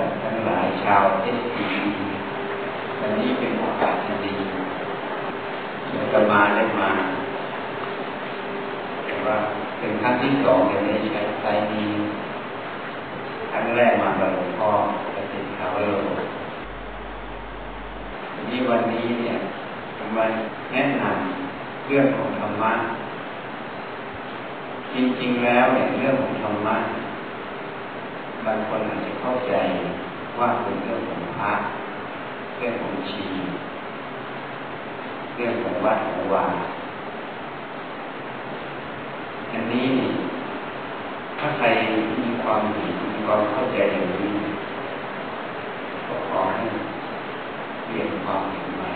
[0.00, 1.66] ษัททั้งหลายชาวเอสที
[3.00, 4.34] วันนี้เป็นโอกาสดี
[6.12, 6.90] จะมาได้มา
[9.04, 9.36] แต่ว่า
[9.78, 11.88] เป็นครั้งที่สองเลยใช้ไซนี้
[13.50, 14.70] ครั้งแรกมาบหลวงพ่อ
[15.14, 15.90] จะเป็นคาวโล
[18.48, 19.36] นี้วันนี้เนี่ย
[19.96, 20.24] จะมา
[20.72, 22.72] แนะนำเรื่องของธรรมะ
[24.94, 26.76] จริงๆแล้วเนี่ยเรื่องของธรรมะ
[28.46, 29.54] บางคนอาจจะเข้าใจ
[30.38, 31.52] ว่าเป็นเรื่องของพระ
[32.56, 33.26] เรื่องของชี
[35.34, 36.46] เรื่องของวัดของวา
[39.52, 39.90] อันนี้
[41.38, 41.66] ถ้าใคร
[42.22, 44.32] มีความดีมีความเข้าใจอย่างนี้
[46.06, 46.64] ก็ขอให้
[47.84, 48.88] เปลี่ยนความเห็นใหม่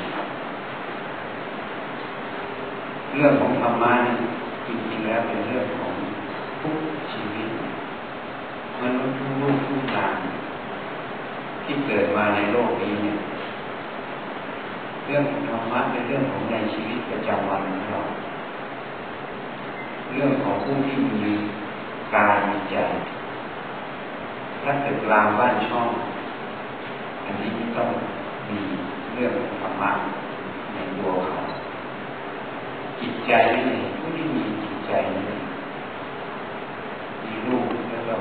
[3.15, 3.95] เรื่องของธรรมะ
[4.67, 5.93] จริงๆแล้วเป็นเรื่องของ
[6.61, 6.77] ทุก
[7.13, 7.49] ชีวิต
[8.83, 10.15] มนุษย์ทุกรูปทุกนาม
[11.65, 13.19] ที่เกิดมาในโลกนี้เนี่ย
[15.07, 18.01] เรื่องของธรรมะเป็นเรื่องของในชีวิตประจำวันของเรา
[20.13, 21.33] เรื่องของผู้ที่มี
[22.15, 22.77] กายมีใจ
[24.63, 25.89] ถ้าเกิดกลางบ้านช่อง
[27.25, 27.89] อันนี้ต้อง
[28.49, 28.61] มี
[29.15, 29.91] เรื่องธรรมะ
[30.73, 31.39] ในตัวเขา
[33.01, 33.33] จิตใจ
[33.67, 35.23] นี่ผู้ที่มีจิตใจนี่
[37.25, 38.15] มีรูปแล้วก็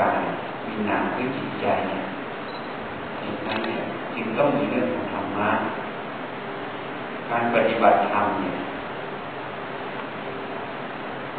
[0.00, 0.20] กาย
[0.66, 2.04] มีนามคือจิตใจเนี่ย
[3.22, 3.82] จิตนั้นเนี่ย
[4.14, 5.50] จึงต้องมีเรื่องของธรรมะ
[7.30, 8.56] การปฏิบัติธรรมเนี่ย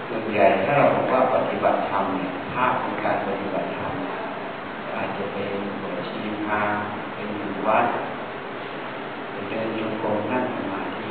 [0.07, 3.91] ส่วนใหญ่ถ้าเราบอกว่าปฏิบัติธรรมเนี่ยภาพของการปฏิบัติธรรม
[4.95, 6.61] อาจจะเป็นบทชีพา
[7.13, 7.85] เป็นอยู่วัด
[9.31, 11.09] เป็นเดินโยกมนั่งสมาธิ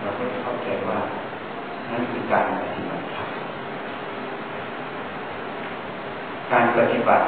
[0.00, 0.98] เราก็จะเข้าใจว่า
[1.90, 3.31] นั่นคือการปฏิบัติธรรม
[6.52, 7.24] การปฏิบัติ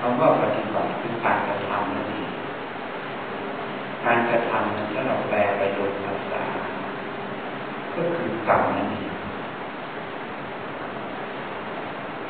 [0.00, 2.30] คำว่าปฏิบัติคือการกระทำนั่นเอง
[4.04, 6.42] การกระทำนั้นถ้าเราแปลไปโดยภาษา
[7.94, 9.14] ก็คือกรรมนั่นเอง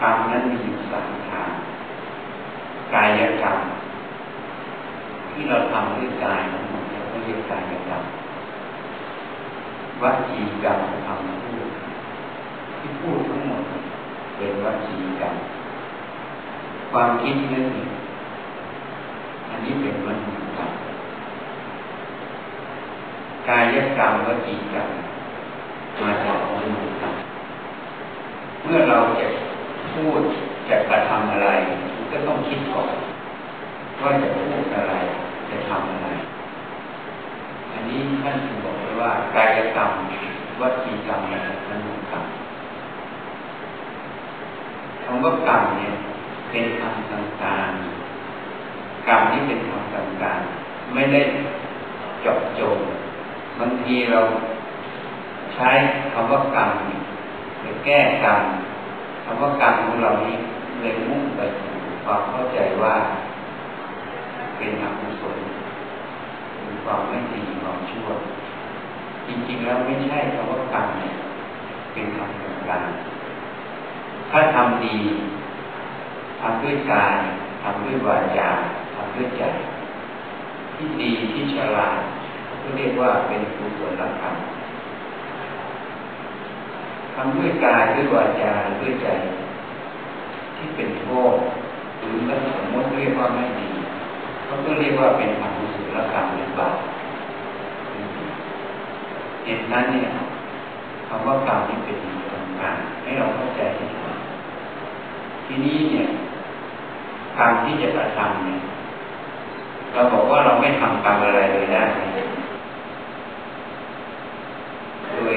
[0.01, 1.51] กรรมนั้นมีอยู่สามทาง
[2.95, 3.59] กายกรรม
[5.31, 8.03] ที่เราทำด้วยกายทั้งหมดเราก็เรียกกายกรรม
[10.03, 11.69] วจีกรรมทำพูด
[12.79, 13.63] ที่พูดทั้งหมด
[14.37, 15.35] เป็นวจีกรรม
[16.93, 17.91] ความคิดนั่นเอง
[19.50, 20.26] อันนี้เป็นมโน
[20.56, 20.71] กรรม
[23.49, 24.88] กายกรรมวจีกรรม
[26.03, 27.15] มาจากมโนกรรม
[28.62, 29.26] เมื่อเราจะ
[29.93, 30.21] พูด
[30.69, 31.49] จะกระทำอะไร
[32.10, 32.94] ก็ต้องคิดก่อน
[34.03, 34.94] ว่าจะพูดอะไร
[35.50, 36.09] จะทำอะไร
[37.72, 39.91] อันนี้ท่านถึงบอกไว้ว่ากายกรรม
[40.60, 42.25] วจีกรรมมาจากมโนกรรม
[45.05, 45.94] คำว่ากรรมเนี่ย
[46.51, 51.21] เป็นคำต่างๆกรรมนี้เป็นคำต่างๆไม่ได้
[52.25, 52.79] จบจง
[53.59, 54.21] บางทีเรา
[55.55, 55.71] ใช้
[56.13, 56.71] คำว่ากรรม
[57.61, 58.41] ไปแก้กรรม
[59.25, 60.37] คำว่ากรรมของเรานี้
[60.81, 61.73] เลยมุ่งไปสู่
[62.05, 62.95] ความเข้าใจว่า
[64.57, 65.37] เป็นอกุศล
[66.59, 68.09] เป็นความไม่ดีความชั่ว
[69.27, 71.15] จริงๆแล้วไม่ใช่คำว่ากรรมเนี่ย
[71.93, 72.89] เป็นคำกลาง
[74.31, 74.97] ถ้าทำดี
[76.41, 77.16] ทำด้วยกาย
[77.62, 78.49] ทำด้วยวาจา
[78.94, 79.43] ทำด้วยใจ
[80.75, 81.99] ที่ดีที่ฉลาด
[82.62, 84.34] ก็เรียกว่าเป็นกุศลธรรม
[87.15, 89.09] ทำด้วยกายด้วยวาจาด้วยใจ
[90.56, 91.37] ที่เป็นโทษ
[91.99, 93.69] หรือถ้าสมมติเรียกว่าไม่ดี
[94.44, 96.60] เขาก็เรียกว่าเป็นอกุศลกรรมหรือเป
[99.44, 100.09] เหตุนั้นเนี่ย
[101.09, 101.97] คำว่ากรรมนี่เป็น
[102.32, 103.60] สำคัญให้เราเข้าใจ
[105.47, 106.06] ทีนี้เนี่ย
[107.38, 108.60] กรรที่จะกระทำเนี่ย
[109.93, 111.82] เราบอกว่าเราไม่ทำกรรมอะไรเลยได้
[115.15, 115.37] โดย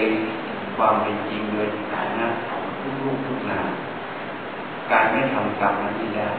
[0.75, 3.69] ความเป็นจริงโดยฐานะของทุกรูปทุกนาม
[4.92, 6.30] การไม่ทำกรรมนั้นไม่ได้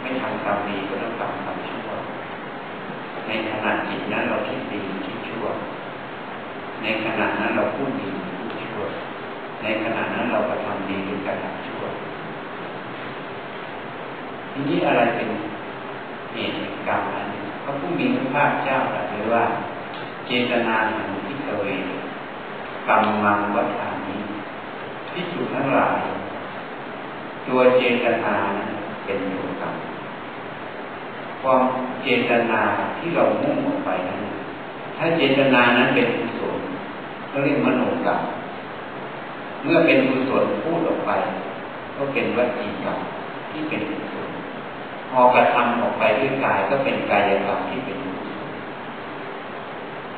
[0.00, 1.88] ไม่ทำกรรมดีก็ต้องทำกรรมชั่ว
[3.26, 5.46] ในขณะจิตนั้นเราคิดดีคิดชั่ว
[6.82, 8.82] ในขณะนั้นเราพูดดีพูดชั่ว
[9.62, 11.82] ในขณะนั้นเรากระทำดีหรือกระทำชั่ว
[14.52, 15.30] ทีนี้อะไรเป็น
[16.32, 16.56] เหตุ
[16.86, 17.26] กรรมนั้น
[17.62, 19.44] พระผู้มีพระภาคเจ้าตรัสไว้ว่า
[20.26, 21.64] เจตนาของพิกเว
[22.88, 24.20] กรรมมังวัฏฐานี้
[25.12, 26.00] พิสุทั้งหลาย
[27.46, 28.34] ตัวเจตนา
[29.04, 29.74] เป็นตัวกรรม
[31.42, 31.62] ความ
[32.02, 32.60] เจตนา
[32.98, 34.20] ที่เรามุ่งออกไปนั้น
[34.96, 36.58] ถ้าเจตนานั้นเป็นกุศล
[37.30, 38.20] ก็เรียกมโนกรรม
[39.62, 41.10] เมื่อเป็นกุศลพูดออกไป
[41.96, 42.98] ก็เป็นวจีกรรม
[43.50, 44.29] ที่เป็นกุศล
[45.10, 48.42] พอกระทำออกไปด้วยกายก็เป็นกายกรรมที่เป็นกุศล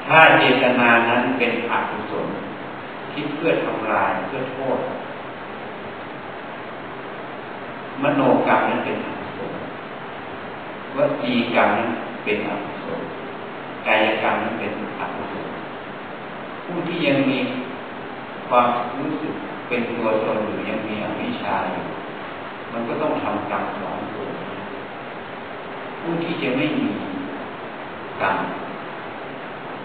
[0.07, 2.27] ถ้าเจตนานั้นเป็นอกุศล
[3.13, 4.79] คิดเพื่อทำลายเพื่อโทษ
[8.03, 9.53] มโนกรรมนั้นเป็นอกุศล
[10.97, 11.91] วจีกรรมนั้น
[12.25, 13.01] เป็นอกุศล
[13.87, 15.47] กายกรรมนั้นเป็นอกุศล
[16.65, 17.39] ผู้ที่ยังมี
[18.49, 18.69] ความ
[18.99, 19.35] รู้สึก
[19.69, 21.85] เป็นตัวตนอยู่ยังมีอวิชชาอยู่
[22.73, 24.22] มันก็ต้องทำกรรมสองตัว
[26.03, 26.89] ผู้ที่จะไม่มี
[28.21, 28.37] กรรม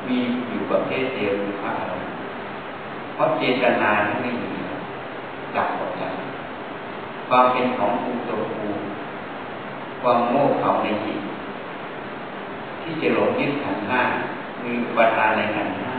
[0.07, 0.17] มี
[0.49, 2.11] อยู่ประเภทเดียวคือพระอรหันต์
[3.13, 4.49] เพราะเจตนาที่ไม่มี
[5.55, 6.13] จับออกจาก
[7.29, 8.67] ความเป็นของภูตัวภู
[10.01, 11.19] ความโง่เขาในจิต
[12.81, 14.01] ที่จะหลงยึดขันห้า
[14.63, 15.91] มีปัญหาในขันห้า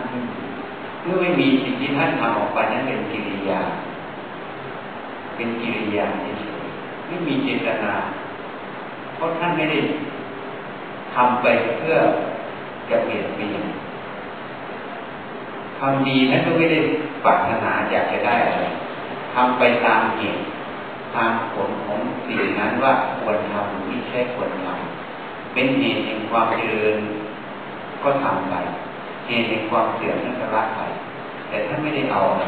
[1.02, 3.60] เมื่อไม่มีสิ่งที่ท่านทำออกไปนั้นเป็นกิริยา
[5.36, 6.66] เป็นกิริยาเฉย
[7.06, 7.92] ไม่มีเจตนา
[9.14, 9.78] เพราะท่านไม่ได้
[11.14, 11.46] ทำไป
[11.78, 11.96] เพื่อ
[12.90, 13.62] จะเปลี่ยนเปลี่ยน
[15.78, 16.78] ทำดีนั้นก็ไม่ได้
[17.24, 18.64] ปรารถนาอยากจะได้อะไร
[19.34, 20.42] ทำไปตามเหตุ
[21.16, 26.96] ตามผลของสิ่งนั้นว่าควรทำหรือไม่ใช่ควรทำเป็นเหตุแห่งความเจริญ
[28.02, 28.54] ก็ทำไป
[29.26, 30.80] เหตุแห่งความเสื่อมนั้นก็ละไป
[31.48, 32.44] แต่ถ้าไม่ได้เอาอะไร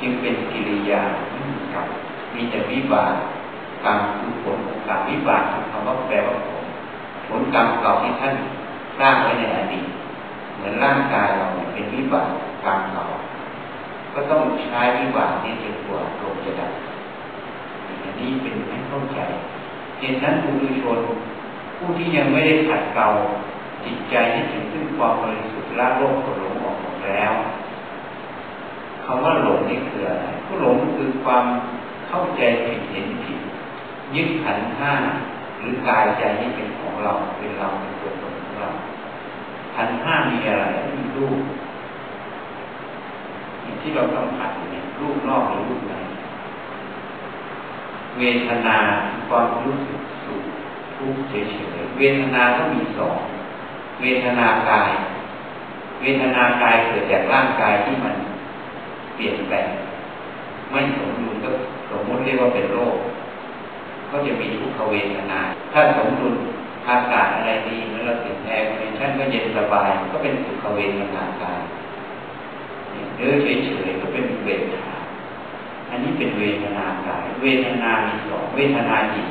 [0.00, 1.02] จึงเป็นกิริยา
[1.74, 1.86] กับ
[2.34, 3.12] มีแต่วิบาก
[3.84, 6.61] กรรมคือผลของกรรมวิบากคำว่าแปลว่าผล
[7.32, 8.34] ผลกรรมเก่าที่ท่าน
[8.98, 9.86] สร้างไว้ในอดีต
[10.54, 12.28] เหมือนร่างกายเราเป็นวิบาก
[12.64, 13.04] กรรมเก่า
[14.14, 16.72] ก็ต้องใช้วิบากนี้จนกว่าลกจะดับ
[18.02, 19.20] อันนี้เป็นให้เข้าใจ
[19.98, 20.98] เหตุนั้นผู้ดุชน
[21.76, 23.06] ผู้ที่ยังไม่ได้ขัดเกลา
[23.84, 27.32] จิตใจให้ถึงซึ่งความบริสุทธิ์ละโลกหลงออกหมดแล้ว
[29.04, 31.44] คำว่าหลงนี่คืออะไรผู้หลงคือความ
[32.08, 33.38] เข้าใจผิดเห็นผิด
[34.14, 34.92] ยึดขันห้า
[35.62, 38.70] หรือกายใจนี้เป็นของเราเป็นเราเป็นตัวตนของเรา
[39.74, 40.64] ขันห้ามีอะไร
[40.96, 41.40] มีรูป
[43.80, 45.94] ที่เราต้องผัดเนี่ยรูปนอกหรือรูปใน
[48.18, 48.76] เวทนา
[49.28, 50.42] ความรู้สึกสุข
[50.96, 51.34] ทุกข์เฉ
[51.76, 53.18] ยๆเวทนาก็มีสอง
[54.00, 54.90] เวทนากาย
[56.00, 58.14] เวทนากายเกิดจากร่างกายที่มัน
[59.14, 59.68] เปลี่ยนแปลง
[60.70, 61.50] ไม่สมดุลก็
[61.90, 62.96] สมมติเรียกว่าเป็นโรค
[64.12, 65.40] ก็จะมีทุกขเวทนา
[65.72, 66.34] ถ้าสมดุล
[66.88, 71.60] อากาศอะไรดีเมื่อเราติด air condition ก็เย็นสบาย ก็เป็นสุขเวทนากาย
[73.16, 74.94] เดินเฉยๆก็เป็นเวทนา
[75.90, 79.28] อันนี้เป็นเวทนากาย เวทนามีสองเวทนาจิต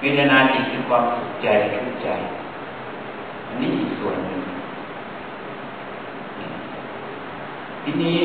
[0.00, 2.08] เวทนาจิตคือความสุขใจทุกข์ใจ
[3.48, 4.40] อันนี้อีกส่วนหนึ่ง
[7.82, 8.18] ทีนี้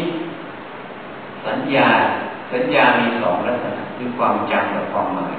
[1.46, 1.88] สัญญา
[2.54, 5.36] สัญญามีสองลักษณะคือความจำและความหมาย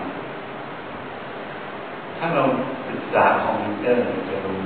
[2.24, 2.46] ถ้าเรา
[2.88, 4.60] ศึกษาคอมพิวเตอร์จะรู้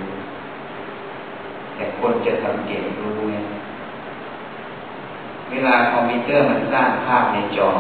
[1.75, 3.37] แต่คนจะสังเกตรู้ไง
[5.51, 7.71] เวลาคอมพิวเตอร์มันสร้างภาพในจอ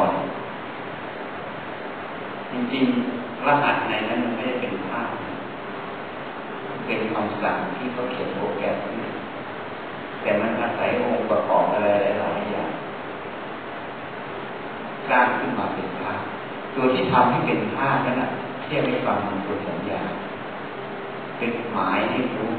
[2.52, 5.08] จริงๆรหัสในนั้นมันไม่ได้เป็นภาพ
[6.86, 8.96] เป็นคำสั่งที่เขาเขียนโปรแกรมขึ้น
[10.22, 11.88] แต่มันอาศัยองค์ประกอบอะไร
[12.20, 12.70] หลายอย่าง
[15.08, 16.20] สร้างขึ้นมาเป็นภาพ
[16.74, 18.32] ตัวที่ทำให้เป็นภาพนั้น
[18.68, 20.00] เทียบให้ฟังมันตัวสัญญา
[21.38, 22.50] เป็นหมายให้รู้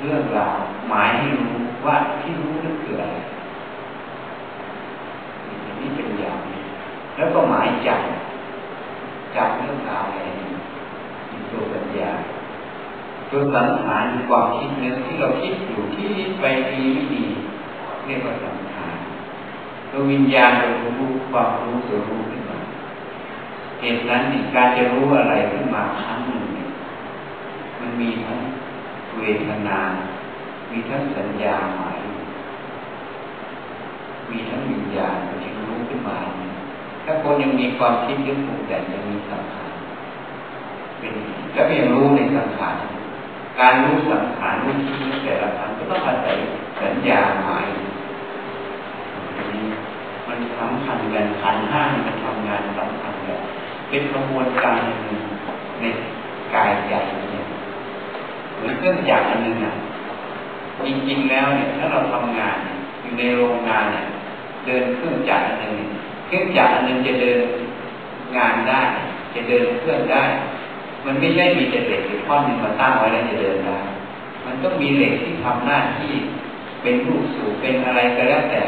[0.00, 0.58] เรื่องราว
[0.88, 3.06] หมายให้รู้ว่าที่รู้นั่นคืออะไร
[5.80, 6.60] นี่เป็นอย่างนี้
[7.16, 8.00] แล้วก็หมายจับ
[9.36, 10.50] จับเรื่องราวอะไรนี่
[11.50, 12.10] ตัวสัญญา
[13.30, 16.08] ตัวสังขารความคิดนื้อที่เราคิดอยู่ที่
[16.40, 17.24] ไปดีไม่ดี
[18.04, 18.96] เรียกว่าสังขาร
[19.90, 20.68] ตัววิญญาณเรา
[20.98, 22.55] รู้ความรู้ตัวรู้ขึ้นมา
[23.80, 24.22] เหตุนั้น
[24.54, 26.68] การจะรู้อะไรขึ้นมาครั้งหนึ่งเนี่ย
[27.80, 28.38] มันมีทั้ง
[29.16, 29.78] เวทนา
[30.70, 32.00] มีทั้งสัญญาหมาย
[34.30, 36.18] มีทั้งวิญญาณที่รู้ขึ้นมา
[37.04, 39.72] ถ้าคนยังมีความคิดเรื่องปรุงแต่ยังมีสังขาร
[40.98, 41.14] เป็น
[41.52, 42.76] แล้วก็ยังรู้ในสังขาร
[43.60, 46.36] การรู้สังขารรู้ที่แต่ละครั้งก็ต้องอาศัย
[46.82, 47.66] สัญญาหมาย
[50.26, 53.15] มันสำคัญกันขันห้ามันทำงานสำคัญ
[53.88, 55.22] เป็นกระบวนการหนึ่ง
[55.80, 55.84] ใน
[56.54, 56.94] กายใจ
[57.32, 57.44] เนี่ย
[58.56, 59.74] เหมือเครื่องจักรอันหนึ่งอะ
[60.86, 62.56] จริงๆแล้วเนี่ยถ้าเราทำงาน
[63.02, 64.06] อยู่ในโรงงานเนี่ย
[64.66, 65.74] เดินเครื่องจักรอันหนึ่ง
[66.26, 67.40] เครื่องจักรอันหนึ่งจะเดิน
[68.36, 68.80] งานได้
[69.34, 70.22] จะเดินเครื่องได้
[71.04, 73.78] มันไม่ใช่มีแต่เหล็กท่อนหนึ่งมาตั้งไว้แล้วจะเดินได้
[74.44, 76.12] มันต้องมีเหล็กที่ทำหน้าที่
[76.82, 78.62] เป็นรูปสูบเป็นอะไรก็แล้วแต่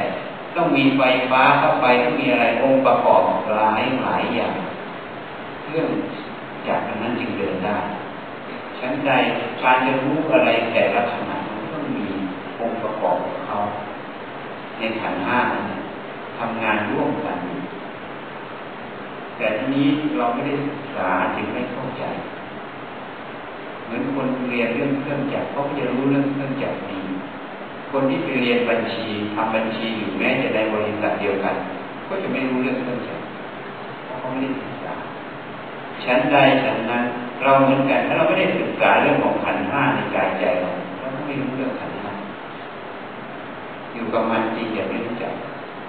[0.56, 3.22] ต้องมีไฟฟ้าเข้าไปต้องมีอะไรองค์ประกอบ
[3.56, 4.54] หลายหลายอย่าง
[5.70, 5.90] เรื่อง
[6.68, 7.78] จากนั้นจึงเดินได้
[8.78, 9.12] ชั้นใด
[9.62, 11.36] การจะรู้อะไรแต่ละขณะ
[11.72, 12.06] ต้องมี
[12.60, 13.58] องค์ประกอบของเขา
[14.78, 15.38] ในขันห้า
[16.38, 17.38] ทำงานร่วมกัน
[19.36, 22.04] แต่ทีนี้เราไม่ได้ศึกษาจึงไม่เข้าใจ
[23.84, 27.00] เหมือนคนเรียนเรื่องเครื่องจักรเขาจะรู้เรื่องเครื่องจักรดี
[27.90, 31.54] คนที่ไปเรียนบัญชีทำบัญชีอยู่แม้จะในบริษัทเดียวกัน
[32.08, 33.22] ก็จะไม่รู้เรื่องเครื่องจักร
[34.04, 34.94] เพราะเขาไม่ได้ศึกษา
[36.04, 37.04] ชั้นใดชั้นนั้น
[37.42, 42.12] เราเหมือนกันถ้าเราไม่ได้ศึกษาเรื่องของขันห้าในกายใจเราเราไม่รู้เรื่องขันห้า
[43.92, 45.32] อยู่กับมันจริงอย่าไม่รู้จัก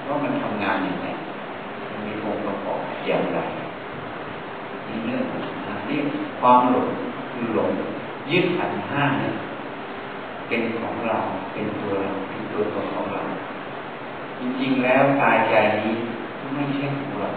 [0.07, 1.07] ว่ามันทำงานอย่างไร
[1.89, 3.39] มันมีองค์ประกอบอย่างไร
[4.87, 5.99] นี่เรื่องขันห้านี่
[6.39, 6.87] ความหลง
[7.33, 7.71] คือหลง
[8.31, 9.33] ยึดขันห้าเนี่ย
[10.47, 11.17] เป็นของเรา
[11.53, 13.21] เป็นตัวเราเป็นตัวตนของเรา
[14.39, 15.95] จริงๆแล้วกายใจนี้
[16.53, 17.29] ไม่ใช่ของเรา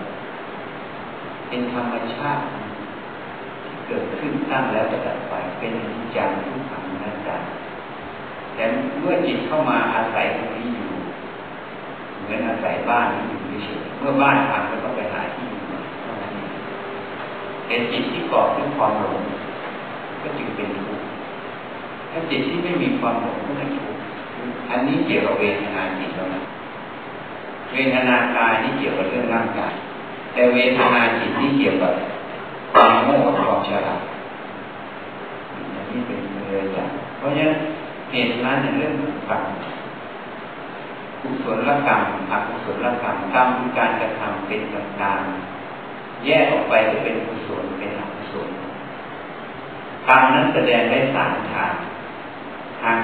[1.49, 2.43] เป็นธรรมชาติ
[3.93, 7.37] กิดขึ้นตั้งแล้วจะดับไปเป็นอนิจจังทุกขังนัตตา
[8.55, 8.65] แต่
[9.01, 10.91] เมื่อจิตเข้ามาอาศัยตรงนี้อยู่
[12.23, 16.49] เหมือนอาศัยบ้านนี้อยู่เฉยเมื่อบ้านพังก็ต้องไปหาที่อยู่ใหม่เท่านั้นเอง
[17.67, 19.23] แต่จิตที่เกาะด้วยความหลง
[20.23, 21.07] ก็จึงเป็นทุกข์
[22.11, 24.01] ถ้าจิตที่ไม่มีความหลงก็ไม่ทุกข์
[24.71, 26.43] อันนี้เกี่ยวกับเวทนาจิตแล้วนะ
[27.73, 29.75] เวทนากายนี่เกี่ยวกับเรื่องร่างกาย
[30.33, 31.93] แต่เวทนาจิตนี่เกี่ยวกับ
[32.73, 34.01] ความโง่กับความฉลาด
[35.75, 36.85] อันนี้เป็นเลยจ้ะ
[37.19, 37.59] เพราะฉะนั้น
[38.11, 39.45] เหตุนั้นในเรื่องของกรรม
[41.21, 42.01] กุศลกรรม
[42.31, 48.49] อกุศลกรรมกรรมคือการกระทำเป็นต่างๆแยกออกไปจะเป็นกุศลเป็นอกุศล
[50.09, 51.73] กรรมนั้นแสดงได้สามทาง
[52.83, 52.99] ทาง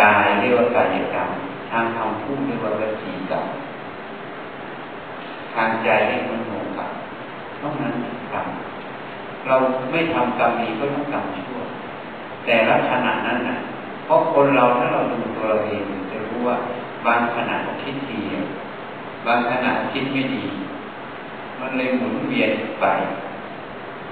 [0.00, 1.28] กายเรียกว่ากายกรรม
[1.70, 3.46] ทางคำพูดเรียกว่าวจีกรรม
[5.54, 6.90] ทางใจเรียกว่ามโนกรรม
[7.58, 7.94] เพราะนั้น
[8.32, 8.46] กรรม
[9.46, 9.56] เรา
[9.90, 11.60] ไม่ทำกรรมดีก็ต้องกรรมชั่ว
[12.46, 13.58] แต่ละขณะนั้นนะ
[14.04, 16.56] เพราะคนเราถ้าเราดูตัวเราเองจะรู้ว่า
[17.06, 18.20] บางขณะคิดดี
[19.26, 20.44] บางขณะคิดไม่ดี
[21.60, 22.84] มันเลยหมุนเวียนไป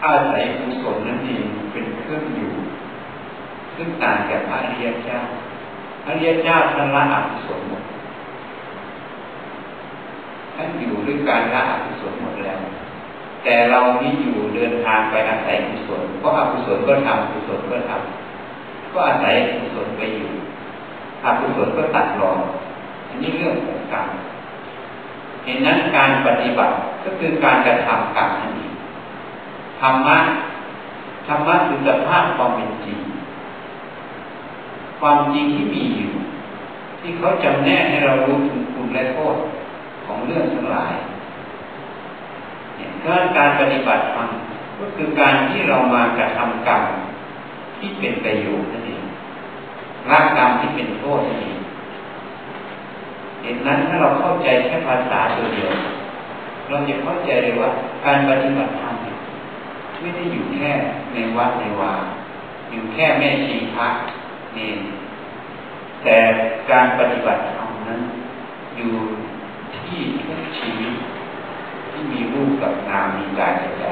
[0.05, 2.53] อาศัยกุศลนั่นเองเป็นเครื่องอยู่
[3.77, 5.19] ซึ่งต่างจากพระอริยเจ้า
[6.05, 7.83] พระอริยเจ้าท่านละอกุศลหมด
[10.55, 12.59] ท่านอยู่ด้วยการละอกุศลหมดแล้ว
[13.45, 20.31] แต่เรานี่อยู่เดินทางไปอาศัยกุศลเพราะอกุศลก็ทำกุศลก็ทำก็อาศัยกุศลไปอยู่
[21.25, 22.39] อกุศลก็ตัดรอน
[23.09, 24.07] อันนี้เรื่องของกรรม
[25.45, 28.73] เห็นนั้นการปฏิบัติก็คือการกระทำกรรมนั่นเอง
[29.81, 30.19] ธรรมะ
[31.27, 32.99] ธรรมะคือสภาพความเป็นจริง
[35.01, 36.13] ความจริงที่มีอยู่
[37.01, 39.37] ที่เขาจำแนกให้เรารู้ถึงคุณและโทษ
[40.05, 40.95] ของเรื่องทั้งหลาย
[43.03, 44.29] ดังนั้นการปฏิบัติธรรม
[44.79, 46.83] ก็คือการที่เรามากระทำกรรม
[47.79, 49.05] ที่เป็นประโยชน์นั่นเอง
[50.11, 51.59] ละกรรมที่เป็นโทษนั่นเอง
[53.43, 55.73] เหตุนั้นถ้าเราเข้าใจแค่ภาษาตัวเดียว
[56.69, 57.71] เราจะเข้าใจเลยว่า
[58.05, 58.95] การปฏิบัติธรรม
[60.01, 60.71] ไม่ได้อยู่แค่
[61.13, 61.93] ในวัดในวา
[62.71, 63.89] อยู่แค่แม่ชีพระ
[64.57, 64.71] นี่
[66.05, 66.17] แต่
[66.71, 68.01] การปฏิบัติธรรมนั้น
[68.77, 68.93] อยู่
[69.79, 70.93] ที่ทุกชีวิต
[72.01, 73.85] ที่มีรูปกับนามมีกายกับใจ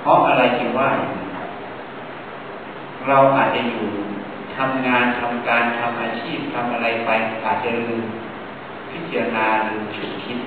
[0.00, 0.90] เพราะอะไรจึงว่า
[3.08, 3.84] เราอาจจะอยู่
[4.56, 7.10] ทำงานทำการทำอาชีพทำอะไรไป
[7.44, 8.04] อาจจะลืม
[8.90, 10.38] พิจารณาลืมฉุดคิด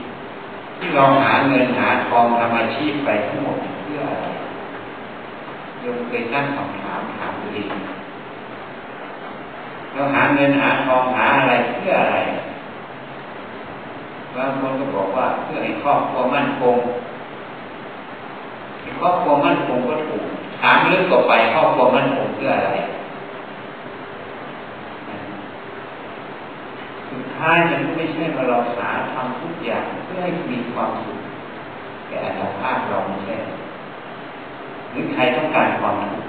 [0.77, 4.27] ที่เราหาเงินหาทองทำอาชีพไปทั้งหมดเพื่ออะไร
[5.79, 7.67] โยมเคยตั้งคำถามถามตัวเอง
[9.93, 12.17] เราหาเงินหาทองหาอะไรเพื่ออะไร
[14.35, 16.77] บางคนก็บอกว่าเพื่อให้ครอบครัวมั่นคง
[18.99, 20.23] ครอบครัวมั่นคงก็ถูก
[20.61, 22.71] ถามลึกกว่าไปครอบครัวมั่นคงเพื่ออะไร
[27.09, 31.19] สุดท้ายมันก็ไม่ใช่ว่าเราสาทำทุกอย่างเพื่อให้มีความสุข
[32.07, 33.35] แก่อัตภาพเราไม่ใช่
[34.91, 36.25] หรือใครต้องการความสุข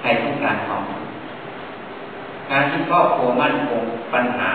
[0.00, 1.04] ใครต้องการความสุข
[2.50, 3.82] การที่ครอบครัวมั่นคง
[4.12, 4.52] ปัญหา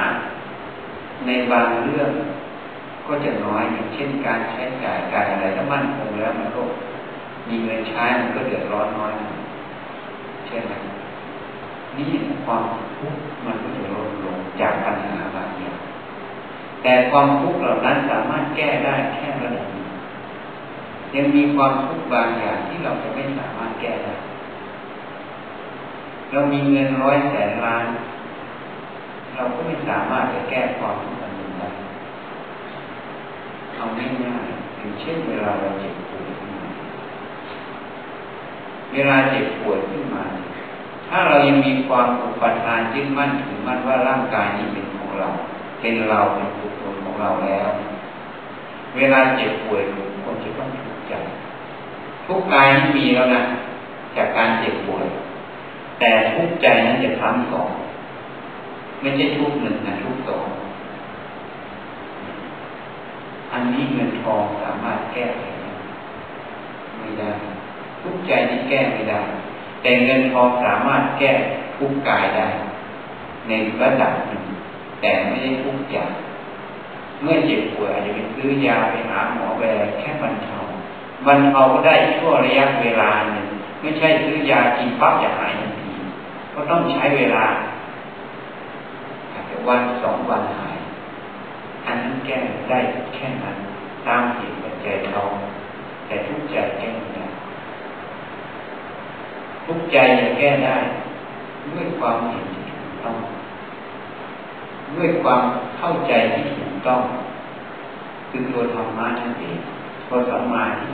[1.26, 2.12] ในบางเรื่อง
[3.08, 6.62] ก็จะน้อยอย่างเช่นการใช้จ่ายการอะไรถ้ามั่นคงแล้วมันก็
[7.48, 9.12] มีเงินใช้มันก็เดือดร้อนน้อย
[10.48, 10.72] ใช่ไหม
[11.98, 12.08] นี่
[12.46, 12.64] ความ
[12.98, 15.78] ทุกข์มันก็จะลดลงจากปัญหาบางอย่าง
[16.84, 19.68] แต่ความทุกข์เหล่านั้นสามารถแก้ได้แค่ระดับ
[21.16, 24.16] ยังมีความทุกข์บางอย่างที่เราจะไม่สามารถแก้ได้
[26.32, 27.86] เรามีเงินร้อยแสนล้าน
[29.40, 31.68] เราก็ไม่สามารถจะแก้ความทุกข์อันนี้ได้
[33.76, 36.68] เอาง่ายๆอย่างเช่นเวลาเราเจ็บปวยขึ้นมา
[38.94, 40.24] เวลาเจ็บปวยขึ้นมา
[41.08, 45.30] ถ้าเรายังมีความอุปทานยึดมั่นถือมั่นว่าร่างกายนี้เป็นของเรา
[45.80, 47.70] เป็นเราเป็นตัวตนของเราแล้ว
[48.96, 49.82] เวลาเจ็บป่วย
[50.24, 51.14] คนจะต้องทุกข์ใจ
[52.28, 53.42] ทุกกายที่มีแล้วนะ
[54.18, 55.06] จากการเจ็บป่วย
[56.00, 57.70] แต่ทุกใจนั้นจะซ้ำสอง
[59.02, 60.48] ไม่ใช่ทุกหนึ่งนะทุกสอง
[63.52, 65.44] อันนี้เงินทองสามารถแก้ไข
[67.00, 67.32] ไม่ได้
[68.02, 69.22] ทุกใจนี้แก้ไม่ได้
[69.82, 71.32] แต่เงินทองสามารถแก้
[71.78, 72.48] ทุกกายได้
[73.48, 73.52] ใน
[73.82, 74.44] ระดับหนึ่ง
[75.02, 76.12] แต่ไม่ได้ทุกอย่าง
[77.22, 80.58] เมื่อเจ็บป่วยอาจจะไปซื้อยาไปหาหมอไปอะไรแค่บรรเทา
[81.28, 83.48] บรรเทาก็ได้ชั่วระยะเวลาหนึ่ง
[83.82, 85.92] ไม่ใช่ซื้อยากินปั๊บจะหายทันที
[86.54, 87.46] ก็ต้องใช้เวลา
[89.68, 90.78] วันสองวันหาย
[91.86, 92.38] อันนั้นแก้
[92.70, 92.80] ได้
[93.14, 93.58] แค่นั้น
[94.08, 95.22] ตามเหตุปัจจัยเขา
[96.06, 97.26] แต่ทุกใจแก้ไม่ได้
[99.66, 100.78] ทุกใจจะแก้ได้
[101.74, 103.16] ด้วยความเห็นที่ถูกต้อง
[104.96, 105.44] ด้วยความ
[105.78, 107.02] เข้าใจที่ถูกต้อง
[108.30, 109.58] คือตัวธรรมะนั่นเอง
[110.08, 110.94] ตัวสัมมาที่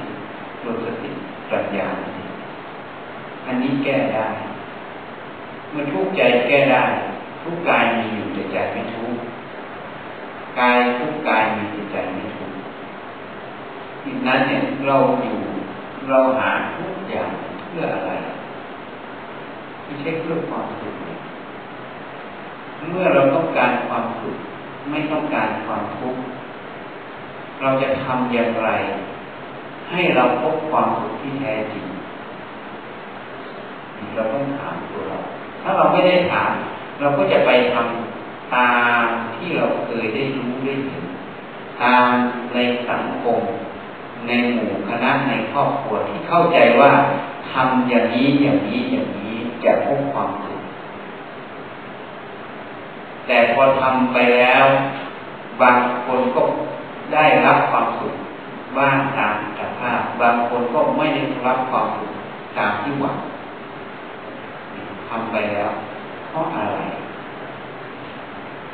[0.61, 1.09] ตัวสติ
[1.49, 1.87] ปัญญา
[3.45, 4.27] อันนี้แก้ได้
[5.71, 6.83] เมื่อทุกใจแก้ได้
[7.47, 9.15] ทุกกายมีอยู่แต่ใจไม่ทุก
[10.59, 12.51] กายทุกกายมีแต่ใจไม่ทุก
[14.05, 15.37] ดังนั้นเนี่ยเราอยู่
[16.09, 17.29] เราหาทุกอย่าง
[17.67, 18.11] เพื่ออะไร
[19.83, 20.95] ไม่ใช่เพื่อความสุข
[22.89, 24.37] เมื่อเราต้องการความสุข
[24.91, 26.21] ไม่ต้องการความทุกข์
[27.61, 28.69] เราจะทำอย่างไร
[29.91, 31.85] ให้เราพบความสุขที่แท้จริง
[34.15, 35.17] เราต้องถามตัวเรา
[35.61, 36.51] ถ้าเราไม่ได้ถาม
[36.99, 38.71] เราก็จะไปทำตา
[39.03, 41.03] มที่เราเคยได้รู้ได้เห็น
[41.81, 42.07] ตาม
[42.53, 42.57] ใน
[42.89, 43.39] สังคม
[44.27, 46.91] ในหมู่คณะในครอบครัวที่เข้าใจว่า
[47.51, 50.61] ทำอย่างนี้อย่างนี้อย่างนี้จะพบความสุข
[53.27, 54.65] แต่พอทำไปแล้ว
[55.61, 56.41] บางคนก็
[57.13, 58.13] ได้รับความสุข
[58.77, 62.11] บ้างตามสภาพ บางคนก็ไม่ได้รับความสุข
[62.57, 63.17] ตามที่หวัง
[65.09, 65.71] ทำไปแล้ว
[66.35, 66.79] ราะอะไร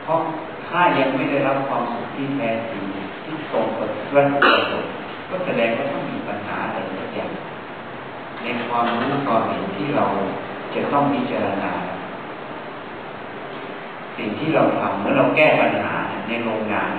[0.03, 0.19] เพราะ
[0.67, 2.83] ถ้ายังไม่ได้รับความสุขที่แท้จริง
[3.23, 4.91] ที่ตรงกับวัตถุประสงค์
[5.29, 7.31] ก็แสดงว่าต้องมีปัญหาอะไรสักอย่าง
[8.43, 10.05] ในความรู้ความเห็นที่เรา
[10.73, 11.71] จะต้องพิจารณา
[14.17, 15.93] สิ่งที่เราทำเมื่อเราแก้ปัญหา
[16.27, 16.91] ในโรงงาน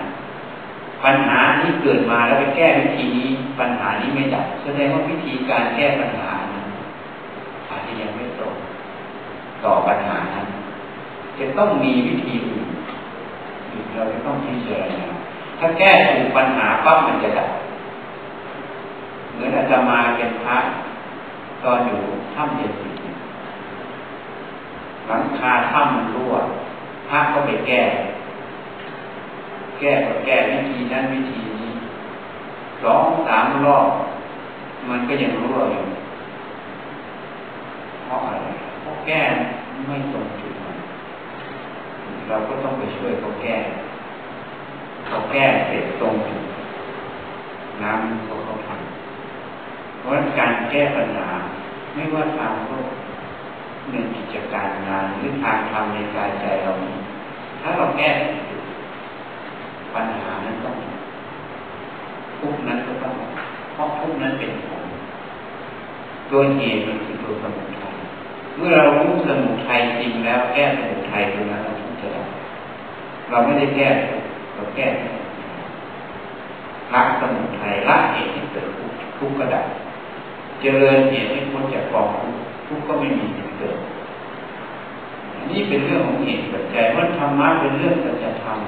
[1.04, 3.28] ปัญหาที่เกิดมาแล้วไปแก้วิธีนี้
[3.60, 6.32] ปัญหานี้ไม่ดับแสดงว่าวิธีการแก้ปัญหา
[7.70, 8.24] อาจจะยังไม่
[9.64, 10.46] ต่อปัญหานั้น
[11.38, 12.66] จะต้องมีวิธีอื่น
[13.94, 15.02] เราจะต้องพิจารณา
[15.58, 17.50] ถ้าแก้ถูกปัญหาปั๊บมันจะดับ
[19.32, 20.58] เหมือนอาจะมาเป็นพระ
[21.64, 22.00] ตอนอยู่
[22.34, 22.72] ถ้ำเย็น
[25.06, 26.32] หลังคาถ้ำมันรั่ว
[27.08, 27.82] พระก็ไปแก้
[29.78, 31.70] แก้ก็แก้วิธีนั้นวิธีนี้
[32.82, 33.86] สองสามรอบ
[34.88, 35.84] มันก็ยังรั่วอยู่
[38.04, 38.46] เพราะอะไร
[38.80, 39.22] เพราะ แก้
[39.86, 40.54] ไม่ตรงจุด
[42.28, 43.56] เราก็ต้องไปช่วยเขาแก้
[45.06, 46.42] เขาแก้เสร็จตรงจุด
[47.82, 51.28] น้ำก็เขาทำเพราะการแก้ปัญหา
[51.94, 52.88] ไม่ว่าทางโลก
[53.90, 56.70] หนึ่งกิจการงานหรือทางทำในกายใจเรา
[57.60, 58.08] ถ้าเราแก้
[59.94, 60.76] ปัญหานั้นต้อง
[62.38, 63.14] ทุกนั้นก็ต้อง
[63.72, 64.84] เพราะทุกนั้นเป็นผล
[66.30, 67.91] ตัวเหตุมันคือตัวสมุทัย
[68.56, 72.22] เมื่อเรารู้สมุทัยจริงแล้วแก้สมุทัยตรงนั้นเราทุกจะได้
[73.30, 73.88] เราไม่ได้แก้
[74.54, 74.86] เราแก้
[76.94, 78.66] ละสมุทัยละเหตุที่เกิด
[79.18, 79.62] ทุกข์ก็ได้
[80.60, 82.06] เจริญเหตุให้พ้นจากกอง
[82.66, 83.26] ทุกข์ก็ไม่มี
[83.58, 83.78] เกิด
[85.50, 88.58] นี่เป็นเรื่องของเหตุปัจจัยว่าธรรมะเป็นเรื่องสัจธรรม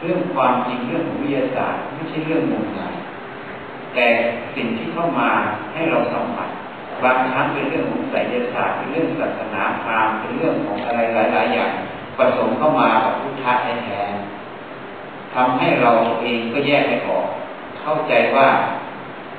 [0.00, 2.94] เรื่องความจริงเรื่องของวิทยาศาสตร์ไม่ใช่เรื่องงมงาย
[3.94, 4.06] แต่
[4.56, 5.30] สิ่งที่เข้ามา
[5.72, 6.48] ให้เราสัมผัส
[7.04, 11.72] บางครั้งเป็นเรื่องของไสยศาสตร์เป็นเรื่องศาสนาพราหมณ์เป็นเรื่องของอะไรหลาย ๆ อย่าง
[12.16, 13.52] ผสมเข้ามากับพุทธะ
[13.84, 15.90] แท้ๆทำให้เรา
[16.22, 17.26] เองก็แยกไม่ออก
[17.80, 18.48] เข้าใจว่า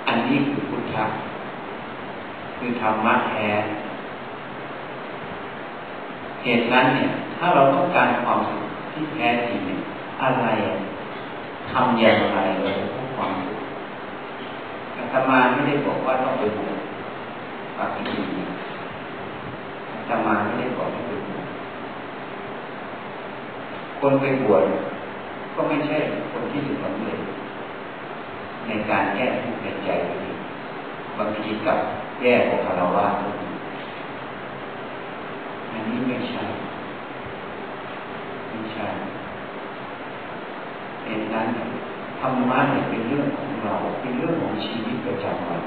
[0.08, 1.06] อันนี้คือพุทธะ
[2.58, 3.50] คือธรรมะแท้
[6.43, 9.80] เหตุนั้นเนี่ย ถ้าเราต้องการความสุขที่แท้จริงเนี่ย
[10.21, 10.45] อะไร
[11.71, 13.60] ทำอย่างไรเราจะพบความสุข
[14.95, 16.78] อาตมาไม่ได้บอกว่าต้องไปบวช
[17.96, 18.54] ปฏิบัติ
[19.89, 21.46] อาตมาไม่ได้บอกให้ไปบวช
[24.00, 24.63] คนไปบวช
[25.56, 25.98] ก็ไม่ใช่
[26.32, 27.20] คนที่จะสำเร็จ
[28.65, 30.38] ในในการแก้ทุกข์ในใจตัวเอง
[31.17, 31.80] บางทีกับ
[32.22, 33.08] แย่กว่าคารวะ
[35.72, 36.44] อันนี้ไม่ใช่
[38.50, 38.88] ไม่ใช่
[41.04, 41.48] เหตุนั้น
[42.20, 45.62] ธรรมะเนี่ยเป็นเรื่องของเรา เป็นเรื่องของชีวิตประจำวัน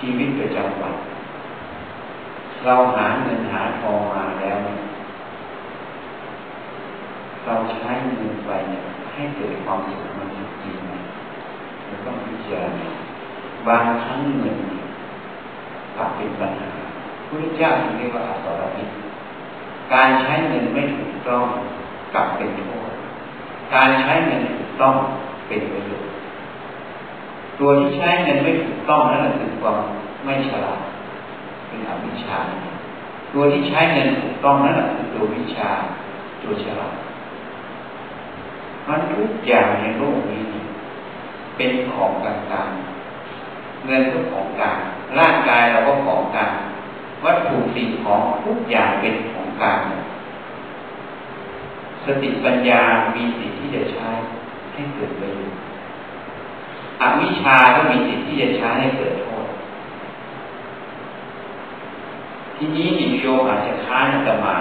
[0.00, 0.94] ชีวิตประจำวัน
[2.64, 4.58] เราหาเงินหาทองมาแล้ว
[7.44, 8.82] เราใช้เงินไปเนี่ย
[9.12, 10.28] ให้เกิดความสุขมัน
[10.62, 10.92] จริงไหม
[11.86, 12.90] เราต้องพิจารณา
[13.66, 14.56] บางครั้งเงิน
[15.96, 16.70] กลับเป็นปัญหา
[17.28, 18.88] พระเจ้าถึงเรียกว่าอสรพิษ
[19.94, 21.44] การใช้เงินไม่ถูกต้อง
[22.14, 22.92] กลับเป็นโทษ
[23.74, 24.94] การใช้เงินถูกต้อง
[25.48, 26.10] เป็นประโยชน์
[27.60, 29.78] ตัวที่ใช้เงินไม่ถูกต้องนั่นคือความ
[30.24, 30.80] ไม่ฉลาด
[31.66, 32.38] เป็นอวิชชา
[33.32, 35.68] ตัวที่ใช้เงินถูกต้องนั่นคือตัววิชา
[36.42, 36.94] ตัวฉลาด
[38.88, 40.42] มันทุกอย่างในโลกนี้
[41.56, 44.78] เป็นของกลางๆเงินก็ของกลาง
[45.18, 46.52] ร่างกายเราก็ของกลาง
[47.24, 49.80] วัตถุสิ่งของทุกอย่างเป็นของกลาง
[52.04, 52.82] สติปัญญา
[53.14, 54.08] มีสิทธิ์ที่จะใช้
[54.72, 55.69] ให้เกิดประโยชน์
[57.00, 59.46] อวิชาก็มีสิทธิ์ที่จะใช้ให้เกิดโทษ
[62.56, 64.56] ทีนี้นิโยอาจจะค้านอาตมา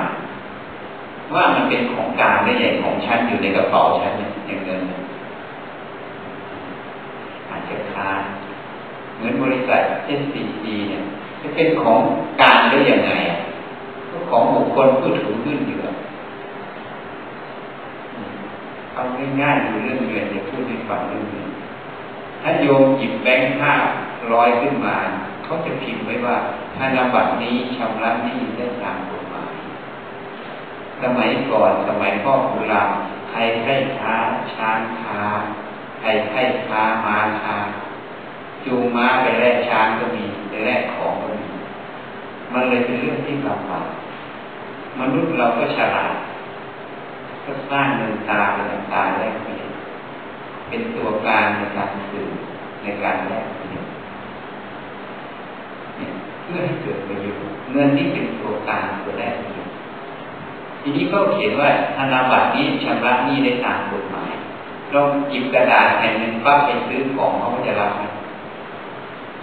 [1.34, 4.82] ว่ามันเป็นของกลางได้อย่างของฉันอยู่ในกระเป๋าฉันอย่างเงิน
[7.50, 8.22] อาจจะค้าน
[9.16, 11.02] เหมือนบริษัทเช่นซีซีเนี่ย
[11.42, 12.00] จะเป็นของ
[12.42, 13.40] กลางได้อย่างไงอะ
[14.12, 15.80] ก็ของบุคคลผู้ถือขึ้นอยู่
[18.94, 19.02] เอา
[19.42, 21.48] ง่ายๆดูเรื่องเงินจะพูดให้ฟังเรื่องเงิน
[22.42, 23.74] ถ้าโยมหยิบแบงค์ห้า
[24.32, 24.98] ร้อยขึ้นมา
[25.44, 26.38] เขาจะพิมพ์ไว้ว่า
[26.78, 29.54] ธนบัตรนี้ชำระหนี้ได้ตามกฎหมาย
[31.02, 32.92] สมัยก่อนสมัยพ่อคุราม
[33.30, 34.16] ใครให้ค้า
[34.54, 35.22] ช้างค้า
[36.00, 37.58] ใครให้ค้ามาค้า
[38.66, 41.48] จูงม้าไปแลกช้างก็มีไปแลกของก็มี
[42.54, 43.88] มันเลยเป็นเรื่องที่ลำบาก
[45.00, 46.14] มนุษย์เราก็ฉลาด
[47.46, 49.59] ก็สร้างเงินตาเป็นตาแลกเปลี่ยน
[50.70, 52.28] เป็นตัวการในการสื่อ
[52.84, 53.84] ในการแลกเปลี่ยน
[56.44, 59.68] เพื่อให้เกิดประโยชน์เงินนี่เป็นตัวการตัวแรกเปลี่ยน
[60.82, 64.32] ทีนี้ก็เขียนว่าธนบัตรนี้ชำระหนี้ได้ตามกฎหมาย
[64.92, 68.04] เราหยิบกระดาษแผ่นหนึ่งปั๊บไปซื้อของเขาก็จะรับไหม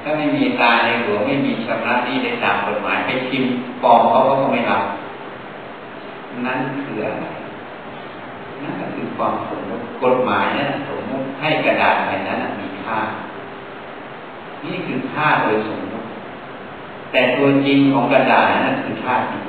[0.03, 4.83] ถ้าไม่มีตาในหัวไม่มีชำระหนี้ได้ตามกฎหมายไปพิมพ์ปลอมเขาก็ไม่รับ
[6.47, 7.27] นั่นคืออะไร
[8.62, 12.99] นั่นก็คือความสมมติกฎหมายนั้นสมมติให้กระดาษแผ่นนั้นมีค่า
[14.64, 16.07] นี่คือค่าโดยสมมติ
[17.12, 19.45] แต่ตัวจริงของกระดาษนั้นคือค่าจริง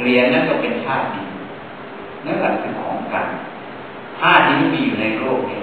[0.00, 1.26] เหรียญนั่นก็เป็นค่าจริง
[2.26, 3.26] นั่นแหละคือของกัน
[4.18, 5.60] ค่านี้มีอยู่ในโลกนี้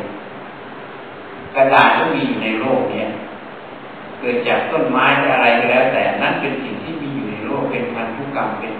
[1.55, 3.03] กระดาษก็มีอยู่ในโลกนี้
[4.19, 8.73] เกิดจากต้นไม้อะไรก็แล้ว แต่นั่นเป็นสิ่งที่มีอยู่ในโลกเป็นพันธุกรรมเป็น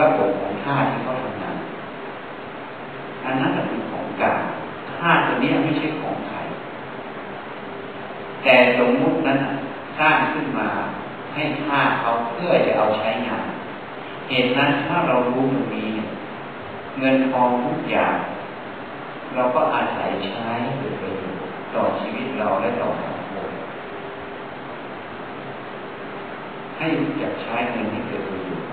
[0.00, 1.39] ระบบของธาตุที่เขาทำ
[3.24, 4.40] อันนั้นเป็นของกลาง
[4.98, 6.38] ธาตุตัวนี้ไม่ใช่ของใคร
[8.42, 9.38] แต่สมมุตินั้น
[9.98, 10.68] สร้างขึ้นมา
[11.34, 13.46] ให้ธาตุเขาเพื่อจะเอาใช้งาน
[14.28, 15.88] เหตุนั้นถ้าเรารู้ตรงนี้
[16.98, 18.16] เงินทองทุกอย่าง
[19.34, 21.40] เราก็อาศัยใช้เกิดประโยชน์
[21.74, 23.50] ต่อชีวิตเราและต่อสังคม
[26.76, 28.68] ให้รู้จักใช้เงินให้เกิดประโยชน์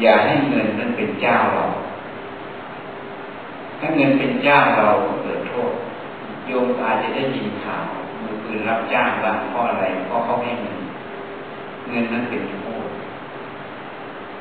[0.00, 1.64] อย่าให้เงินนั้นเป็นเจ้าเรา
[3.78, 4.88] ถ้าเงินเป็นเจ้าเรา
[5.22, 5.72] เกิดโทษ
[6.46, 7.84] โยมอาจจะได้ยินข่าว
[8.22, 10.78] มือปืนรับจ้างบางเพราะอะไรเพราะเขาให้เงิน
[11.90, 12.86] เงินนั้นเป็นโทษ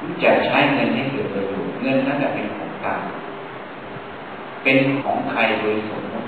[0.02, 3.02] รู้จักใช้เงินให้เกิดประโยชน์เงินนั้นเป็นของกลาง
[4.64, 6.28] เป็นของใครโดยสมมติ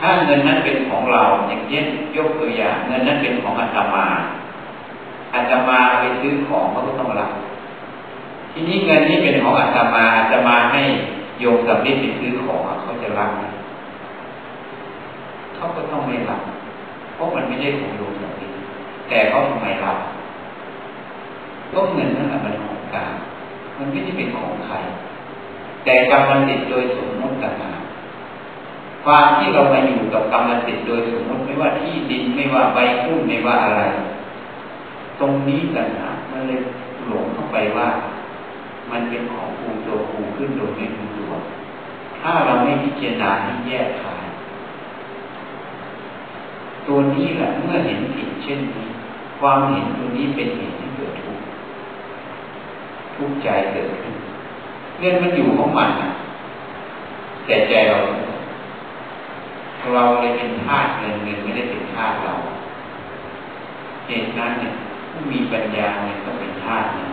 [0.00, 4.06] ถ้าเงินนั้นเป็นของเราอย่างเช่นยกตัวอย่างเงินนั้นเป็นของอาตมา
[5.34, 7.30] อาตมาไปซื้อของเขาก็ต้องรับ
[8.52, 10.82] ทีนี้เงินนี้เป็นของอาตมาอาตมาให้
[11.40, 13.44] โยมสัมฤทธิ์ไปซื้อของเขาจะรับไหม
[15.56, 16.42] เขาก็ต้องไม่รับ
[17.14, 18.58] เพราะมันไม่ใช่ของโยมสัมฤทธิ์
[19.08, 19.98] แต่เขาทำไมรับ
[21.72, 23.12] ก็เงินนั่นแหละมันของกลาง
[23.78, 24.74] มันไม่ได้เป็นของใคร
[25.84, 27.80] แต่กรรมสิทธิ์โดยสมมติต่างหาก
[29.04, 33.82] ความที่เรามาอยู่กับกรรมสิทธิ์โดยสมมติไม่ว่าที่ดินไม่ว่าใบหุ้นไม่ว่าอะไร
[35.20, 36.60] ตรงนี้ต่างหากมันเลย
[37.08, 37.88] หลงเข้าไปว่า
[38.90, 40.86] มันเป็นของครูตัวครูขึ้นโดยไม่
[42.20, 44.24] ถ้าเราไม่พิจารณาที่แยกขาย
[46.86, 48.88] ตัวนี้แหละเมื่อเห็นผิดเช่นนี้
[49.40, 51.44] ความเห็นตัวนี้เป็นเหตุที่เกิดทุกข์
[53.16, 54.14] ทุกข์ใจเกิดขึ้น
[54.98, 55.90] เงินมันอยู่ของมัน
[57.46, 57.98] แต่ใจเรา
[59.94, 62.34] เราเลยเป็นทาสเงินเงินไม่ได้เป็นทาสเรา
[64.06, 64.72] เหตุนั้นเนี่ย
[65.10, 67.06] ผู้มีปัญญาเนี่ยก็เป็นทาสนะ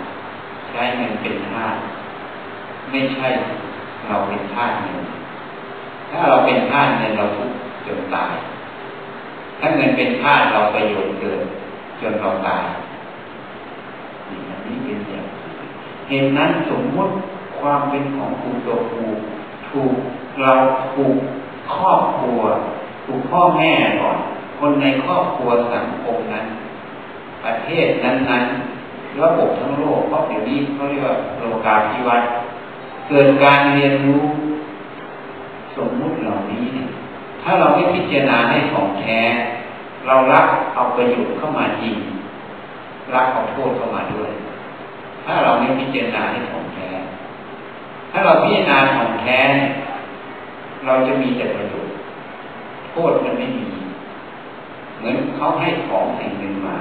[0.70, 1.76] ใช้เงินเป็นทาส
[2.90, 3.28] ไม่ใช่
[4.08, 5.02] เราเป็นทาสเงิน
[6.10, 7.50] ถ้าเราเป็นทาสเงินเราทุก
[7.86, 8.34] จนตาย
[9.60, 11.42] ถ้าเงินเป็นทาสเราประโยชน์เกิด
[12.02, 12.64] จนเราตาย
[14.30, 15.26] นี่อันนี้เป็นอย่าง
[16.08, 17.14] เหตุนั้นสมมติ
[17.60, 19.04] ความเป็นของครูตัวครู
[19.70, 19.96] ถูก
[20.42, 20.52] เรา
[20.96, 21.18] ถูก
[21.76, 22.42] ครอบครัว
[23.06, 24.18] ถูกพ่อแม่ก่อน
[24.60, 26.46] คนในครอบครัวสังคมนั้น
[27.44, 32.30] ประเทศนั้นๆระบบทั้งโลกเพราะเดี๋ยวนี้เขาเรียกว่าโลกาภิวัตน์
[33.10, 34.24] เกิดการเรียนรู้
[35.78, 36.90] สมมุติเหล่านี้เนี่ย
[37.44, 39.20] ถ้าเราไม่พิจารณาให้ของแท้
[40.08, 41.96] เรารับเอาประโยชน์เข้ามาจริง
[43.14, 44.32] รับเอาโทษเข้ามาด้วย
[45.26, 46.90] ถ้าเราไม่พิจารณาให้ของแท้
[48.12, 49.40] ถ้าเราพิจารณาของแท้
[50.86, 51.96] เราจะมีแต่ประโยชน์
[52.92, 53.68] โทษมันไม่มี
[54.98, 56.78] เหมือนเขาให้ของสิ่งหนึ่งมา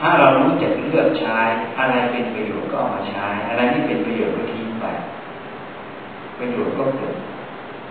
[0.00, 1.38] ถ้าเรารู้จักเลือกใช้
[1.78, 4.84] อะไรเป็นประโยชน์ก็เอามาใช้ อะไรที่เป็นประโยชน์ก็ทิ้งไป
[6.38, 7.16] ประโยชน์ก็เกิด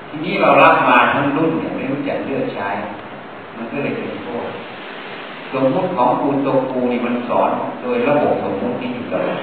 [0.10, 2.70] ทีนี้เรารับมาทั้งรุ่นเนี่ยไม่รู้จักเลือกใช้
[3.56, 4.48] มันก็เลยเป็นโทษ
[5.54, 9.42] สมมติของครูโตครูนี่มันสอนโดยระบบสมมติที่อยู่ตลอด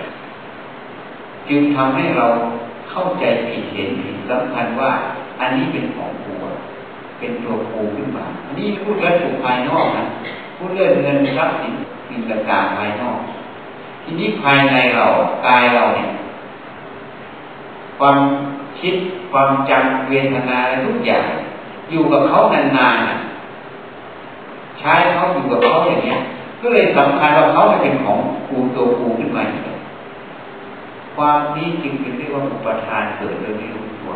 [1.48, 2.26] จึงทำให้เรา
[2.90, 4.90] เข้าใจผิดเห็นผิดสำคัญว่า
[5.40, 6.32] อันนี้เป็นของครู
[7.18, 10.04] เป็นตัวครูขึ้นมา อันนี้พูดเรื่องถูกภายนอกนะ
[10.56, 11.74] พูดเรื่องเงินทรัพย์สิน
[12.10, 13.18] สิ่งต่างๆภายนอก
[14.02, 15.06] ทีนี้ภายในเรา
[15.46, 16.10] กายเราเนี่ย
[17.98, 18.16] ความ
[18.80, 18.94] คิด
[19.32, 21.26] ความจำเวทนาอะไรทุกอย่าง
[21.90, 26.20] อยู่กับเขานานๆใช้เขาอยู่กับเขาอย่างเงี้ย
[26.60, 29.44] ก็เลยสำคัญว่าเขาเป็นของครูตัวครูขึ้นมา
[31.16, 34.12] ความนี้จึงเป็นเรียกว่าอุปทานเกิดโดยไม่รู้ตัว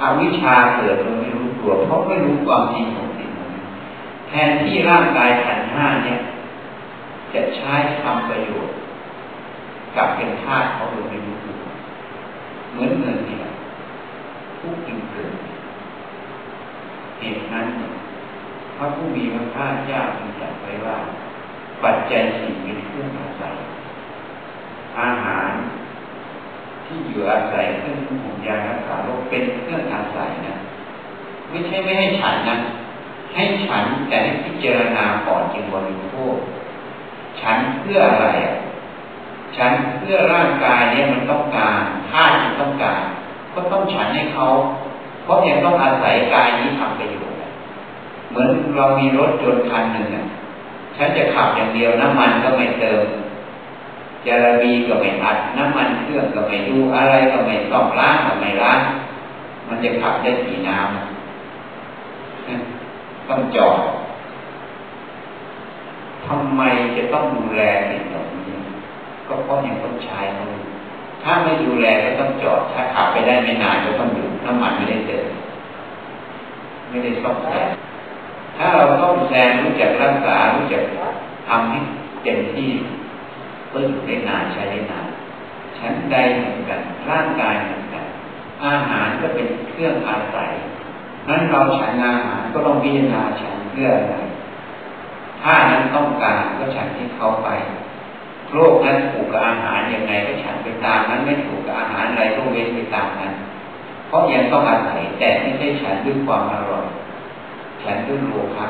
[0.00, 3.29] อวิชชาเกิดโดยไม่รู้ตัว เพราะไม่รู้ความจริงของสิ่ง
[4.30, 6.18] แทนที่ร่างกายขันห้าเนี่ย
[7.34, 8.76] จะใช้ทำประโยชน์
[9.96, 11.60] กับเป็นธาตุเขาโดยไม่รู้ตัว
[12.72, 13.52] เหมือนเงินเนี่แหละ
[14.60, 15.32] ทุกจึงเกิด
[17.18, 17.66] เหตุนั้น
[18.76, 20.96] พระผู้มีพระภาคเจ้าจึงตรัสไว้ว่า
[21.82, 23.56] ปัจจัยสี่เป็นเครื่องอาศัย
[25.00, 25.52] อาหาร
[26.86, 30.56] ที่อยู่อาศัยเครื่องหุ่นยารักษาโรคเป็นเครื่องอาศัยนะ
[31.50, 32.56] ไม่ใช่ไม่ให้ฉันนะ
[33.34, 36.36] ให้ฉันแต่ให้พิจารณาก่อนจึงบริโภค
[37.40, 38.56] ฉันเพื่ออะไรอะ
[39.56, 43.02] ฉันเพื่อร่างกายเนี่ยมันต้องการธาตุมันต้องการ
[43.54, 44.48] ก็ต้องฉันให้เขา
[45.24, 47.38] เพราะยังต้องอาศัยกายนี้ทำประโยชน์
[48.30, 50.26] เหมือนเรามีรถยนต์คันหนึ่งอะ
[50.96, 53.02] ฉันจะขับอย่างเดียวน้ำมันก็ไม่เติม
[54.26, 58.80] จาระบีก็ไม่อัดน้ำมันเครื่องก็ไม่ดูอะไรก็ไม่ต้องล้างก็ไม่ล้าง
[59.68, 62.79] มันจะขับได้กี่น้ำ
[63.30, 63.80] ต้องจอด
[66.26, 66.62] ทำไม
[66.96, 68.56] จะต้องดูแลสิ่งเหล่านี้
[69.26, 70.48] ก็เพราะยังต้องใช้มัน
[71.22, 75.28] ถ้าไม่ดูแลก็ต้องจอด ถ้าขับไปได้ไม่นานก็ต้องหยุดน้ำมันไม่ได้เติม
[76.88, 77.68] ไม่ได้ซ่อมแซม
[78.56, 80.82] ถ้าเราซ่อมแซมรู้จักรักษารู้จัก
[81.48, 81.78] ทำให้
[82.22, 82.70] เต็มที่
[83.72, 85.06] ก็อยู่ได้นานใช้ได้นาน
[85.78, 88.04] ชั้นใดเหมือนกันร่างกายเหมือนกัน
[88.64, 90.52] อาหารก็เป็นเครื่องอาศัย
[91.30, 94.16] นั้นเราฉันอาหารก็ต้องพิจารณาฉันเพื่ออะไร
[95.42, 97.48] ถ้านั้นต้องการก็ฉันที่เขาไป
[98.52, 103.32] โรคนั้นถูกกับอาหารยังไงก็ฉันไปตามนั้นไม่ถูกกับอาหารอะไรก็เว้นไปตามนั้น
[104.06, 106.86] เพราะยังต้องอาศัยแต่ไม่ใช่ฉันด้วยความอร่อย
[107.84, 108.66] ฉันด้วยโลภะ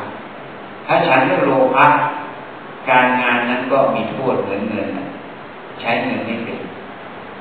[0.87, 1.87] ถ้าฉันด้วยโลภะ
[2.91, 4.87] การงานนั้นก็มีโทษเหมือนเงิน
[5.81, 6.61] ใช้เงินไม่เป็น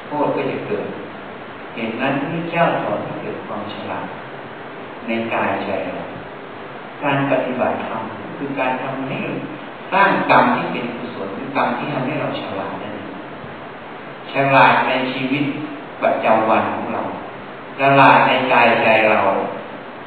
[0.06, 0.86] โทษก็จะเกิด
[1.74, 4.06] เหตุนั้นพระเจ้าสอนให้เกิดความฉลาด
[5.08, 6.06] ในกายใจเรา
[7.04, 8.04] การปฏิบัติธรรม
[8.38, 9.18] คือการทำให้
[9.94, 13.10] สร้างกรรมที่เป็นกุศลคือกรรมที่ทำให้เราฉลาดนั่นเอง
[14.34, 15.44] ฉลาดในชีวิต
[16.02, 17.04] ประจำวันของเรา
[17.80, 19.22] ฉลาดในกายใจเรา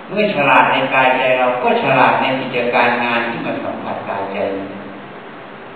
[0.08, 4.38] เมื่อฉลาดในกายใจเราก็ฉลาดในกิจการงานที่มันสัมผัสกายใจ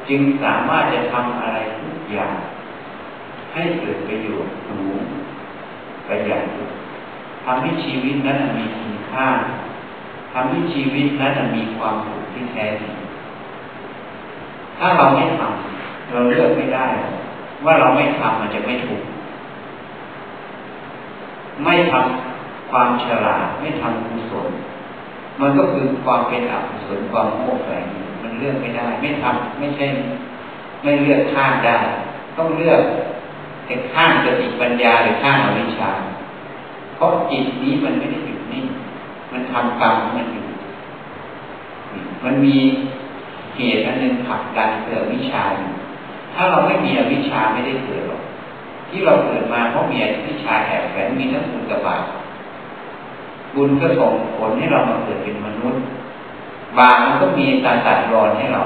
[0.09, 2.37] จึงสามารถจะทำอะไรทุกอย่าง
[3.53, 5.01] ให้เกิดประโยชน์สูง
[6.07, 6.43] ประหยัด
[7.45, 8.67] ทำให้ชีวิตนั้นมี
[9.17, 9.29] ค่า
[10.33, 12.95] ทำให้ชีวิตนั้นมีความสุขที่แท้จริง
[14.79, 16.87] ถ้าเราไม่ทำเราเลือกไม่ได้
[17.65, 19.03] ว่าเราไม่ทำมันจะไม่ถูก
[21.65, 24.49] ไม่ทำความฉลาดไม่ทำกุศล
[25.41, 27.85] มันก็คือความเป็นอกุศลความโง่แฝง
[28.23, 29.87] มันเลือกไม่ได้ ไม่ทำไม่ใช่
[30.83, 31.77] ไม่เลือกข้างได้
[32.37, 32.81] ต้องเลือก
[33.67, 35.91] แต่ข้างสติปัญญาหรือข้างอวิชชา
[36.95, 38.36] เพราะจิตนี้มันไม่ได้หยุดนิ่
[39.33, 40.45] มันทำกรรมมันอยู่
[42.25, 42.57] มันมี
[43.57, 45.43] เหตุอันหนึ่งขับดันเกิดวิชา
[46.35, 48.23] ถ้าเราไม่มีอวิชาไม่ได้เกิดหรอก
[48.89, 52.03] ที่เราเกิดมาเพราะมีอวิชาแอบแฝงมีทั้งบุญกับบาป
[53.55, 55.83] บุญก็ส่งผลให้เรามาเกิดเป็นมนุษย์
[56.79, 58.63] บาปมันก็มีตาตัดรอนให้เรา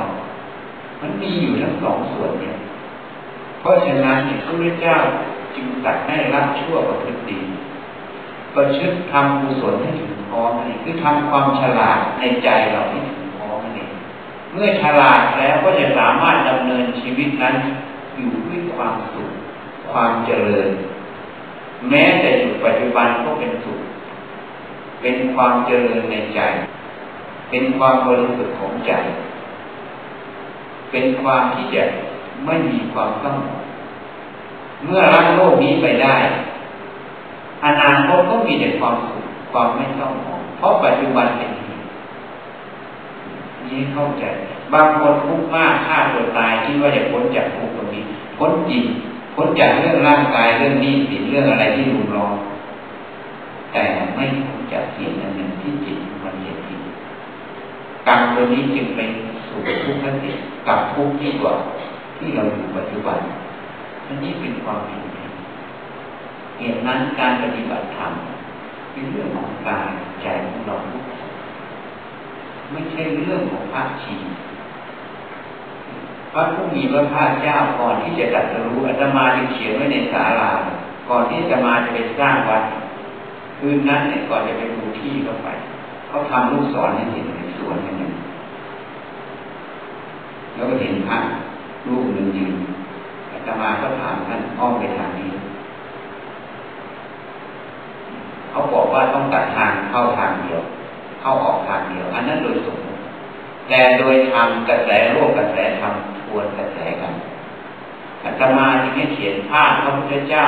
[1.00, 2.56] มันมีอยู่ทั้งสองส่วนเนี่ย
[3.60, 4.96] เพราะฉะนั้นเนี่ยพระพุทธเจ้า
[5.54, 7.40] จึงตัดให้รับชั่วประพฤติดี
[8.54, 13.86] ประชดทำกุศลให้ถึงพร้อมนี่คือทำความฉลาดในใจเราให้ถึงพร้อมนี่
[14.52, 17.54] เมื่อฉลาดแล้วก็จะสามารถดำเนินชีวิตนั้น
[18.16, 19.30] อยู่ด้วยความสุข
[19.90, 20.68] ความเจริญ
[21.88, 23.80] แม้แต่อยู่ปัจจุบันก็เป็นสุข
[25.00, 26.40] เป็นความเจริญในใจ
[27.50, 28.92] เป็นความบริสุทธิ์ของใจ
[30.90, 31.82] เป็นความที่จะ
[32.46, 33.38] ไม่มีความต้อง
[34.84, 36.16] เมื่อรักโลกนี้ไปได้
[37.64, 41.66] อนาคตก็มีแต่ความสุขความไม่ต้องห่วงเพราะปัจจุบันเป็นอย่าง
[43.70, 44.24] นี้เข้าใจ
[44.72, 48.02] บางคนทุกข์มากฆ่าตัวตายคิดว่าจะพ้นจากทุกข์ตรงนี้
[48.38, 48.84] พ้นจริง
[49.34, 52.32] พ้นจากเรื่องร่างกายเรื่องนี้สิเรื่องอะไรที่รุนแรง
[53.72, 53.82] แต่
[54.14, 56.80] ไม่พ้นจากสิ่งหนึ่งที่จิตมันเห็นผิด
[58.06, 59.00] กรรมตัวนี้จึงไป
[59.46, 61.54] สู่ทุกข์นั่นเองกับทุกข์ที่กว่า
[62.18, 63.18] ที่เราอยู่ปัจจุบัน
[64.06, 65.02] อันนี้เป็นความผิด
[66.60, 68.12] เหตุนั้นการปฏิบัติธรรม
[68.92, 69.88] เป็นเรื่องของกาย
[70.22, 71.30] ใจของเราทุกคน
[72.70, 74.14] ไม่ใช่เรื่องของพระชี
[76.32, 80.50] พระผู้มีพระภาคเจ้าก่อนที่จะตัดรู้อาตมาจึงเขียนไว้ในศาลา
[81.08, 82.62] ก่อนที่จะมาจะไปสร้างวัด
[83.58, 85.48] คืนนั้นเนี่ยก่อนจะไปดูที่เข้าไป
[86.08, 88.12] เขาทำลูกศรให้เห็นในสวนนั่น
[90.54, 91.18] แล้วก็เห็นพระ
[91.88, 92.54] รูปหนึ่งยืน
[93.30, 95.30] อาตมาก็ถามท่านอ้อมไปทางนี้
[98.50, 100.62] เขาบอกว่าต้องตัดทางเข้าทางเดียว
[101.20, 103.00] เข้าออกทางเดียว อันนั้นโดยสมมติ
[103.68, 107.14] แต่โดยทำกระแสโลกกระแสธรรมทวนกระแสกัน
[108.24, 110.44] อาตมาที่ให้เขียนภาพพระพุทธเจ้า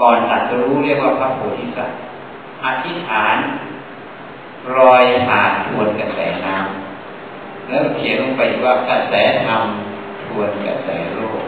[0.00, 1.98] ก่อนตัดรู้เรียกว่าพระโพธิสัตว์
[2.64, 3.36] อธิษฐาน
[4.76, 9.14] รอยผ่านทวนกระแสน้ำแล้วเขียนลงไปว่ากระแส
[9.46, 9.62] ธรรม
[10.26, 11.42] ทวนกระแสโลก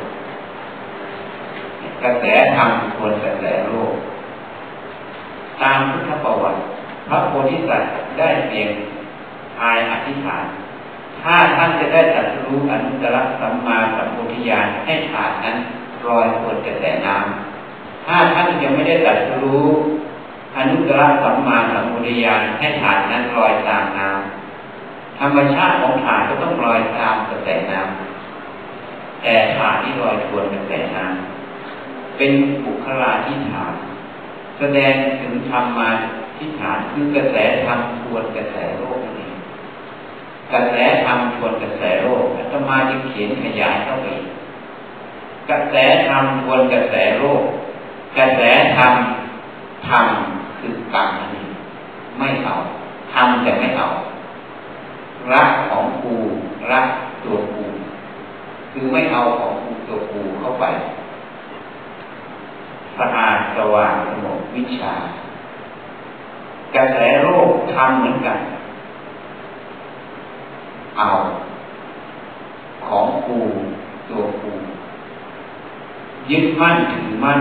[2.05, 2.24] กระแส
[2.57, 3.94] ธรรมทวนกระแสโลก
[5.62, 6.61] ตามพุทธประวัติ
[7.09, 8.71] พระโพธิสัตว์ได้เพียง
[9.59, 10.45] ทายอธิษฐาน
[11.23, 15.57] ถ้าท่านจะได้ตรัสรู้อนุตตรสัมมาสัมโพธิญาณให้ฐานนั้น
[16.07, 19.67] รอยทวนกระแสน้ำถ้าท่านยังไม่ได้ตรัสรู้
[20.57, 32.33] อนุตตรสัมมาสัมโพธิญาณให้ฐานนั้นรอยตามน้ำธรรมชาติของฐานก็ต้องรอยตามกระแสน้ำแต่ฐานที่รอยทวนกระแสน้ำเป็น
[32.65, 33.75] บุคลาธิฐาน
[34.64, 35.90] แสดงถึงธรรมมา
[36.37, 39.29] ที่ฐานคือกระแสธรรมทวนกระแสโลกนี่
[40.53, 44.09] กระแสธรรมทวนกระแสโลกอาตมาจึงเขียนขยายเข้าไป
[45.51, 45.75] กระแส
[46.09, 47.44] ธรรมทวนกระแสโลก
[48.18, 48.40] กระแส
[48.77, 48.94] ธรรม
[49.88, 50.07] ธรรม
[50.59, 51.44] คือกรรมนี่
[52.18, 52.55] ไม่เอา
[53.12, 53.88] ทำแต่ไม่เอา
[55.33, 56.14] รักของกู
[56.72, 56.87] รัก
[57.25, 57.64] ตัวกู
[58.72, 60.64] คือไม่เอาของกูตัวกูเข้าไป
[62.98, 64.94] สะอาดสว่างสงบวิชา
[66.74, 68.38] กระแสโลกทำเหมือนกัน
[70.96, 71.09] เอา
[72.87, 73.38] ของกู
[74.09, 74.52] ตัวกู
[76.31, 77.40] ยึดมั่นถือมั่น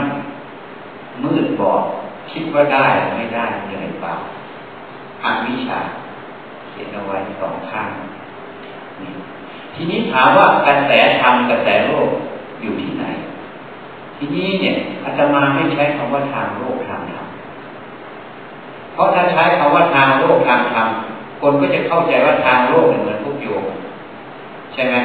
[1.24, 1.84] มืดบอด
[2.32, 2.86] คิดว่าได้
[3.16, 4.14] ไม่ได้เลยเปล่า
[5.24, 5.80] อวิชา
[6.70, 7.90] เขียนเอาไว้สองข้าง
[9.76, 12.10] ทีนี้ถามว่ากระแสธรรมกระแสโลก
[12.62, 13.06] อยู่ที่ไหน
[14.24, 17.26] ทีนี้เนี่ยอาตมาไม่ใช้คำว่าทางโลกทางธรรม
[18.94, 20.88] เพราะถ้าใช้คำว่าทางโลกทางธรรม
[21.42, 23.66] คนก็จะเข้าใจว่าทางโลกเหมือนพวกโยม
[24.74, 24.96] ใช่ไหม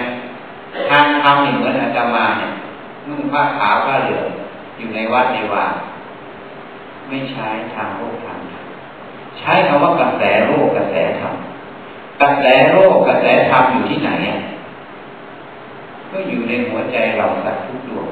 [0.90, 2.52] ทางธรรมเหมือนอาตมาเนี่ย
[3.06, 4.28] นุ่งผ้าขาวผ้าเหลือง
[4.78, 5.66] อยู่ในวัดในวา
[7.08, 8.64] ไม่ใช้ทางโลกทางธรรม
[9.38, 11.34] ใช้คำว่ากระแสโลกกระแสธรรม
[12.20, 14.40] กระแสโลกกระแสธรรมอยู่ที่ไหนอะ
[16.10, 18.08] ก็อยู่ในหัวใจเราสัตว์ทุกดวง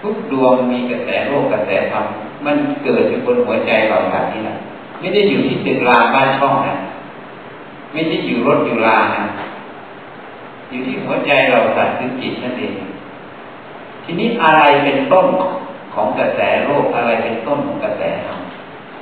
[0.00, 2.04] ทุกดวงมีกระแสโลกกระแสธรรม
[2.46, 4.56] มันเกิดอยู่บนหัวใจเราแบบนี้นะ
[5.00, 6.74] ไม่ได้อยู่ที่ตึกรามบ้านช่องนะ
[7.92, 9.24] ไม่ได้อยู่รถอยู่ลานะ
[10.70, 12.74] อยู่ที่หัวใจเราสัตว์คือจิตนั่นเอง
[14.04, 15.26] ทีนี้อะไรเป็นต้น
[15.94, 18.38] ของกระแสโลกอะไรเป็นต้นของกระแสธรรม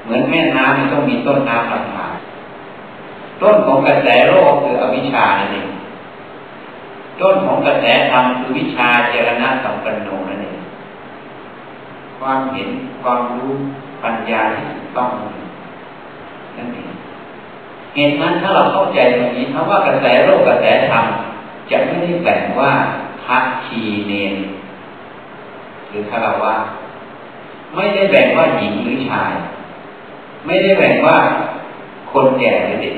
[0.05, 2.15] เหมือนแม่น้ำมันต้องมีต้นน้ำลำธาร
[3.43, 5.70] ต้นของกระแสโลกคืออวิชชานั่นเอง
[7.23, 10.59] ต้นของกระแสธรรมคือวิชาเจรณะสัมปันโนนั่นเอง
[12.19, 12.71] ความเห็น
[13.03, 13.53] ความรู้
[14.05, 15.11] ปัญญาที่ถูกต้อง
[16.57, 16.91] นั่นเอง
[17.95, 21.05] เหตุนั้นถ้าเราเข้าใจตรงนี้คำว่ากระแสโลกกระแสธรรม
[21.71, 22.73] จะไม่ได้แบ่งว่า
[23.25, 24.35] พักชีเนน
[25.89, 26.55] หรือคารวะ
[27.75, 29.33] ไม่ได้แบ่งว่าหญิงหรือชาย
[30.47, 31.19] ไม่ได้แบ่งว่า
[32.13, 32.97] คนแก่หรือเด็ก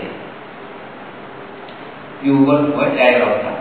[2.22, 3.56] อยู่บนหัวใจเราครับ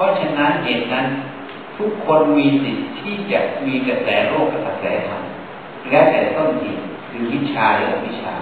[0.00, 1.06] ราะฉะนั้นเหตุนั้น
[1.78, 5.22] ทุกคนมีสิทธิ์ที่จะมีกระแสโลกกระแสธรรม
[5.90, 8.34] และแต่ต้นเหตุคือวิชาหรือวิชา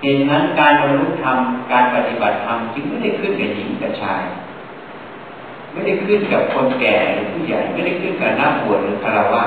[0.00, 1.38] เหตุนั้นการบรรลุธรรม
[1.72, 4.22] การปฏิบัติธรรมจึงไม่ได้ขึ้นกับหญิงกับชาย
[5.72, 9.44] ไม่ได้ขึ้นกับคนแก่หรือผู้ใหญ่ไม่ได้ขึ้นกับนักบวชหรือคารวะ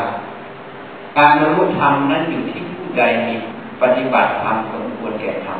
[1.17, 3.35] การบรรลุธรรมนั้นอยู่ที่ผู้ใดมี
[3.81, 5.59] ปฏิบัติธรรมสมควรแก่ธรรม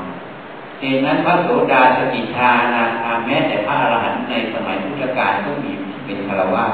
[0.82, 6.66] เหตุนั้นพระโสดาสกิทานาคาแม้แต่พระอรหันต์ในสมัยพุทธกาลก็มีที่เป็นคารวะ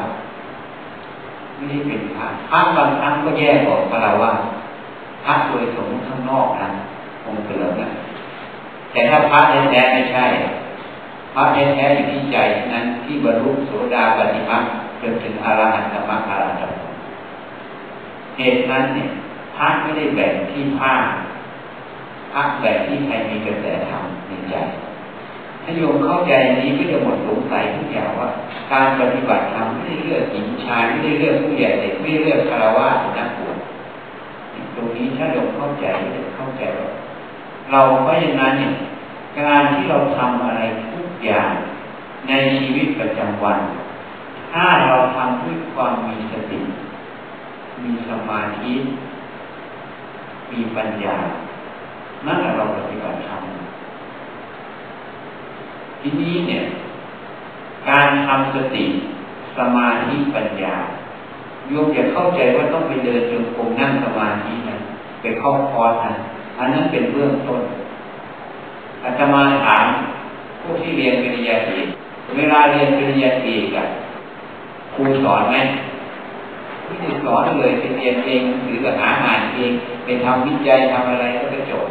[1.56, 4.32] ไม่ได้เป็นพระพระบางครั้งก็แยกออกคารวะ
[5.24, 6.74] พระโดยสมข้างนอกนั้น
[7.24, 7.90] คงเกิดนะ
[8.92, 9.40] แต่ถ้าพระ
[9.72, 10.26] แท้ๆไม่ใช่
[11.34, 12.38] พระแท้ๆอยู่ที่ใจ
[12.74, 14.58] นั้นที่บรรลุโสดาปฏิมา
[15.02, 16.92] จนถึงอรหันตมรรคอรหันตผล
[18.38, 19.10] เหตุนั้นเนี่ย
[19.56, 20.94] พระไม่ได้แบ่งที่ผ้า
[22.34, 24.56] พระแบ่งที่ใครมีกระแสธรรมในใจ
[25.64, 28.30] ถ้าโยมเข้าใจนี้ก็จะหมดสงสัยทุกอย่างว่า
[28.72, 33.58] การปฏิบัติธรรมไม่ได้เลือกหญิงชายไม่ได้เลือกผู้ใหญ่เด็กไม่ได้เลือกคารวะนักบวช
[34.76, 36.90] ตรงนี้ถ้าโยมเข้าใจจะเข้าใจว่า
[37.72, 38.72] เราเพราะฉะนั้นเนี่ย
[39.40, 40.62] การที่เราทำอะไร
[40.94, 41.52] ทุกอย่าง
[42.28, 43.60] ในชีวิตประจำวัน
[44.52, 46.60] ถ้าเราทำด้วยความมีสติ
[47.84, 48.74] มีสมาธิ
[50.52, 51.18] มีปัญญา
[52.26, 53.42] นั่นแหละเราปฏิบัติธรรม
[56.02, 56.64] ทีนี้เนี่ย
[57.90, 58.86] การทำสติ
[59.58, 60.76] สมาธิปัญญา
[61.68, 64.78] โยมอย่าเข้าใจว่าต้องไปเดินจงกรมนั่งสมาธินะ
[65.22, 66.14] ไปเข้าคอร์สนะ
[66.58, 67.62] อันนั้นเป็นเบื้องต้น
[69.04, 69.86] อาจมาถาม
[70.62, 71.88] ผู้ที่เรียนปริญญาเอก
[72.38, 73.86] เวลาเรียนปริญญาเอกอะ
[74.94, 75.58] ครูสอนไหม
[76.86, 79.72] ไม่ได้สอนเลยไปเรียนเองหรือหาอ่านเอง
[80.04, 81.86] ไปทำวิจัยทำอะไรก็จะจบ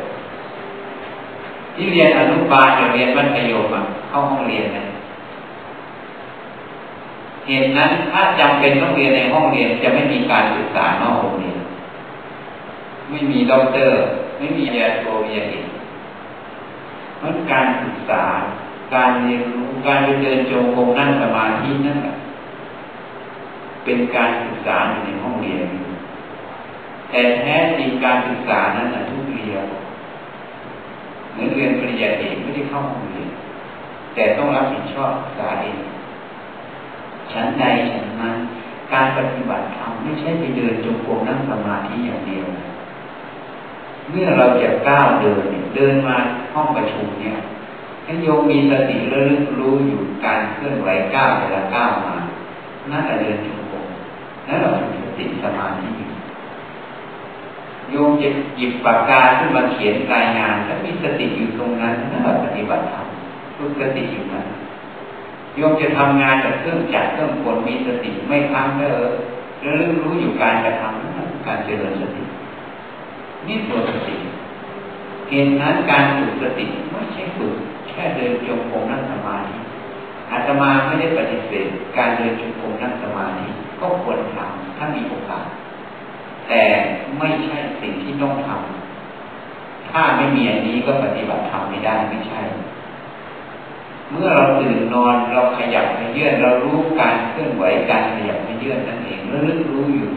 [1.76, 3.66] ที่เรียนอนุบาลหรือเรียนมัธยม
[4.08, 4.84] เข้าห้องเรียนนะ
[7.46, 11.58] เหตุนั้นถ้าจำเป็นต้องเรียนในห้องเรียนจะไม่มีการศึกษานอกโรงเรียน
[13.10, 13.98] ไม่มีด็อกเตอร์
[14.38, 15.04] ไม่มียาโท
[15.34, 15.68] ยาเอก
[17.18, 18.24] เพราะการศึกษา
[18.94, 21.98] การเรียนรู้การไปเดินจงกรมนั่งสมาธินั่น
[23.84, 25.66] เป็นการศึกษาอยู่ในห้องเรียน
[27.10, 29.64] แต่แท้จริงการศึกษานั้นทุกเรียน
[31.36, 33.28] เหมือนเรียนปริญญาเอกไม่ได้เข้าห้องเรียน
[34.14, 35.78] แต่ต้องรับผิดชอบศึกษาเอง
[37.32, 38.36] ฉันใดฉันนั้น
[38.92, 42.46] การปฏิบัติธรรมไม่ใช่ไปเดินจงกรมนั่งสมาธิอย่างเดียว
[44.10, 45.44] เมื่อเราจะก้าวเดิน
[45.76, 46.16] เดินมา
[46.52, 47.36] ห้องประชุมเนี่ย
[48.04, 52.16] ให้โยมมีสติระลึกรู้อยู่การเคลื่อนไหวก้าวแต่ละก้าวมา
[52.90, 53.86] นั่นแหละเดินจงกรม
[54.46, 56.05] นั่นเรามีสติสมาธิ
[57.90, 63.06] โยมจะหยิบปากกาขึ้นมาเขียนรายงาน แล้วมีสติอยู่ตรงนั้นนั่นแหละปฏิบัติธรรม
[63.56, 64.46] ฝึกสติอยู่นั้น
[65.56, 69.12] โยมจะทำงานกับเครื่องจักรเครื่องกลมีสติไม่พังเลย
[69.62, 72.22] ระลึกรู้อยู่การกระทำนั่นการเจริญสติ
[73.46, 74.16] นี่ตัวสติ
[75.28, 77.54] เหตุนั้นการฝึกสติไม่ใช่ฝึก
[77.88, 79.56] แค่เดินจงกรมนั่งสมาธิ
[80.30, 81.66] อาตมาไม่ได้ปฏิเสธ
[81.96, 83.46] การเดินจงกรมนั่งสมาธิ
[83.80, 85.46] ก็ควรทำถ้ามีโอกาส
[86.48, 86.62] แต่
[87.18, 92.40] ไม่ใช่สิ่งที่ต้องทำถ้าไม่มีอันนี้ก็ปฏิบัติธรรมไม่ได้ไม่ใช่
[94.10, 100.10] เมื่อเราตื่นนอนเราขยับไปเยื่อนเรารู้การเคลื่อนไหวการขยับไปเยื่อนนั่นเองแล้วลึกรู้อยู่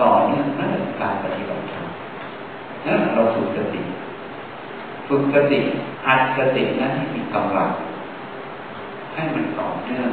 [0.00, 1.84] ต่อเนื่องนั่นคือการปฏิบัติธรรม
[2.84, 3.82] นั่นเราฝึกสติ
[5.08, 5.60] ฝึกสติ
[6.06, 7.70] หัดสตินั้นให้มีกำลัง
[9.14, 10.10] ให้มันต่อเนื่อง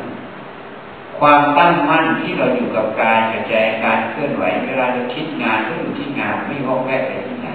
[1.19, 7.49] ความตั้งมั่นที่เราอยู่กับกายกระจายการเคลื่อนไหวเวลาเราคิดงานก็อยู่ที่งานไม่วอกแวกไปที่ไหน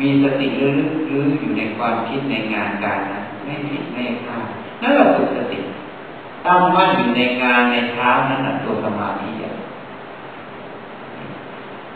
[0.00, 0.72] มีสติรื้อ
[1.10, 4.46] รื้ออยู่ในความคิดในงานการนั้นไม่ผิดไม่พลาด
[4.82, 5.60] นั่นเราฝึกสติ
[6.46, 9.30] ตั้งมั่นอยู่ในงานในเท้านั้นตัวสมาธิ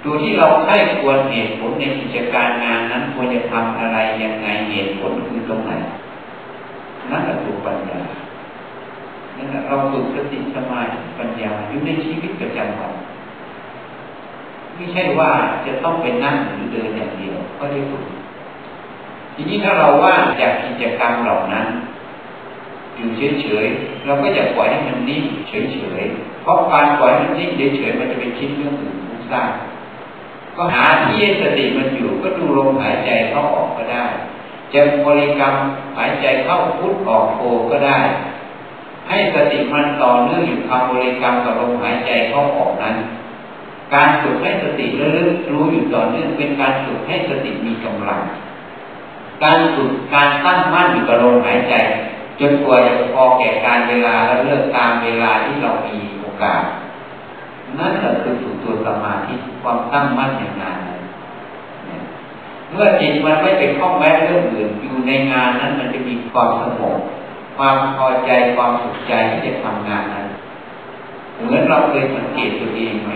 [0.04, 5.72] ตัวที่เราให้ควรเหตุผลในกิจการงานนั้นควรจะทำอะไรยังไงเหตุผลคือตรงไหน
[7.10, 8.00] นั่นแหละตัวปัญญา
[9.36, 12.92] นั่นแหละเราฝึกสติสมาธิปัญญาอยู่ในชีวิตประจำวัน
[14.74, 15.30] ไม่ใช่ว่า
[15.66, 18.04] จะต้องไปนั่งหรือเดินอย่างเดียวก็ได้ฝึก
[19.34, 21.66] ทีนี้ถ้าเราว่างจากกิจกรรมเหล่านั้น
[22.96, 23.08] อยู่
[23.40, 29.50] เฉยๆเราก็จะปล่อยให้มันนิ่งเฉยๆเพราะการปล่อยมันนิ่งเฉยๆมันจะไปคิดเรื่องอื่นฟุ้งซ่าน
[30.56, 34.04] ก็หาที่สติมันอยู่ก็ดูลมหายใจเข้าออกก็ได้
[34.72, 35.54] จะบริกรรม
[35.96, 37.38] หายใจเข้าพุทออกโท
[37.70, 37.98] ก็ได้
[39.08, 42.96] ให้สติมันต่อเนื่องอยู่คำบริกรรมกับลมหายใจเข้าออกนั้น
[43.94, 48.20] การฝึกให้สติระลึกรู้อยู่ต่อเนื่องเป็นการฝึกให้สติมีกำลัง
[49.42, 51.74] การฝึกการตั้งมั่นอยู่กับลมหายใจ
[52.40, 56.62] จนกว่าจะพอแก่การเวลาและเลิกตามเวลาที่เรามีโอกาส
[57.78, 61.00] นั่นแหละคือฝึกตัวสมาธิความตั้งมั่นอย่างงานนั้น
[62.70, 66.96] เมื่อจิตมันไม่เป็นข้องแวะเรื่องอื่นอยู่ในงานนั้นมันจะมีความสงบ
[67.56, 70.26] ความพอใจความสุขใจที่จะทำงานนั้น
[71.40, 73.12] เหมือนเราเคยสังเกตตัวเองไหม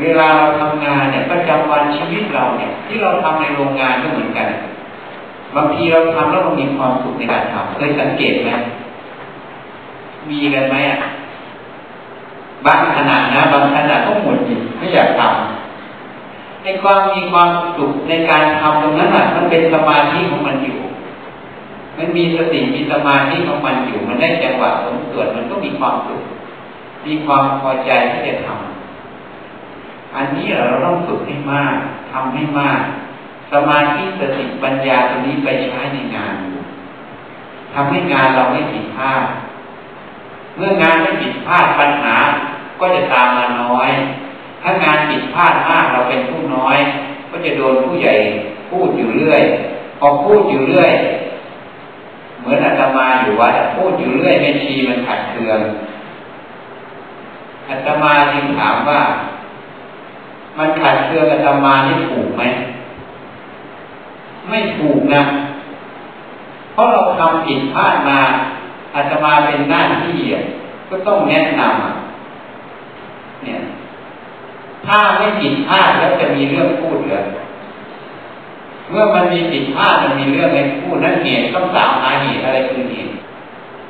[0.00, 4.48] เวลาเราทำงานเนี่ยประจำวันชีวิตเราเนี่ย ที่เราทำในโรงงานก็เหมือนกัน
[5.56, 8.50] บางทีเราทำแล้วเรามีความสุขในการทำเคยสังเกตไหม
[10.30, 11.00] มีกันไหมอะ
[12.66, 20.78] บางขนาดนะบางขนาดก็หมดจิตไม่อยากทำในความมีความสุขในการทำตรงนั้นอะมันเป็นสมาธิของมันอยู่
[21.98, 26.22] มันมีสติมีสมาธิของมันอยู่ มันได้จังหวะสมส่วนมันก็มีความสุข
[27.06, 31.74] มีความพอใจที่จะทำอันนี้เราต้องฝึกให้มาก
[32.12, 32.80] ทำให้มาก
[33.52, 36.34] สมาธิสติปัญญาตรงนี้ไปใช้ในงาน
[37.74, 39.24] ทำให้งานเราไม่ผิดพลาด
[40.56, 42.16] เมื่องานไม่ผิดพลาดปัญหา
[42.80, 43.90] ก็จะตามมาน้อย
[44.62, 46.78] ถ้างานผิดพลาดมากเราเป็นผู้น้อย
[47.30, 48.14] ก็จะโดนผู้ใหญ่
[48.70, 49.42] พูดอยู่เรื่อย
[49.98, 50.90] พอพูดอยู่เรื่อย
[52.48, 55.60] มือนอาตมาอยู่วัดพูดอยู่เรื่อยไม่ชีมันขัดเคือง
[57.68, 59.00] อาตมาจึงถามว่า
[60.58, 62.42] มันขัดเคืองอาตมานี่ถูกไหม
[64.48, 65.22] ไม่ถูกนะ
[66.72, 68.18] เพราะเราทำผิดพลาดมา
[68.94, 70.18] อาตมาเป็นหน้าที่
[70.88, 73.60] ก็ต้องแนะนำเนี่ย
[74.86, 77.24] ถ้าไม่ผิดพลาดแล้วจะมีเรื่องพูดเลย
[78.90, 83.12] เมื่อมันมีผิดพลาดมันมีเรื่องให้พูดนั้นเหตุต้องตามหาเหตุอะไรคือเหตุ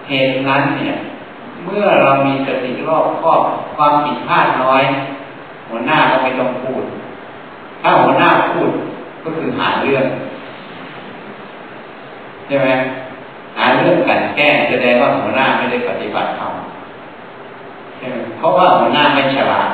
[0.09, 0.97] เหตุนั้นเนี่ย
[1.65, 3.41] เมื่อเรามีสติรอบครอบ
[3.77, 4.83] ความผิดพลาดน้อย
[5.69, 6.83] หัวหน้าก็ไม่ต้องพูด
[7.83, 8.71] ถ้าหัวหน้าพูด
[9.23, 10.05] ก็คือหาเรื่อง
[12.47, 12.69] ใช่ไหม
[13.59, 16.53] หาเรื่องกันแก้แสดงว่าหัวหน้าไม่ได้ปฏิบัติธรรม
[17.97, 19.71] ใช่ไหมเพราะว่าหัวหน้าไม่ฉลาด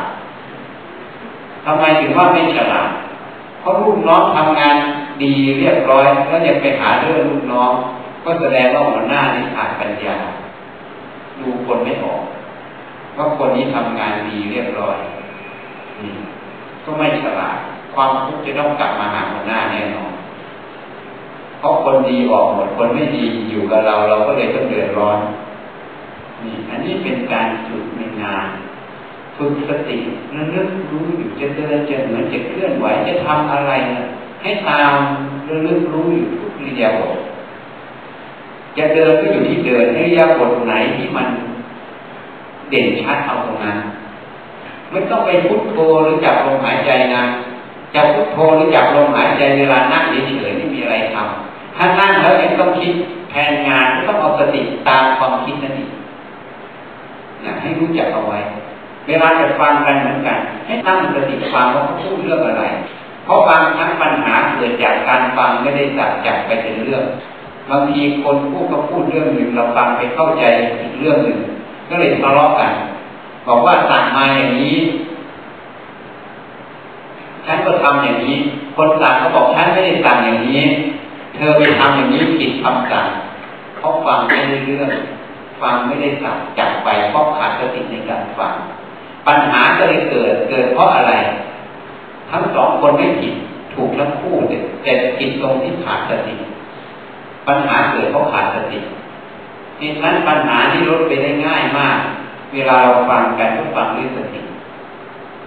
[1.65, 2.89] ทำไมถึงว่าไม่ฉลาด
[3.65, 4.77] เพราะลูกน้องทำงาน
[5.23, 7.73] ดีเรียบร้อยแล้วยังไปหาเรื่องลูกน้อง
[8.25, 10.17] ก็แสดงว่าหัวหน้านี่ขาดปัญญา
[11.41, 12.23] ดูคนไม่ออก
[13.17, 14.97] ว่าคนนี้ทำงานดีเรียบร้อย
[16.85, 17.59] ก็ไม่ฉลาด
[17.95, 20.13] ความทุกข์จะต้องกลับมาหาหัวหน้าแน่นอน
[21.59, 25.19] เพราะคนดีออกหมดคนไม่ดีอยู่กับเรา เราก็เลยต้องเดือดร้อน
[26.43, 28.47] นี่อันนี้เป็นการฝึกในงาน
[29.37, 29.99] ฝึกสติ
[30.35, 33.73] ระลึกรู้อยู่จะเดินจะเหมือนจะเคลื่อนไหวจะทำอะไร
[34.43, 34.93] ให้ตาม
[35.49, 37.19] ระลึกรู้อยู่ทุกเรียบท
[38.79, 41.29] จะเดินก็อยู่ที่เดินให้ยาบทไหนที่มัน
[42.71, 43.79] เด่นชัดเอาตรงนั้น
[44.91, 47.23] ไม่ต้องไปพุทโธหรือจับลมหายใจนะ
[47.95, 52.93] จะพุทโธหรือจับลมหายใจเวลานั่งเฉยๆไม่มีอะไรทำถ้านั่งแล้วยังต้องคิด
[53.31, 55.91] แทนงานก็ต้องเอาสติตามความคิดนั่นเอง
[57.45, 58.39] นะให้รู้จักเอาไว้
[59.09, 62.65] เวลาจะฟังกันเหมือนกัน ให้ตั้งสติฟังว่าเขาพูดเรื่องอะไร
[63.25, 67.05] เพราะบางครั้งปัญหาเกิดจากการฟังไม่ได้จับจับไปเป็นเรื่อง
[67.71, 70.43] บางทีคนพูดก็พูดเรื่องหนึ่งเราฟังไปเข้าใจ
[70.81, 71.39] อีกเรื่องหนึ่ง
[71.89, 72.73] ก็เลยทะเลาะกัน
[73.47, 74.79] บอกว่าสั่งมาอย่างนี้
[77.47, 78.37] ฉันก็ทำอย่างนี้
[78.77, 80.63] คนสั่งก็บอกฉันไม่ได้สั่งอย่างนี้
[81.35, 83.07] เธอไปทำอย่างนี้ผิดคำสั่ง
[83.79, 84.91] เขาฟังไม่ได้เรื่อง
[85.63, 88.55] ฟังไม่ได้สั่งจับไปเพราะขาดสติในการฟัง
[89.27, 91.13] ปัญหาก็เลยเกิด เกิดเพราะอะไร
[92.31, 93.35] ทั้งสองคนไม่ผิด
[93.75, 94.35] ถูกทั้งคู่
[94.83, 96.35] แต่ผิดตรงที่ขาดสติ
[97.47, 98.79] ปัญหาเกิดเพราะขาดสติ
[99.79, 101.99] เหตุนั้นปัญหาที่ลดไปได้ง่ายมาก
[102.55, 104.41] เวลาเราฟังกันก็ฟังด้วยสติ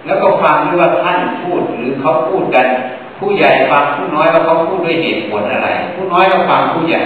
[0.06, 2.66] แล้วก็ฟังด้วยว่าท่านพูดหรือเขาพูดกัน
[3.18, 7.02] ผู้ใหญ่ฟังผู้น้อยว่าเขาพูดด้วยเหตุผลอะไร ผู้น้อยก็ฟังผู้ใหญ่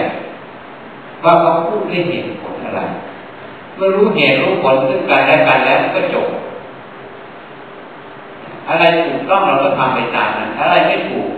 [1.24, 2.80] ว่าเขาพูดด้วยเหตุผลอะไร
[3.76, 6.26] เมื่อรู้เหตุรู้ผลซึ่งกันและกันแล้วก็จบ
[8.68, 11.30] อะไรถูกต้องเราก็ทำไปตามนั้นอะไรไม่ถูก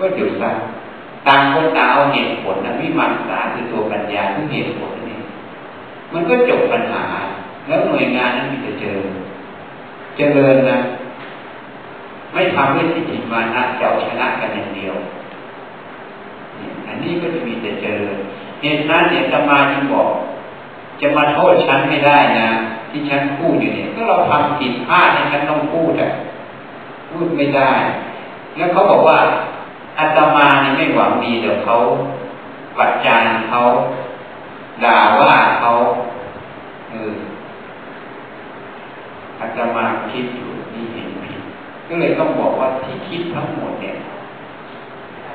[0.00, 0.50] ก็หยุดซะ
[1.28, 5.18] ต่างคนต่างเอาเหตุผลนะวิมังสาคือตัวปัญญาคือเหตุผลนี่
[6.12, 7.04] มันก็จบปัญหา
[7.66, 8.98] แล้วหน่วยงานนั้นมีจะเจอ
[10.16, 10.78] เจริญนะ
[12.32, 14.94] ไม่ทำด้วยทิฏฐิมานะจะเอาชนะกันอย่างเดียว
[16.86, 18.00] อันนี้ก็จะมีแต่เจอ
[18.62, 20.08] เหตุนั้นเนี่ยตมาจึงบอก
[21.00, 22.48] จะมาโทษฉันไม่ได้นะ
[22.90, 26.10] ที่ฉันพูดอยู่เนี่ยก็เราทำผิดพลาดให้ฉันต้องพูดอะ
[27.12, 27.72] พูดไม่ได้
[28.56, 29.18] แล้วเขาบอกว่า
[29.98, 31.76] อาตมาเนี่ยไม่หวังดีเดี๋ยวเขา
[32.78, 33.60] ปัจจานเขา
[34.84, 35.70] ด่าว่าเขา
[36.90, 37.14] เออ
[39.38, 41.40] อาตมาคิดอยู่นี่เห็นผิด
[41.88, 43.96] ก็เลยต้องบอกว่าที่คิดทั้งหมดเนี่ย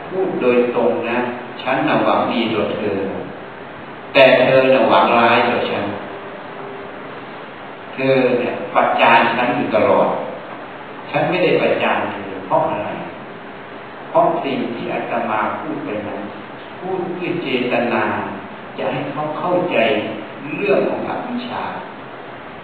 [0.07, 1.19] พูดโดยตรงนะ
[1.61, 2.97] ฉันน่ะหวังดีต่อเธอ
[4.13, 5.86] แต่เธอน่ะหวังร้ายต่อฉัน
[7.93, 10.09] เธอเนี่ยปัจจานฉันอยู่ตลอด
[11.12, 12.89] ฉันไม่ได้ปัจจานเธอเพราะอะไร
[14.10, 16.20] เพราะสิ่งที่อาตมาพูดไปนั้น
[16.80, 18.03] พูดเพื่อเจตนา
[18.78, 19.78] จะให้เขาเข้าใจ
[20.58, 21.64] เรื่องของอวิชชา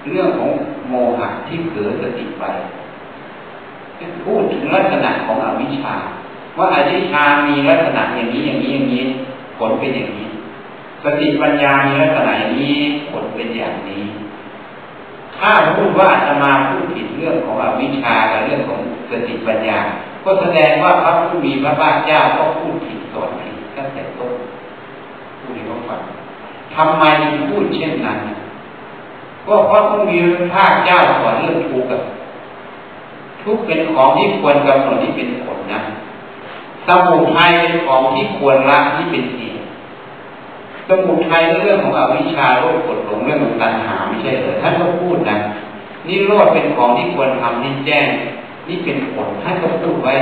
[0.09, 0.51] เรื่องของ
[0.87, 2.43] โมหะที่เผลอสติไป
[4.25, 5.95] พูดถึงลักษณะของอวิชชา
[6.57, 9.05] ว่าอวิชชามีลักษณะอย่างนี้อย่างนี้อย่างนี้
[9.57, 10.29] ผลเป็นอย่างนี้
[11.03, 12.77] สติปัญญามีลักษณะอย่างนี้
[13.11, 14.03] ผลเป็นอย่างนี้
[15.39, 18.79] ถ้าพูดว่าจะมาพูดผิดเรื่องของอวิชชากับเรื่องของ
[19.09, 19.79] สติปัญญา
[20.25, 24.33] ก็แสดงว่าพระผู้มีพระภาคเจ้าก็พูดผิดสอนผิดตั้งแต่ต้น
[25.39, 26.01] ผู้นี้ก็ฟัง
[26.75, 27.03] ทำไม
[27.49, 28.19] พูดเช่นนั้น
[29.47, 31.89] ก็เพราะผู้มีพระภาคเจ้าสอนเรื่องทุกข์
[33.43, 35.81] ทุกข์เป็นของที่ควรกำหนดที่เป็นผลนะ
[36.87, 39.62] สมุทัยเป็นของที่ควรละที่เป็นเหตุ
[40.89, 45.37] สมุทัยเรื่องของอวิชชาโรคกดหลงเรื่องของตัณหาไม่ใช่เหรอท่านก็พูดนะ
[46.07, 48.07] นี่โรดเป็นของที่ควรทำให้แจ้ง
[48.67, 50.13] นี่เป็นผลท่านก็พูดไว้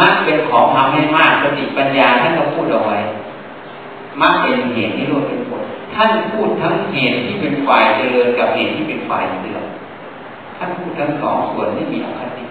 [0.00, 2.98] มรรคเป็นของทำให้มากสติปัญญาท่านก็พูดเอาไว้
[4.20, 5.62] มรรคเป็นเหตุที่โรดเป็นผล
[5.94, 9.64] ท่านพูดทั้งเหตุที่เป็นฝ่ายเจริญกับเหตุที่เป็นฝ่ายเสื่อม
[10.56, 12.44] ท่านพูดทั้งสองส่วนไม่มีอคติ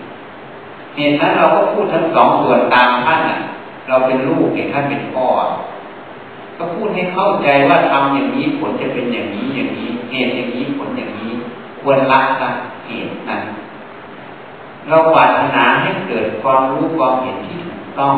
[0.95, 3.39] เหตุนั้นเราก็พูดทั้งสองส่วนตามท่านอะ
[3.87, 5.27] เราเป็นลูกเห็นท่านเป็นพ่อ
[6.57, 11.33] ก็พูดให้เข้าใจว่าทำอย่างนี้ผลจะเป็นอย่างนี้อย่างนี้เหตุอย่างนี้ผลอย่างนี้
[11.81, 12.51] ควรละนะ
[12.87, 13.43] เหตุนั้น
[14.89, 18.15] เราปรารถนาให้เกิดความรู้ความเห็นที่ถูกต้อง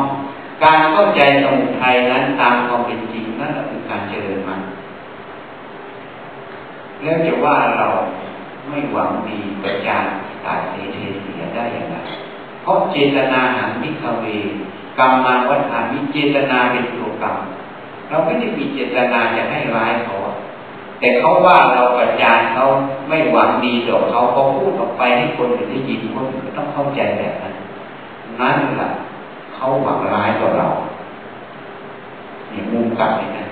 [0.62, 4.60] การเข้าใจสมุทัยนั้นตามความเป็นจริงนั่นคือการเจริญมัน
[7.02, 7.88] แล้วจะว่าเรา
[8.68, 10.04] ไม่หวังดีประจาน
[10.46, 10.74] ตายเท
[11.22, 11.96] เสียได้อย่างไร
[12.62, 14.24] เพราะเจตนาหันมิคเว
[14.98, 17.36] กรรมมาวัฏฐามิเจตนาเป็นตัวกรรม
[18.10, 20.16] เราไม่ได้มีเจตนาจะให้ร้ายเขา
[20.98, 22.64] แต่เขาว่าเราประจานเขา
[23.08, 27.54] ไม่หวังดีต่อเขาเขาพูดออกไปให้คนอื่นได้ยินคนอื่นต้องเข้าใจแบบนั้น
[28.40, 28.90] นั่นแหละ
[29.54, 30.68] เขาหวังร้ายต่อเรา
[32.48, 33.48] เนี่ยมุมกลับอย่างนั้น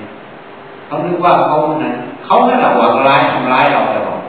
[0.86, 4.22] เขาคิดว่าเขานั้นเขานั่แหละหวังร้ายทำร้ายเราตลอด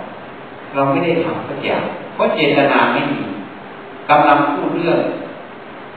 [0.74, 3.22] เราไม่ได้ทำสักอย่างเพราะเจตนาไม่มี
[4.10, 5.00] กำลังพูดเรื่อง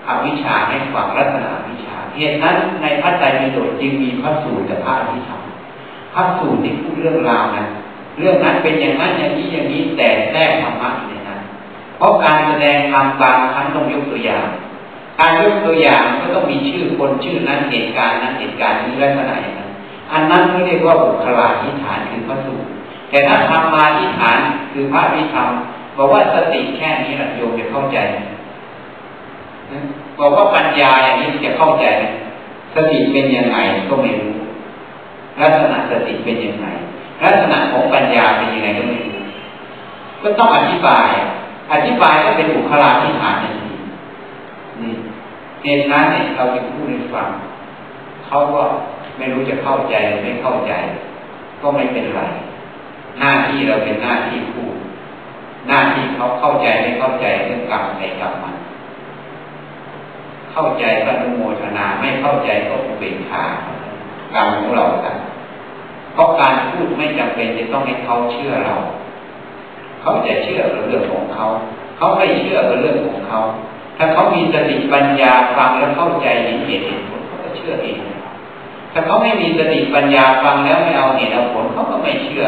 [0.06, 5.40] อวิชชาให้ฟังลักษณะวิชา เหตุนั้นในพระไตรปิฎกจึงมีพระสูตรกับพระอภิธรรม
[6.14, 7.68] พระสูตรที่พูดเรื่องราวนั้น
[8.18, 11.40] เรื่องนั้นเป็นอย่างนั้นอย่างนี้อย่างนี้แต่แทรกธรรมะในนั้น
[11.96, 14.46] เพราะการแสดงธรรมบางครั้งต้องยกตัวอย่าง
[15.18, 19.70] การยกตัวอย่างก็ต้องมีชื่อคนชื่อนั้นเหตุการณ์นั้นเหตุการณ์นี้ลักษณะอย่างนั้น
[20.12, 22.68] อันนั้นเขาเรียกว่าบุคลาธิฐานคือพระสูตร
[23.10, 24.38] แต่ถ้าธรรมาธิฐาน
[24.72, 25.48] คือพระอภิธรรม
[25.96, 27.98] บอกว่าสติแค่นี้แหละโยมจะเข้าใจ
[30.18, 31.86] บอกว่าปัญญาอย่างนี้จะเข้าใจ
[32.74, 33.58] สติเป็นยังไง
[33.88, 34.34] ก็ไม่รู้
[35.40, 36.66] ลักษณะสติเป็นยังไง
[37.24, 39.20] ลักษณะของปัญญาเป็นยังไงก็ไม่รู้
[40.22, 41.08] ก็ต้องอธิบาย
[41.72, 43.52] อธิบายก็เป็นบุคลาธิฐานนี่
[44.80, 44.94] นี่
[45.62, 47.28] เหตุนั้นเนี่ยเราจะพูดให้ฟัง
[48.26, 48.62] เขาก็
[49.16, 50.72] ไม่รู้จะเข้าใจไม่เข้าใจ
[51.62, 52.22] ก็ไม่เป็นไร
[53.18, 54.76] หน้าที่เราเป็นหน้าที่พูด
[55.68, 58.54] หน้าที่เขาเข้าใจไม่เข้าใจเรื่องกรรมใครกรรมมัน
[60.52, 63.44] เข้าใจก็นุโมทนาไม่เข้าใจก็อุเบกขา
[64.34, 65.16] กรรมของเรากัน
[66.12, 68.74] เพราะการพูดไม่จำเป็นจะต้องให้เขาเชื่อเรา
[70.02, 71.46] เขาจะเชื่อเรื่องของเขา
[71.96, 73.40] เขาไม่เชื่อเรื่องของเขา
[73.96, 77.98] ถ้าเขามีสติปัญญาฟังแล้วเข้าใจเห็นเหตุเห็นผลเขาก็เชื่อเอง
[78.92, 82.44] ถ้าเขาไม่มีสติปัญญาฟังแล้วไม่เอาเหตุเอาผลเขาก็ไม่เชื่อ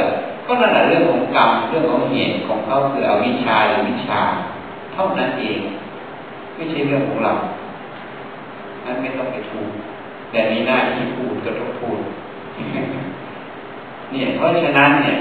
[0.46, 4.20] ก็นั่นแหละเรื่องของกรรมเรื่องของเหตุของเขาคืออวิชชาหรือวิชา
[4.94, 5.58] เท่านั้นเอง
[6.54, 7.32] ไม่ใช่เรื่องของเรา
[8.84, 9.70] นั้นไม่ต้องไปพูด
[10.30, 11.98] แต่มีหน้าที่พูดก็ต้องพูด
[14.10, 15.18] เนี่ย เพราะฉะนั้นเนี่ย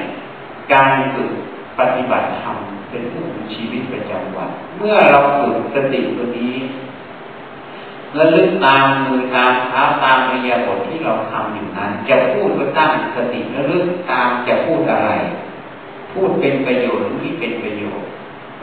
[0.74, 1.32] การฝึก
[1.80, 2.58] ปฏิบัติธรรม
[2.90, 6.56] เป็นผู้ชีวิตประจำวัน เมื่อเราฝึกสติตัวนี้
[8.20, 15.10] ระลึกตามมือตามเท้าตามเรียบทที่เราทำอยู่นั้น จะพูดก็ตั้งสติระลึกตามจะพูดอะไร
[16.14, 18.08] พูดเป็นประโยชน์หรือไม่เป็นประโยชน์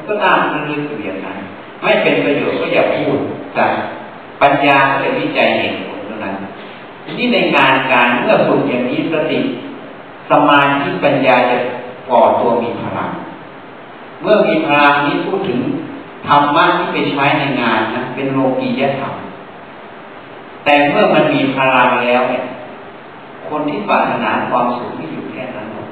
[0.09, 1.39] ก็ตามระลึกอยู่อย่างนั้น
[1.83, 3.19] ไม่เป็นประโยชน์ก็อย่าพูด
[3.55, 3.67] แต่
[4.43, 6.35] ปัญญาเป็นวิจัยเหตุผลเท่านั้น
[7.05, 9.41] ทีนี้ในงานการเมื่อฝึกอย่างนี้สติ
[10.31, 11.57] สมาธิปัญญาจะ
[12.11, 13.11] ก่อตัวมีพลัง
[14.21, 15.61] เมื่อมีพลังนี้พูดถึง
[16.27, 19.15] ธรรมะที่ไปใช้ในงานนะเป็นโลกียธรรม
[20.65, 22.45] แต่เมื่อมันมีพลังแล้วเนี่ย
[23.49, 25.89] คนที่ปรารถนาความสุขไม่อยู่แค่นั้นหรอก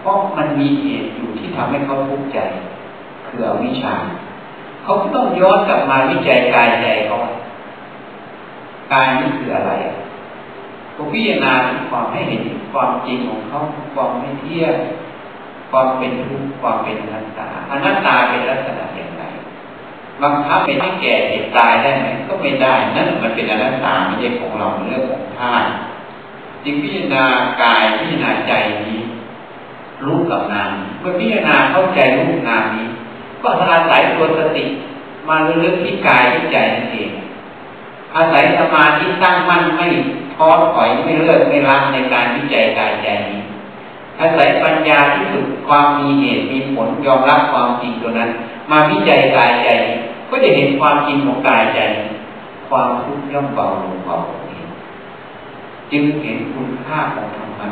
[0.00, 2.38] เพราะมันมีเหตุอยู่ที่ทำให้เขาทุกข์ใจ
[3.26, 3.94] คืออวิชชา
[4.82, 7.18] เขาต้องย้อนกลับมาวิจัยกายใจเขา
[8.92, 9.72] กายนี่คืออะไร
[10.96, 11.52] ก็พิจารณา
[11.90, 13.58] ความให้เห็นความจริงของเขา
[13.94, 14.76] ความไม่เที่ยง
[15.70, 19.22] ความเป็นทุกข์ความเป็นอนัตตาอนัตตาเป็นลักษณะอย่างไร
[20.22, 25.68] บังคับเป็นให้แก่เจ็บตายได้ไหมก็ไม่ได้ นั่นมันเป็นอนัตตาไม่ใช่ของเราเรื่องของธาตุ
[26.64, 27.24] จึงพิจารณา
[27.62, 28.52] กายพิจารณาใจ
[28.86, 29.00] นี้
[30.04, 32.86] รู้กับนามเมื่อพิจารณาเข้าใจรู้นามนี้
[33.42, 34.64] ก็อาศัยตัวสติ
[35.28, 37.10] มาเลือกที่กายที่ใจนั่นเอง
[38.16, 39.86] อาศัยสมาธิตั้งมั่นไม่
[40.34, 43.42] ท้อถอยไม่เลิกไม่ละในการวิจัยกายใจนี้
[44.20, 48.30] อาศัยปัญญาที่สุดความมีเหตุมีผลยอมรับความจริงตัวนั้น
[48.70, 49.68] มาวิจัยกายใจ
[50.30, 51.80] ก็จะเห็นความจริงของกายใจ
[52.68, 54.66] ความทุกข์ย่อมเบาลงเบาเอง
[55.92, 57.68] จึงเห็นคุณค่าของธรรมะ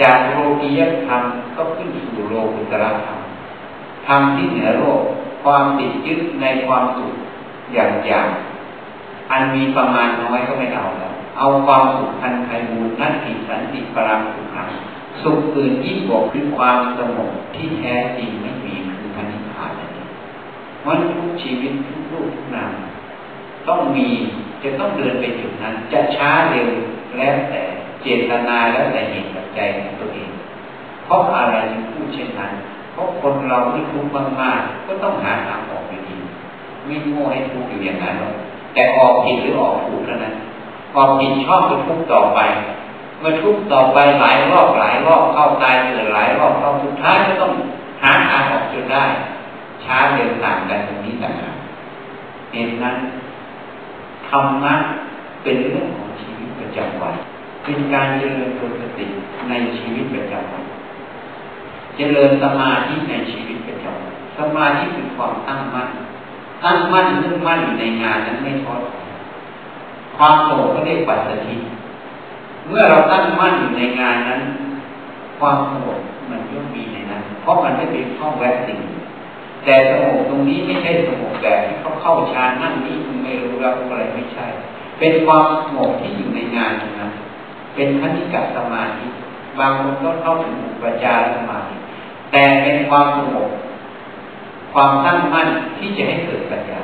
[0.00, 1.22] จากโลกียธรรม
[1.56, 3.18] ก็ขึ้นสู่โลกุตระธรรม
[4.06, 5.02] ธรรมที่เหนือโลก
[5.44, 7.14] ความติดยึดในความสุข
[7.72, 8.28] อย่างอย่าง
[9.32, 14.68] อันมีประมาณน้อยก็ไม่เอาแล้วเอาความสุขพันไพบูรนั่นอิสันติปรังสุขัง
[15.22, 20.08] สุขอื่นยิ่งบอกคือความสงบที่แท้จริงไม่มีคือพันิพานนั่นเอง
[20.86, 22.72] มันทุกชีวิตทุกรูปทุกนาม
[23.68, 24.08] ต้องมี
[24.62, 26.68] จะต้องเดินไปจุดนั้น จะช้าเร็ว
[27.16, 27.62] แล้วแต่
[28.02, 30.30] เจตนาแล้วแต่เหตุปัจจัยของตัวเอง
[31.04, 32.52] เพราะอะไรจึงพูดเช่นนั้น
[32.92, 34.10] เพราะคนเราที่ทุกข์
[34.40, 36.16] มากๆก็ต้องหาทางออกอยู่ดี
[36.86, 38.34] ไม่โง่ให้ทุกข์อยู่อย่างนั้นหรอก
[38.74, 40.34] แต่ออกผิดหรือออกถูกเท่านั้น
[40.92, 42.40] ความผิดชอบจะทุกข์ต่อไป
[43.18, 47.52] เมื่อทุกข์ต่อไปหลายรอบหลายรอบเข้าตายเกิดหลายรอบเข้าสุดท้ายก็ต้อง
[48.02, 49.04] หาทางออกจนได้
[49.84, 51.56] ช้าเร็วต่างกันตรงนี้ต่างหาก
[52.52, 52.96] เหตุนั้น
[54.28, 54.74] ธรรมะ
[55.42, 57.14] เป็นเรื่องของชีวิตประจำวัน
[57.64, 59.06] เป็นการเจริญตัวสติ
[59.48, 60.64] ในชีวิตประจำวัน
[61.96, 65.88] เจริญสมาธิในชีวิตประจำวันสมาธิคือความตั้งมั่น
[66.64, 69.08] ตั้งมั่นมุ่งมั่นอยู่ในงานนั้นไม่ท้อถอย
[70.16, 71.56] ความโกรธก็เรียกปัจสถิ
[72.68, 74.40] เมื่อเราตั้งมั่นอยู่ในงานนั้น
[75.38, 76.00] ความสงบ
[76.30, 78.80] มันย่อมมีในนั้น เพราะมันไม่เป็นข้องแวะสิ่ง
[79.64, 84.46] แต่สงบตรงนี้ไม่ใช่สงบแบบที่เขาเข้าฌานนั่งนี้คุณไม่รู้รับอะไรไม่ใช่
[84.98, 87.12] เป็นความสงบที่อยู่ในงานนั้น
[87.74, 89.06] เป็นคณิกะสมาธิ
[89.58, 91.74] บางคนก็เข้าถึงอุปจารสมาธิ
[92.32, 93.48] แต่เป็นความสงบ
[94.72, 95.48] ความตั้งมั่น
[95.78, 96.82] ที่จะให้เกิดปัญญา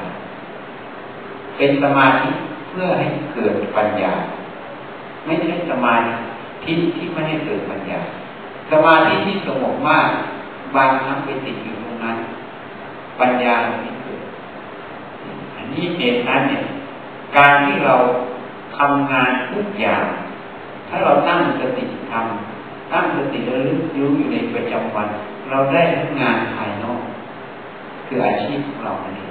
[1.57, 2.29] เป็นสมาธิ
[2.69, 4.13] เพื่อให้เกิดปัญญา
[5.25, 6.13] ไม่ใช่สมาธิ
[6.63, 8.01] ที่ไม่ให้เกิดปัญญา
[8.71, 10.09] สมาธิที่สงบมาก
[10.75, 12.17] บางครั้งไปติดอยู่ตรงนั้น
[13.21, 14.23] ปัญญาไม่เกิด
[15.57, 16.65] อันนี้เหตุนั้นเนี่ย
[17.37, 17.95] การที่เรา
[18.77, 20.05] ทำงานทุกอย่าง
[20.89, 25.09] ถ้าเราตั้งสติทำตั้งสติระลึกรู้อยู่ในประจำวัน
[25.51, 26.98] เราได้ทั้งงานภายนอก
[28.09, 29.29] คืออาชีพของเราเอง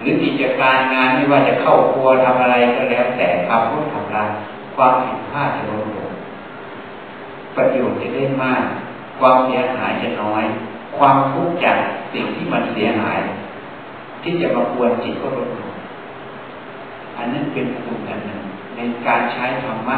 [0.00, 4.28] หรือกิจการงานไม่ว่าจะเข้าครัวทำอะไรก็แล้ว แต่ทำพูดทำลาย
[4.76, 6.12] ความผิดพลาดจะลดลง
[7.56, 8.62] ประโยชน์จะได้มาก
[9.18, 10.44] ความเสียหายจะน้อย
[10.98, 11.78] ความทุกข์จาก
[12.12, 13.18] สิ่งที่มันเสียหาย
[14.22, 15.72] ที่จะมาควนจิตก็ลดลง
[17.16, 18.42] อันนั้นเป็นคุณอันหนึ่ง
[18.74, 19.96] ในการใช้ธรรมะ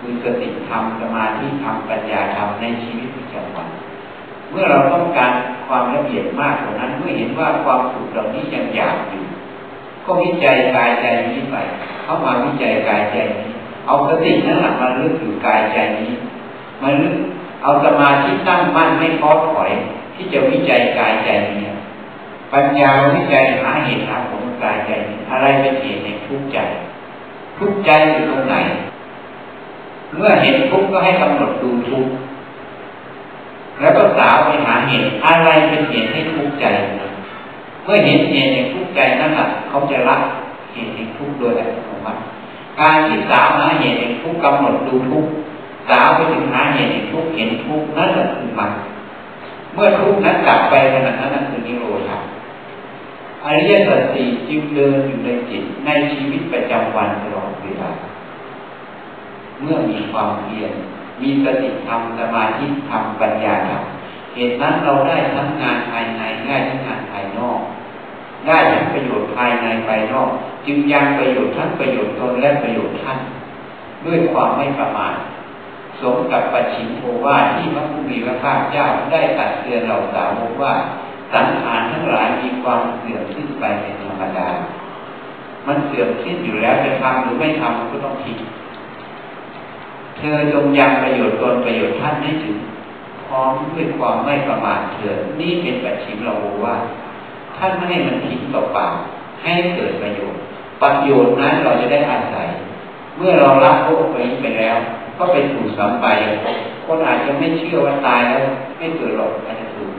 [0.00, 3.68] คือสติธรรมสมาธิธรรมปัญญาธรรมในชีวิตประจำวัน
[4.50, 5.32] เมื่อเราต้องการ
[5.68, 9.24] ความละเอียดมากกว่านั้น เมื่อเห็นว่าความสุขเหล่านี้ยังอยากอยู่
[10.04, 11.56] ก็วิจัยกายใจนี้ไป
[12.02, 13.50] เข้ามาวิจัยกายใจนี้
[13.86, 16.12] เอาสตินั้นหลักมาลึกอยู่กายใจนี้
[16.82, 17.16] มาลึก
[17.62, 19.70] เอาสมาธิตั้งมั่นไม่ท้อถอย
[20.14, 21.66] ที่จะวิจัยกายใจนี้
[22.52, 26.58] ปัญญาวิจัยหาเหตุหาผลกายใจนี้อะไรเป็นเหตุในทุกข์ใจ
[27.58, 28.56] ทุกข์ใจอยู่ตรงไหน
[30.14, 32.12] เมื่อเห็นทุกข์ก็ให้กำหนดดูทุกข์
[33.80, 36.66] แล้วก็สาวไปหาเหตุอะไรเป็นเหตุให้ทุกข์ใจ
[37.84, 40.20] เมื่อเห็นเหตุในทุกข์ใจนั่นแหละเขาจะรับ
[40.72, 42.20] เหตุในทุกข์โดยอัตโนมัติ
[42.80, 45.30] การที่สาวหาเหตุในทุกข์กำหนดดูทุกข์
[45.88, 48.70] สาวไปถึงหาเหตุในทุกข์เห็นทุกข์นั่นแหละคือมัน
[49.72, 52.18] เมื่อทุกข์นั้นกลับไปขณะนั้นคือนิโรธา
[53.44, 57.90] อริยสัจสี่จึงเดินอยู่ในจิตในชีวิตประจำวันตลอดเวลา
[59.60, 60.72] เมื่อมีความเพียร
[61.22, 63.82] มีสติธรรมสมาธิธรรมปัญญาธรรม
[64.34, 67.60] เหตุนั้นเราได้ทั้งงานภายในได้ทั้งงานภายนอก
[68.46, 70.28] ได้ทั้งประโยชน์ภายในภายนอก
[70.66, 73.18] จึงยังประโยชน์ทั้งประโยชน์ตนและประโยชน์ท่าน
[74.06, 75.16] ด้วยความไม่ประมาท
[76.00, 80.74] สมกับปัจฉิมโภวาที่พระผู้มีพระภาคเจ้าได้ตัดเตือนเราสาวกว่า
[81.32, 84.48] สังขารทั้งหลายมีความเสื่อมสิ้นไปเป็นธรรมดา
[85.66, 88.38] มันเสื่อมสิ้นอยู่แล้วจะทำหรือไม่ทำก็ต้องทิ้ง
[90.16, 92.56] เธอจงยังประโยชน์ตนประโยชน์ท่านให้ถึง
[93.26, 96.76] พร้อมด้วยความไม่ประมาทเถิดนี่เป็นปัจฉิมเราว่า
[97.56, 98.86] ท่านไม่ให้มันทิ้งเปล่า
[99.42, 100.40] ให้เกิดประโยชน์
[100.82, 102.46] ประโยชน์นั้นเราจะได้อาศัย
[103.16, 104.76] เมื่อเราละโลกไปนี้ไปแล้ว
[105.18, 106.06] ก็ไปสู่สัมไป
[106.84, 108.42] คนอาจจะไม่เชื่อว่าตายแล้ว
[108.78, 109.92] ไม่เกิดหรอกอาจจะถูก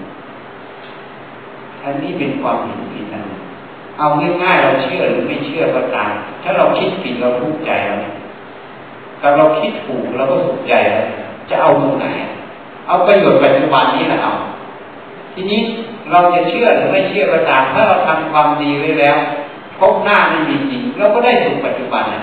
[1.83, 3.21] อันนี้เป็นความผิดผิดนะ
[3.99, 4.07] เอา
[4.43, 6.11] ง่ายๆเราเชื่อหรือไม่เชื่อก็ตาม
[6.43, 8.16] ถ้าเราคิดผิดเราทุกข์ใจแล้ว
[9.19, 11.07] แต่เราคิดถูกเราก็สุขใจแล้ว
[11.49, 12.05] จะเอาตรงไหน
[12.87, 14.33] เอาประโยชน์ปัจจุบันนี้แหละเอา
[15.33, 15.59] ทีนี้
[16.11, 19.17] เราจะเชื่อหรือไม่เชื่อก็ตามถ้าเราทำความดีไว้แล้ว
[19.79, 22.21] พบหน้าไม่มีจริงเราก็ได้สุขปัจจุบันนะ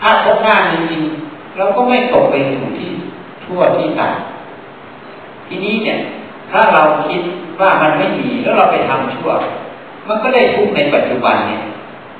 [0.00, 1.02] ถ้าพบหน้ามีจริง
[1.56, 2.90] เราก็ไม่ตกไปสู่ที่
[3.44, 4.16] ทั่วที่ต่าง
[5.48, 5.98] ทีนี้เนี่ย
[6.50, 7.20] ถ้าเราคิด
[7.60, 9.30] ว่ามันไม่มีแล้วเราไปทำชั่ว
[10.08, 11.62] มันก็ได้ทุกในปัจจุบันเนี่ย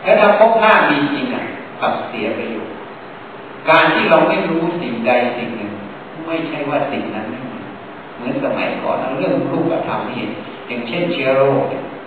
[0.02, 1.44] แล้วถ้าพบหน้ามีจริงอะ
[1.80, 2.65] กลับเสียไปอยู่
[3.70, 5.72] การที่เราไม่รู้สิ่งใดสิ่งหนึ่ง
[6.26, 7.58] ไม่ใช่ว่าสิ่งนั้นไม่มี
[8.16, 10.30] เหมือนสมัยก่อนเรื่องรูปธรรมเห็น
[10.68, 11.62] อย่างเช่นเชื้อโรค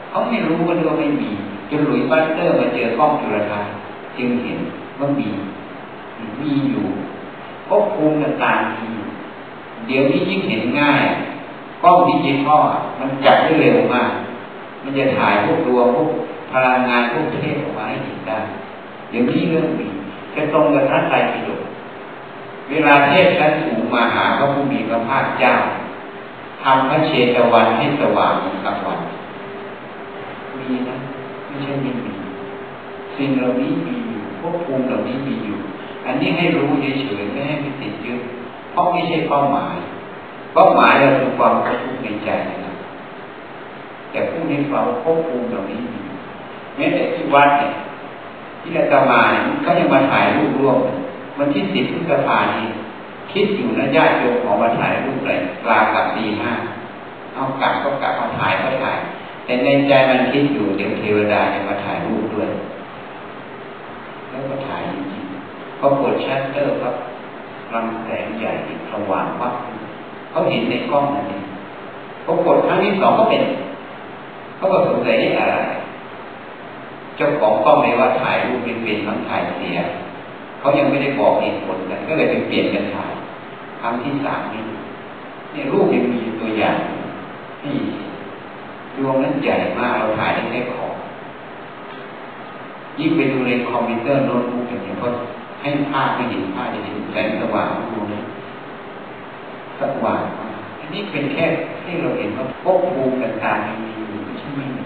[0.10, 1.32] เขาไม่รู้ว่าเราไม่มี
[1.70, 3.74] จนหลุยส์บัสเตอร์มาเจอกล้องจุลทรรศน์
[4.18, 4.60] จึงเห็น
[5.00, 5.30] ว่ามี
[6.42, 6.86] มีอยู่
[7.68, 8.92] พบภูมิต่างๆมี
[9.88, 11.04] เดี๋ยวนี้ยิ่งเห็นง่าย
[11.84, 12.64] กล้องดิจิตอล
[13.00, 14.12] มันจับได้เร็วมาก
[14.84, 16.10] มันจะถ่ายพวกดวงพวก
[16.52, 18.40] พลังงานพวกเทพออกมาให้เห็นได้
[19.12, 19.88] อย่างนี้เรื่องมี
[20.40, 21.62] จะตรงกับท่านไตรปิฎก
[22.70, 25.54] เวลาเทพชั้นสูงมาหาพระผู้มีพระภาคเจ้า
[26.64, 29.00] ทำพระเชตวันให้สว่างเหมือนกับวัน
[30.60, 30.96] มีนะ
[31.48, 32.14] ไม่ใช่ไม่มี
[33.16, 35.58] สิ่งเหล่านี้มีอยู่พวกภูมิเหล่านี้มีอยู่
[36.06, 38.22] อันนี้ให้รู้เฉยๆไม่ให้ไปติดยึด
[38.72, 39.76] เพราะไม่ใช่เป้าหมาย
[40.54, 42.30] เป้าหมายเราคือความทุกข์ในใจ
[42.66, 42.76] นะ
[44.12, 46.00] แต่ผู้นี้เราพบภูมิเหล่านี้มี
[46.76, 47.74] แม้แต่ที่วัดเนี่ย
[48.62, 50.78] ที่อาตมาเนี่ยเขายังมาถ่ายรูปร่วม
[51.38, 52.68] มันที่สิบพฤษภานี่
[53.32, 56.52] คิดอยู่นะญาติโยมของมาถ่ายรูปเลยกลางกับตีห้า
[57.34, 58.98] เอากลับก็กลับมาถ่ายก็ถ่าย
[59.46, 62.50] แต่ในใจมันคิดอยู่เดี๋ยวเทวดาจะมาถ่ายรูปด้วย
[64.30, 66.96] แล้วก็ถ่ายจริงๆพอกดชัตเตอร์ครับ
[67.74, 68.52] ลำแสงใหญ่
[68.92, 69.54] สว่างวับ
[70.30, 71.44] เขาเห็นในกล้องนั่นเอง
[72.26, 73.44] พอกดครั้งที่สองก็เป็น
[74.58, 75.56] เขาก็สงสัยอะไร
[77.20, 79.78] เจ้าของกล้องเลยว่าถ่ายรูปเป็นเป็นทั้งถ่ายเสีย
[80.60, 83.12] เขายังไม่ได้บอกเหตุผลกันก็เลยไปเปลี่ยนกันถ่าย
[83.82, 84.62] ครั้งที่สามนี่
[85.52, 86.78] เนี่ยรูปยังมีตัวอย่าง
[87.66, 87.78] นี่
[88.98, 90.86] ดวงนั้นใหญ่มากเราถ่ายได้แค่ขอ
[93.00, 95.08] ยิ่งไปดูในคอมพิวเตอร์โน้ตบุ๊กอย่างนี้ก็
[95.62, 98.22] ให้ภาพไม่เห็นภาพจะเห็นแสงสว่างดูนะ
[99.80, 100.22] สว่าง
[100.80, 101.46] อันนี้เป็นแค่
[101.84, 104.86] ให้เราเห็นว่าพวกภูมิต่างๆมีอยู่ไม่ใช่ไม่มี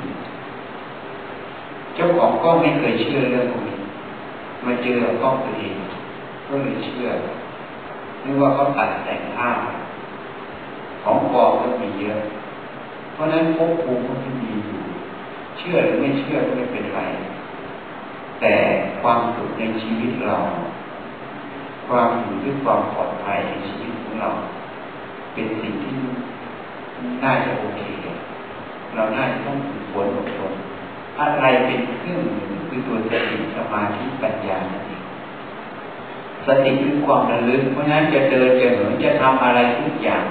[1.96, 3.80] เจ้าของก็ไม่เคยเชื่อเรื่องพวกนี้
[4.66, 5.74] มาเจอกล้องตัวเอง
[6.48, 7.08] ก็เลยเชื่อ
[8.24, 9.58] นึกว่าเขาตัดแต่งภาพ
[11.04, 12.20] ของปลอมก็มีเยอะ
[13.14, 14.82] เพราะนั้นพบภูมิก็มีอยู่
[15.58, 17.00] เชื่อหรือไม่เชื่อก็ไม่เป็นไร
[18.41, 18.54] แต่
[19.02, 20.38] ความสุขในชีวิตเรา
[21.88, 24.30] ความอยู่ด้วยความปลอดภัยในชีวิตของเรา
[25.34, 25.94] เป็นสิ่งที่
[27.24, 27.82] น่าจะโอเค
[28.96, 30.54] เราน่าจะต้องฝึกฝนอดทน
[31.20, 34.57] อะไรเป็นเครื่องมือคือตัวสติสมาธิปัญญา
[36.47, 40.24] สติคือความระลึก เพราะฉะนั้นจะเดินจะเหินจะทำอะไรทุกอย่าง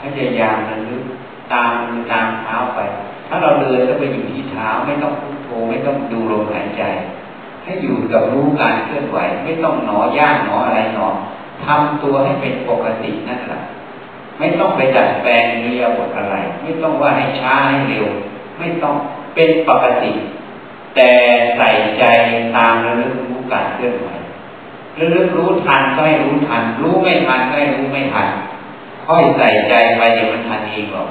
[0.00, 1.02] พยายามระลึก
[1.52, 2.80] ตามมือตามเท้าไป
[3.28, 6.82] ถ้าเราเดินก็ไปอยู่ที่เท้าไม่ต้องพุทโธไม่ต้องดูลมหายใจ
[7.64, 11.08] ให้อยู่กับรู้การเคลื่อนไหว ไม่ต้องหนอย่างหนออะไรหนอ
[11.64, 13.62] ทำตัวให้เป็นปกตินั่นแหละ
[14.38, 18.06] ไม่ต้องไปดัดแปลงเรียบทอะไร ไม่ต้องว่าให้ช้าให้เร็ว
[18.58, 18.94] ไม่ต้อง
[19.34, 20.12] เป็นปกติ
[20.94, 21.10] แต่
[21.56, 21.68] ใส่
[21.98, 22.04] ใจ
[22.56, 24.08] ตามระลึกรู้การเคลื่อนไหว
[24.98, 28.28] ระลึกรู้ทันก็ให้รู้ทัน รู้ไม่ทันก็ให้รู้ไม่ทัน
[29.06, 31.08] ค่อยใส่ใจไปเดี๋ยวมันทันเองหรอก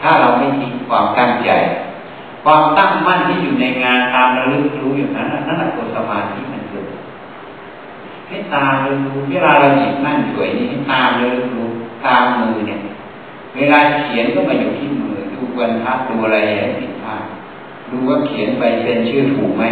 [0.00, 1.50] ถ้าเราไม่ทิ้งความตั้งใจ
[2.44, 6.86] ความตั้งมั่นที่อยู่ในงานตามระลึกรู้อย่างนั้นนั่นแหละตัวสมาธิมันเกิด
[8.28, 11.68] ให้ตามระลึกรู้เวลาเราหยิบนั่นสวยนี่ให้ตามระลึกรู้
[12.06, 12.80] ตามมือเนี่ย
[13.56, 17.31] เวลาเขียนก็มาอยู่ที่มือดูบรรทัดดูอะไรอย่างนี้ดู
[18.08, 19.64] ว่าเขียนไปเซ็นชื่อถูกไหม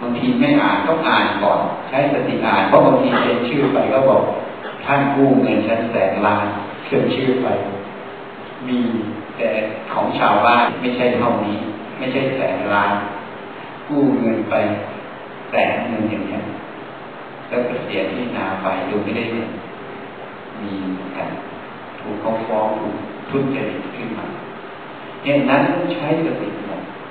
[0.00, 4.22] บางทีไม่อ่านต้องอ่านก่อน ใช้สติอ่านเพราะบางทีเซ็นชื่อไปก็บอก
[4.84, 6.46] ท่านกู้เงินชั้นแสนล้าน
[6.84, 7.48] เขียนชื่อไป
[8.68, 8.78] มี
[9.36, 9.48] แต่
[9.92, 11.56] ของชาวบ้านไม่ใช่เท่านี้
[11.98, 12.92] ไม่ใช่แสนล้าน
[13.88, 14.54] กู้เงินไป
[15.50, 16.38] แสนเงินอย่างนี้
[17.48, 19.24] แล้วก็เสียที่นาไปดูไม่ได้
[20.62, 20.72] มี
[21.16, 21.28] กัน
[22.00, 22.94] ถูกเขาฟ้องถูก
[23.30, 24.26] ทุจริตขึ้นมา
[25.24, 25.62] เหตุนั้น
[25.94, 26.48] ใช้สติ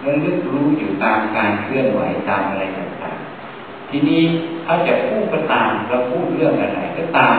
[0.04, 4.22] มดแล้วลึกรู้อยู่ตามการเคลื่อนไหวตามอะไรต่างๆ ทีนี้
[4.66, 7.38] ถ้าจะพูดก็ตามเราพูดเรื่องอะไรก็ตาม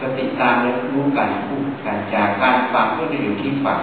[0.00, 3.80] สติตามแล้วรู้การพูดการจากการฟังก็จะอยู่ที่ฟัง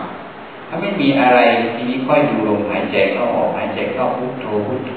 [0.70, 1.40] ถ้าไม่มีอะไร
[1.76, 4.92] ทีนี้ค่อยดูลมหายใจเข้าออกหายใจเข้าพุทโธพุทโธ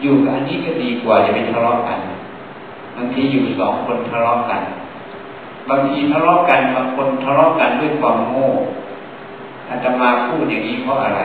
[0.00, 1.98] อยู่กับอันนี้ก็ดีกว่าจะไปทะเลาะกัน
[2.96, 4.62] บางทีอยู่สองคนทะเลาะกัน
[5.68, 8.48] บางทีทะเลาะกันบางคนทะเลาะกันด้วยความโง่
[9.68, 11.20] อาจมาพูดอย่างนี้เพราะอะไร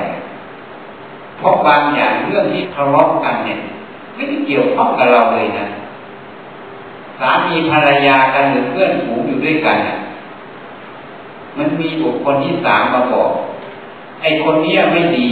[1.39, 3.59] เพราะบางอย่างเรื่องที่ทะเลาะกันเนี่ย
[4.15, 5.65] ไม่ได้เกี่ยวข้องกับเราเลยนะ
[7.19, 9.77] สามีภรรยากันหรือเพื่อนฝูงอยู่ด้วยกัน
[11.57, 13.31] มันมีบุคคลที่สามมาบอก
[14.21, 15.29] ไอ้คนนี้ไม่ดี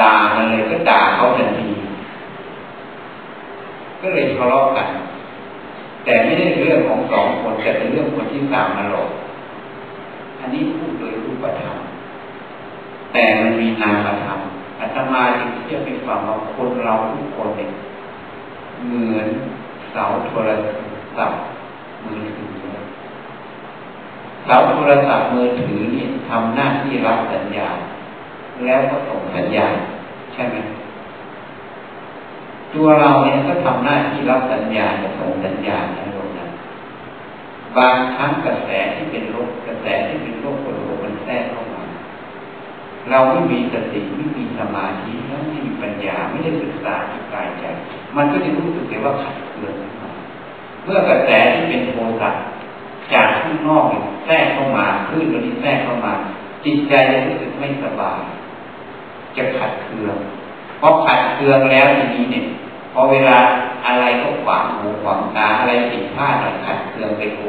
[0.00, 1.68] ด่ามันเลยก็ด่าเขาทันที
[4.00, 4.88] ก็เลยทะเลาะกัน
[6.04, 9.10] แต่ไม่ได้เรื่องของสองคนแต่เป็นเรื่องคนที่สามมาหลอก
[10.40, 11.76] อันนี้พูดโดยรูปธรรม
[13.12, 14.40] แต่มันมีนามธรรม
[14.80, 17.70] อาตมาจึงจะไปฟังว่าคนเราทุกคนเนี่ย
[18.86, 19.28] เหมือน
[19.90, 20.50] เสาโทร
[21.16, 21.40] ศัพท์
[22.04, 22.50] มือถือ
[24.44, 27.78] เสาโทรศัพท์มือถือนี่ทำหน้าที่รับสัญญาณ
[28.64, 29.74] แล้วก็ส่งสัญญาณ
[30.32, 30.56] ใช่ไหม
[32.74, 36.50] ตัวเราเนี่ยก็ทำหน้าที่รับสัญญาณกับส่งสัญญาณในโลกนั้น
[37.76, 41.75] บางครั้งกระแสที่เป็นโลกกระแสที่เป็นโลกโลกมันแทรกเข้ามา
[43.10, 47.64] เราไม่มีสติไม่มีสมาธิแล้วไม่มีปัญญาไม่ได้ศึกษาที่กายใจ
[48.16, 49.74] มันก็จะรู้สึกเลยว่าขัดเคือง
[50.84, 52.30] เมื่อกระแสที่เป็นโทสะ
[53.12, 53.84] จากข้างนอก
[54.26, 56.12] แทรกเข้ามาคลื่นตัวนี้แทรกเข้ามา
[56.64, 58.20] จิตใจจะรู้สึกไม่สบาย
[59.36, 60.16] จะขัดเคือง
[60.78, 62.46] เพราะขัดเคืองแล้วทีนี้เนี่ย
[62.92, 63.38] พอเวลา
[63.86, 66.34] อะไรก็ขวางหูขวางตาอะไรผิดพลาด
[66.66, 67.40] ขัดเคืองไปโก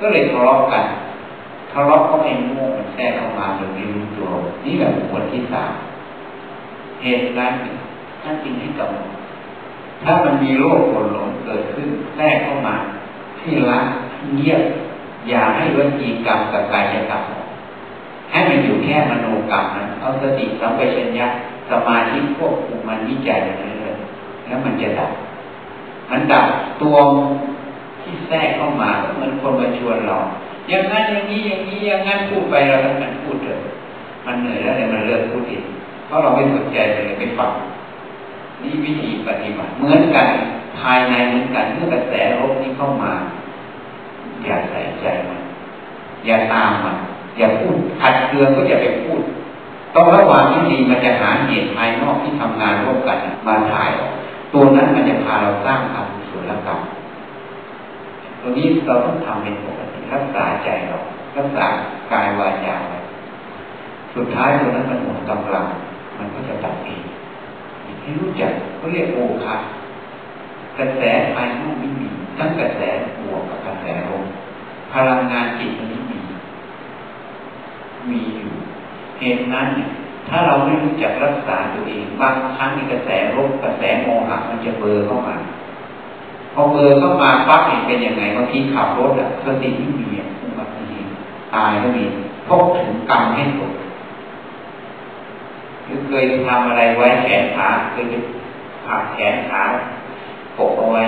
[0.00, 0.84] ก็เลยทะเลาะกัน
[1.78, 4.28] ทะเลาะเพราะไอ้โง่มันแทรกเข้ามาโดยไม่รู้ตัว
[4.64, 5.72] นี่แหละบุคคลที่สาม
[7.02, 7.52] เหตุนั้น
[8.22, 9.08] ท่านจึงให้กำหนด
[10.02, 12.74] ถ้ามันมีโรคผลหลงเกิดขึ้นแทรกเข้ามา
[13.40, 13.80] ที่ละ
[14.34, 14.62] เงียบ
[15.28, 17.22] อย่าให้วจีกรรมกับกายกรรม
[18.30, 21.26] ให้มันอยู่แค่มโนกรรมนะเอาสติสัมปชัญญะ
[21.70, 23.94] สมาธิควบคุมมันวิจัยไปเรื่อย
[24.46, 25.10] แล้วมันจะดับ
[26.10, 26.46] มันดับ
[26.82, 26.96] ตัว
[28.02, 30.16] ที่แทรกเข้ามาเหมือนคนมาชวนเรา
[30.68, 33.60] อย่างนั้นอย่างนี้อย่างนี้อย่างนั้นพูดไปเราทั้งนั้นพูดเถอะ
[34.26, 35.64] มันเหนื่อยแล้วเลยมันเลิกพูดเอง
[36.06, 37.50] เพราะเราไม่สนใจเลยไม่ฟัง
[38.62, 40.26] นี่วิธีปฏิบัติเหมือนกัน
[40.78, 43.12] ภายในเหมือนกันเมื่อกระแสลบนี้เข้ามา
[44.44, 45.40] อย่าใส่ใจมัน
[46.26, 46.96] อย่าตามมัน
[47.36, 49.20] อย่าพูดขัดเคืองก็อย่าไปพูด
[49.94, 54.12] ต้องระวังที่ดีมันจะหาเหตุภายนอกที่ทำงานร่วมกันมาถ่ายออก
[54.52, 56.80] ตัวนั้นมันจะพาเราสร้างกรรมสุรกรรม
[58.40, 60.98] ตัวนี้เราต้องทำเป็นปกติ รักษาใจเรา
[61.36, 61.64] รักษา
[62.12, 62.76] กายวาจา
[64.14, 65.66] สุดท้ายตัวนั้นมันหมดกำลัง
[66.18, 67.02] มันก็จะดับเอง
[68.02, 69.56] ให้รู้จักเขาเรียกโอคา
[70.78, 71.02] กระแส
[71.34, 72.80] ภายนอกไม่มีทั้งกระแส
[73.22, 74.24] บวกกับกระแสลบ
[74.92, 76.20] พลังงานจิตมันมี
[78.10, 78.52] มีอยู่
[79.18, 79.66] เหตุนั้น
[80.28, 85.36] ถ้าเราไม่รู้จักรักษาตัวเองบางครั้งในกระแสลบกระแสโมหะมันจะเบอร์เข้ามา
[86.58, 90.04] พอเบอร์เข้ามาปั๊บเห็นเป็นยังไงบางทีขับรถอะสติไม่มี
[90.42, 91.10] อุบัติเหตุ
[91.54, 92.04] ตายก็มี
[92.48, 93.72] พกถึงกรรมให้ตก
[95.84, 98.18] หรือเคยทำอะไรไว้แขนขาเคยจะ
[98.86, 99.62] ผักแขนขา
[100.58, 101.04] ปกเอาไว้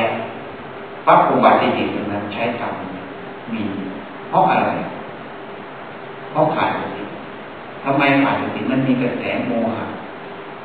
[1.06, 2.72] ปั๊บอุบัติเหตุนั้นใช้กรรม
[3.52, 3.62] มี
[4.28, 4.70] เพราะอะไร
[6.30, 7.02] เพราะขาดสติ
[7.84, 9.86] ทำไมขาดสติมันมีกระแสโมหะ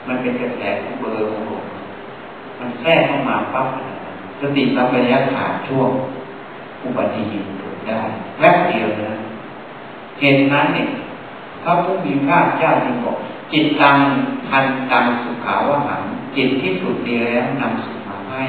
[0.07, 1.65] มันเป็นกระแสของเบอร์ของหลง
[2.59, 3.67] มันแทรกเข้ามาปั๊บ
[4.41, 5.89] สติสัมปชัญญะขาดช่วง
[6.83, 8.01] อุบัติเหตุเกิดได้
[8.39, 9.19] แวบเดียวนะ
[10.19, 10.89] เหตุนั้นเนี่ย
[11.63, 13.17] พระผู้มีพระเจ้าจึงบอก
[13.51, 13.97] จิตตัง
[14.49, 16.01] ทันตังสุขาวหัง
[16.35, 18.43] จิตที่สุดดีแล้วนำสุขมาให้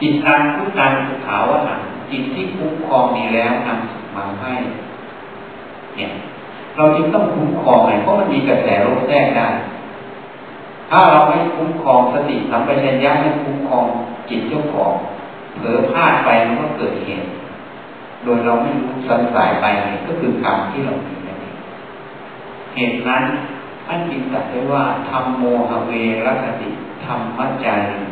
[0.00, 1.80] จิตตังผู้ตังสุขาวหัง
[2.10, 4.54] จิตที่คุ้มครองดีแล้วนำสุขมาให้
[5.96, 6.10] เนี่ย
[6.76, 9.48] เราจึงต้องคุ้มครองไงเพราะมันมีกระแสลบแทรกได้
[10.90, 13.86] ถ้าเราไม่คุ้มครองสติสัมปชัญญะไม่คุ้มครอง
[14.28, 14.92] จิตเจ้าของ
[15.56, 17.28] เผลอพลาดไปมันก็เกิดเหตุ
[18.24, 19.66] โดยเราไม่รู้สันสายไป
[20.06, 21.56] ก็คือกรรมที่เรามีนั่นเอง
[22.74, 23.24] เหตุนั้น
[23.86, 25.92] ท่านจึงตรัสไว้ว่าธรรมโมหเว
[26.26, 26.68] รคติ
[27.04, 28.02] ธรรมมัจจารี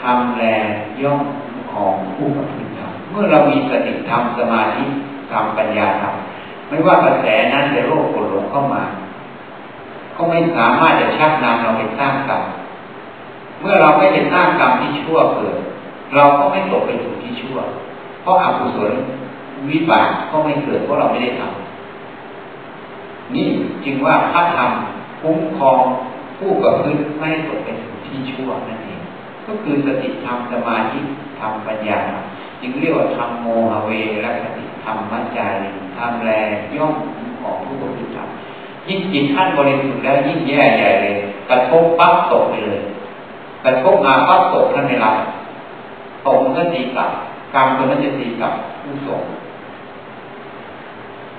[0.00, 0.44] ธรรมแล
[1.02, 1.20] ย่อม
[1.72, 4.84] ของผู้ปฏิบัติเมื่อเรามีสติธรรมสมาธิ
[5.32, 6.14] ธรรมปัญญาธรรม
[6.68, 8.82] ไม่ว่ากระแสนั้นจะโลภโกรธหลงเข้ามา
[10.16, 12.42] ก็ไม่สามารถจะชักนำเราไปสร้างกรรม
[13.66, 15.56] มื่อเราไม่ไปสร้างกรรมที่ชั่วเกิด
[16.14, 17.56] เราก็ไม่ตกไปถูกที่ชั่ว
[18.22, 18.92] เพราะอกุศล
[19.70, 23.48] วิบากก็ไม่เกิดเพราะเราไม่ได้ทำนี่
[23.84, 24.70] จึงว่าพระธรรม
[25.20, 25.82] คุ้มครอง
[26.38, 29.00] ผู้ประพฤติไม่ตกเป็นที่ชั่วนั่นเอง
[29.46, 31.00] ก็คือสติธรรมสมาธิ
[31.40, 32.00] ธรรมปัญญา
[32.60, 33.90] จึงเรียกว่าธรรมโมหเว
[34.24, 36.30] รคติธรรมมัจจารีธรรมแร
[36.76, 36.94] ย่อม
[37.40, 38.28] ของผู้ประพฤติธรรม
[38.88, 41.16] ยิ่งจิตท่านบริสุทธิ์แล้วยิ่งแย่ใหญ่เลย
[41.50, 42.80] กระทบปั๊บตกไปเลย
[43.66, 45.16] กระทบมาปั๊บตกท่านไม่รับ
[46.26, 47.10] ตกมันก็ตีกลับ
[47.54, 48.52] กรรมตัวนั้นจะตีกลับ
[48.82, 49.22] ผู้ส่ง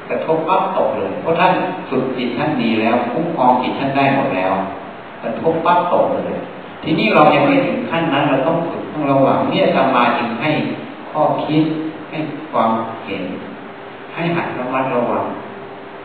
[0.10, 1.54] กระทบปั๊บตกเลย เพราะท่าน
[1.90, 4.54] ฝึกจิตท่านดีแล้วคุ้มครองจิตท่านได้หมดแล้ว
[5.24, 6.38] กระทบปั๊บตกเลย
[6.84, 10.52] ทีนี้เรายังไม่ถึงขั้นนั้น เราต้องฝึกต้องระวังเนี่ยสมาจึงให้
[11.12, 11.64] ข้อคิด
[12.10, 12.18] ให้
[12.52, 12.72] ความ
[13.06, 13.24] เห็น
[14.14, 15.24] ให้หัดระมัดระวัง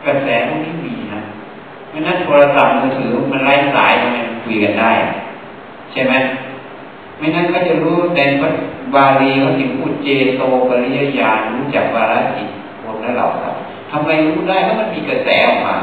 [0.04, 1.20] กระแสพวกนี้มีนะ
[1.90, 4.92] ไม่นั้นโทรศัพท์มือถือมันไร้สายทำไมคุยกันได้
[5.92, 6.14] ใช่ไหม
[7.18, 8.50] ไม่นั้นก็จะรู้แต่ว่า
[8.94, 12.48] บาลีเขาจึงพูดเจโตปริยญาณรู้จักวาระจิต
[12.82, 13.54] คนและเราครับ
[13.90, 15.76] ทำไมรู้ได้เพราะมันมีกระแสออกมา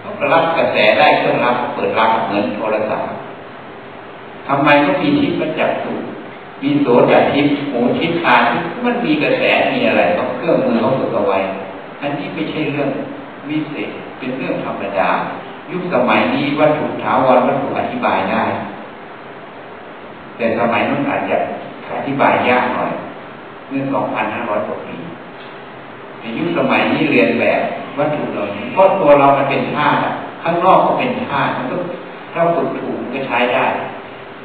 [0.00, 3.08] เขารับกระแสได้เครื่องรับเปิดรับเหมือนโทรศัพท์
[4.48, 5.92] ทำไมก็มีทิพย์ประจักษ์สุ
[6.62, 9.42] มีโสดทิพย์หูทิพย์ตาทิพย์มันมีกระแส
[9.72, 11.38] มีอะไรต้องเครื่องมือเขาฝึกเอาไว้
[12.00, 12.90] อันนี้ไม่ใช่เรื่อง
[13.48, 15.10] วิเศษเป็นเรื่องธรรมดา
[15.70, 18.44] ยุคสมัยนี้วัตถุถาวรวัตถุอธิบายได้
[20.36, 21.36] แต่สมัยนั้นอาจจะ
[21.96, 22.92] อธิบายยากหน่อย
[23.68, 23.82] เมื่อ
[24.24, 24.96] 2,500กว่าปี
[26.20, 27.60] ในยุคสมัยนี้เรียนแบบ
[27.98, 29.98] วัตถุเหล่านี้เพราะตัวเรามันเป็นธาตุ
[30.42, 31.76] ข้างนอกก็เป็นธาตุมันก็
[32.32, 33.64] ถ้าฝึกถูกก็ใช้ได้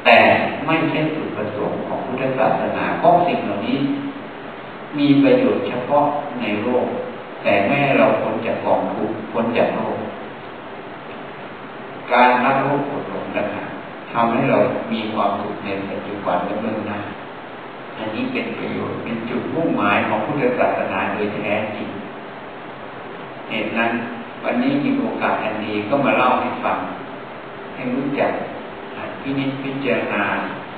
[0.04, 0.18] แต่
[0.66, 3.78] ไม่ใช่จุดประสงค์ของพุทธศาสนาเพราะสิ่งเหล่านี้
[4.98, 6.04] มีประโยชน์เฉพาะ
[6.40, 6.86] ในโลก
[7.42, 9.96] แต่แม่เราพ้นจากกองทุกพ้นจากโลก
[12.12, 13.62] การรับโลกอดหลงนะคะ
[14.12, 14.58] ทำให้เรา
[14.92, 17.00] มีความสุขในปัจจุบันและเบื้องหน้า
[17.98, 21.88] อันนี้เป็นประโยชน์เป็นจุดมุ่งหมายของพุทธศาสนาโดยแท้จริง
[23.48, 23.92] เหตุนั้น
[24.44, 26.78] วันนี้มีโอกาสอันดีก็มาเล่าให้ฟัง
[27.74, 28.32] ให้รู้จัก
[29.22, 30.22] พินิจพิจารณา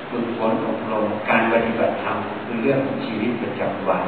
[0.09, 4.03] ฝึกฝนอบรมการปฏิบัติธรรมคือเรื่องของชีวิตประจำวัน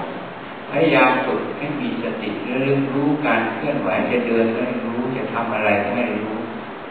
[0.71, 2.29] พยายามฝึกให้มีสติ
[2.61, 6.35] เรื่องรู้การเคลื่อนไหวจะเดินก็ให้รู้จะทำอะไรก็ให้รู้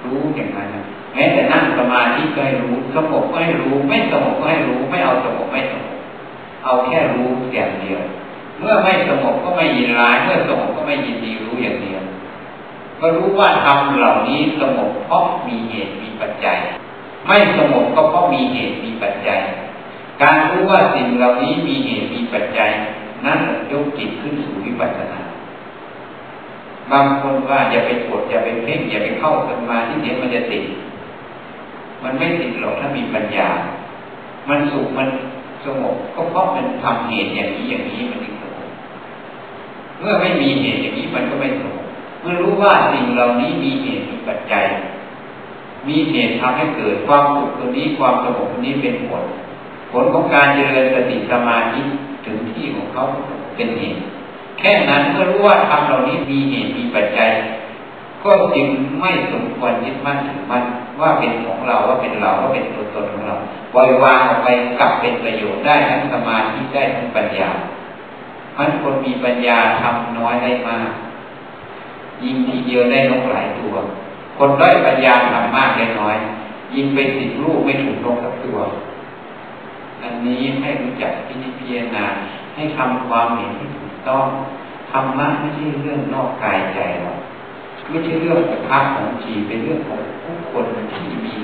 [0.04, 0.68] รู้อย่างนั้น
[1.14, 5.96] แม้แต่นั่งสมาธิก็ให้รู้สงบก็ให้รู้ ไม่สงบก็ให้รู้ ไม่เอาสงบไม่สงบ
[6.64, 8.00] เอาแค่รู้อย่างเดียว
[8.58, 12.02] เมื่อไม่สงบก็ไม่ยินร้าย เมื่อสงบก็ไม่ยินดีรู้อย่างเดียว
[13.00, 16.58] ก็รู้ว่าทำเหล่านี้สงบเพราะมีเหตุมีปัจจัย
[17.26, 19.40] ไม่สงบก็เพราะมีเหตุมีปัจจัย
[20.22, 22.70] การรู้ว่าสิ่งเหล่านี้มีเหตุมีปัจจัย
[23.26, 23.40] นั่น
[23.72, 25.20] ยกจิตขึ้นสู่วิปัสสนา
[26.92, 30.64] บางคนว่าอย่าไปกดอย่าไปเพ่งอย่าไปเข้าสมาธิเดี๋ยวมันจะติด
[32.02, 33.48] มันไม่ติดหรอกถ้ามีปัญญา
[34.48, 35.08] มันสุขมัน
[35.64, 38.68] สงบก็เพราะมันทำเหตุอย่างนี้อย่างนี้มันถึงสงบ
[39.98, 41.86] เมื่อไม่มีเหตุอย่างนี้มันก็ไม่สงบ
[42.20, 44.64] เมื่อรู้ว่าสิ่งเหล่านี้มีเหตุมีปัจจัย
[45.88, 49.24] มีเหตุทำให้เกิดความสุขตัวนี้ความสงบตัวนี้เป็นผล
[49.90, 51.80] ผลของการเจริญสติสมาธิ
[52.26, 53.04] ถึงที่ของเขา
[53.56, 54.00] เป็นเหตุ
[54.58, 57.30] แค่นั้นเมื่อรู้ว่าทำเหล่านี้มีเหตุมีปัจจัย
[58.24, 58.68] ก็จึง
[59.00, 60.64] ไม่สมควรยึดมั่นถือมั่น
[61.00, 63.36] ว่าเป็นของเราว่าเป็นเราว่าเป็นตัวตนของเรา
[63.74, 67.50] ปล่อยวางออกไปกลับเป็นประโยชน์ได้ทั้งสมาธิได้ทั้งปัญญา
[68.56, 70.90] มันคนมีปัญญาทำน้อยได้มาก
[72.24, 73.74] ยิงทีเดียวได้นกหลายตัว
[74.38, 76.16] คนด้อยปัญญาทำมากได้น้อย
[76.74, 78.58] ยิงไปสิบลูกไม่ถูกนกสักตัว
[80.02, 82.04] อันนี้ให้รู้จักพิจารณา
[82.54, 83.68] ให้ทำความเห็นที่
[84.08, 84.26] ต้อง
[84.90, 87.12] ธรรมะไม่ใช่เรื่องนอกกายใจเรา
[87.90, 91.36] ไม่ใช่เรื่องของพระของจีเป็นเรื่องของผู้คนที่มี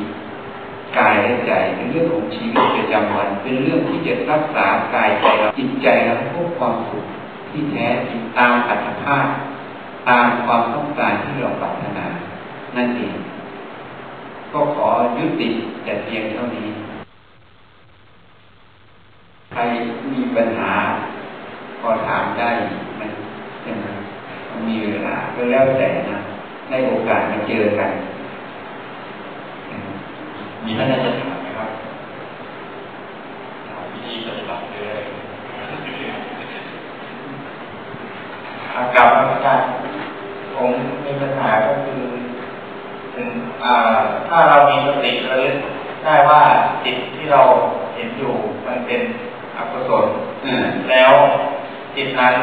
[0.98, 7.04] กายและใจเป็นเรื่องของชีวิตประจำวัน เป็นเรื่องที่จะรักษากายใจเราจิตใจเราพบความสุข
[7.50, 9.26] ที่แท้จริงตามอัตภาพ
[10.08, 12.06] ตามความต้องการที่เราปรารถนา
[12.76, 13.14] นั่นเอง
[14.52, 15.48] ก็ขอยุติ
[15.84, 16.68] แต่เพียงเท่านี้
[19.52, 19.60] ใคร
[20.12, 20.72] มีปัญหา
[21.82, 22.48] พอถามได้
[22.98, 23.10] มัน
[23.62, 23.86] ใช่ไหม
[24.50, 26.20] มันมีเวลาก็แล้วแต่นะ
[26.68, 27.90] ได้โอกาสมาเจอกัน
[30.64, 31.70] มีท่านอาจารย์ถามไหมครับ
[33.68, 35.00] ถามวิธีปฏิบัติเลย
[38.96, 39.66] กับอาจารย์
[40.54, 40.70] ผม
[41.04, 42.02] มีปัญหาก็คือ
[43.14, 43.28] ถึง
[44.28, 45.56] ถ้าเรามีสติระลึก
[46.04, 46.40] ได้ว่า
[46.84, 47.42] จิตที่เรา
[47.94, 48.34] เห็นอยู่
[48.66, 49.00] มันเป็น
[49.56, 50.06] อกุศล
[50.90, 51.12] แล้ว
[51.96, 52.34] จิตนั้น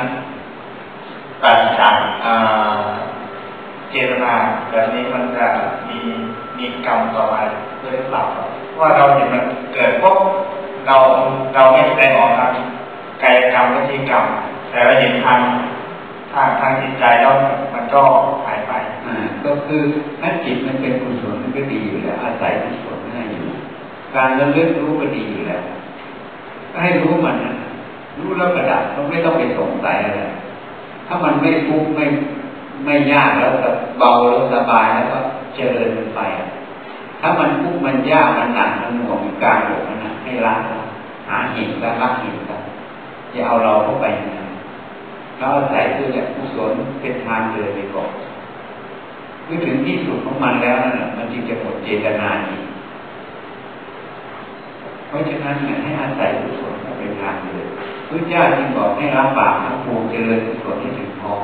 [1.41, 1.95] ปราศจาก
[3.91, 4.33] เจตนา
[4.69, 5.47] แบบนี้มันจะ
[5.89, 5.99] มี
[6.57, 7.41] มีกรรมต่อมา
[7.83, 8.23] ด้วยหรือเปล่า
[8.79, 9.43] ว่าเราเห็นมัน
[9.73, 10.17] เกิดพวก
[10.87, 10.95] เรา
[11.53, 12.51] เราไม่แสดงออกทาง
[13.23, 14.23] กายกรรมวิธีกรรม
[14.69, 15.39] แต่เราเห็นทาง
[16.33, 17.33] ทางทางจิตใจแล้ว
[17.73, 18.01] มันก็
[18.45, 18.71] หายไป
[19.45, 19.81] ก็คือ
[20.19, 23.45] ถ้าจิตมันเป็นกุศลมันก็ดีอยู่แล้วอาศัยกุศลง่ายอยู่
[24.15, 25.61] การระลึกรู้ก็ดีอยู่แล้ว
[26.81, 27.55] ให้รู้มันนะ
[28.21, 30.21] รู้แล้วกระดับมันไม่ต้องไปสงสัยอะไร
[31.07, 32.05] ถ้ามันไม่ฟุกไม่
[32.85, 33.69] ไม่ยากแล้วก็
[33.99, 35.19] เบาแล้วสบายแล้วก็
[35.55, 36.21] เจริญไป
[37.21, 40.53] ถ้ามันฟุกมันยากมันหนักมันหน่วงกลางอกนะให้ละ
[41.27, 42.61] หาหินแล้วละหินแล้ว
[43.33, 44.05] อย่าเอาเราเข้าไป
[44.37, 44.47] นะ
[45.39, 48.11] เราอาศัยตัวจากกุศลเป็นทางเดินไปก่อน
[49.45, 52.63] เมื่อถึงที่สุดของมันแล้วนั่นมันจึงจะหมดเจตนาอีก
[55.07, 57.67] เพราะฉะนั้นเนี่ยให้อาศัยกุศล เป็นทางเดิน
[58.09, 61.43] พระเจ้าจึงบอกให้รับบาปทั้งปวงเจริญกุศลให้ถึงพร้อม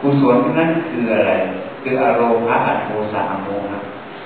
[0.00, 1.32] กุศลนั้นคืออะไร
[1.82, 3.78] คืออารมณ์พระอัตโทสะโมหะ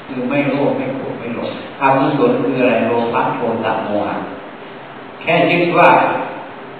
[0.06, 1.50] คือไม่โลภไม่โกรธไม่หลง
[1.80, 4.16] อกุศลคืออะไรโลภะโทสะโมหะ
[5.20, 5.88] แค่คิดว่า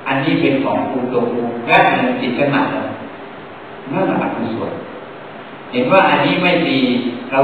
[0.07, 2.87] อันนี้เป็นของกูตัวกูแวบหนึ่งจิตก็หนักแล้ว
[3.93, 4.73] นั่นแหละอกุศล
[5.73, 6.81] เห็นว่าอันนี้ไม่ดี
[7.31, 7.41] เรา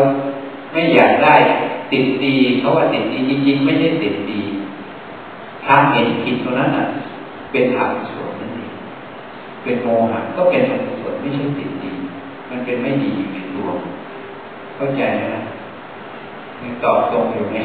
[0.73, 1.35] ไม่อยากได้
[1.93, 4.43] ติดดีเขาว่าติดดีจริงๆไม่ใช่ติดดี
[5.67, 6.87] ทางเห็นผิดตรงนั้นอะ
[7.51, 8.73] เป็นอกุศลนั่นเอง
[9.63, 11.93] เป็นโมหะก็เป็นอกุศลไม่ใช่ติดดี
[12.51, 13.69] มันเป็นไม่ดีอยู่ในตัว
[14.77, 15.43] เข้าใจไหมนะ
[16.61, 17.57] ยังตอบตรงอยู่ไหม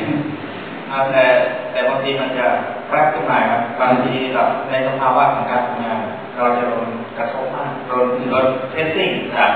[1.12, 1.24] แต่
[1.72, 2.46] แต่บางทีมันจะ
[2.88, 6.00] แปรขึ้นมาครับบางทีเราในสภาวะของการทำงาน
[6.38, 9.52] เราจะโดนกระทบมากโดนโดน testingจาก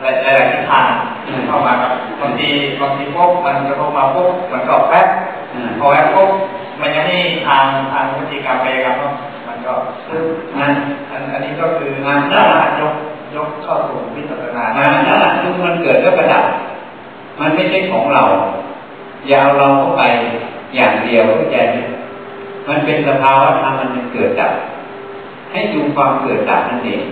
[0.00, 0.86] หลายหลายทิศทาง
[1.48, 2.48] เข้ามาครับบางที
[2.80, 5.06] บางทีปุ๊บมันกระทบมาปุ๊บมันก็แป๊บ
[5.78, 8.96] พอแป๊บปุ๊บมั นยังไม่ทางทางวิธีการไปครับ
[9.46, 9.74] มันก็
[10.08, 10.22] ซึ่ง
[10.56, 10.72] อัน
[11.32, 12.94] อันนี้ก็คืองานนั่นแหละยก
[13.34, 16.44] ยกเข้าสู่วิปัสสนางานนั่นแหละคือมันเกิดแล้วประดับ
[17.40, 18.22] มันไม่ใช่ของเรา
[19.28, 20.02] อย่าเอาเราเข้าไป
[20.74, 21.76] อย่างเดียวเข้าใจไหม
[22.68, 24.52] มันเป็นสภาวะธรรมมันเกิดดับ
[25.50, 27.02] ให้ดูความเกิดดับนั่นเอง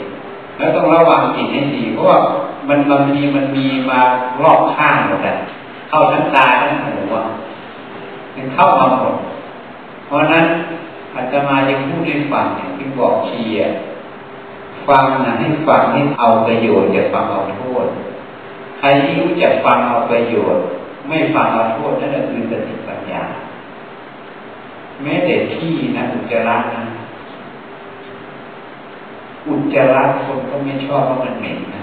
[0.56, 2.18] แล้วต้องระวังจิตให้ดีเพราะว่า
[2.68, 4.00] มันบางทีมันมีมา
[4.42, 5.36] รอบข้างหมดอะ
[5.88, 7.24] เข้าทั้งตาทั้งหูอะ
[8.36, 9.14] มันเข้ามาหมด
[10.10, 10.46] เพราะนั้น
[11.14, 13.60] อาจจะมายังพูดให้ฟังเนี่ยที่บอกเชีย
[14.88, 17.86] ฟังนะให้ฟังให้เอาประโยชน์อย่าฟังเอาโทษ
[18.78, 20.62] ใครที่รู้จักฟังเอาประโยชน์
[21.08, 23.22] ไม่ฟังเอาโทษนั่นคือสติปัญญา
[25.02, 26.84] แม้แต่ที่นะอุจจาระนะ
[29.48, 31.82] อุจจาระคนก็ไม่ชอบเพราะมันเหม็นนะ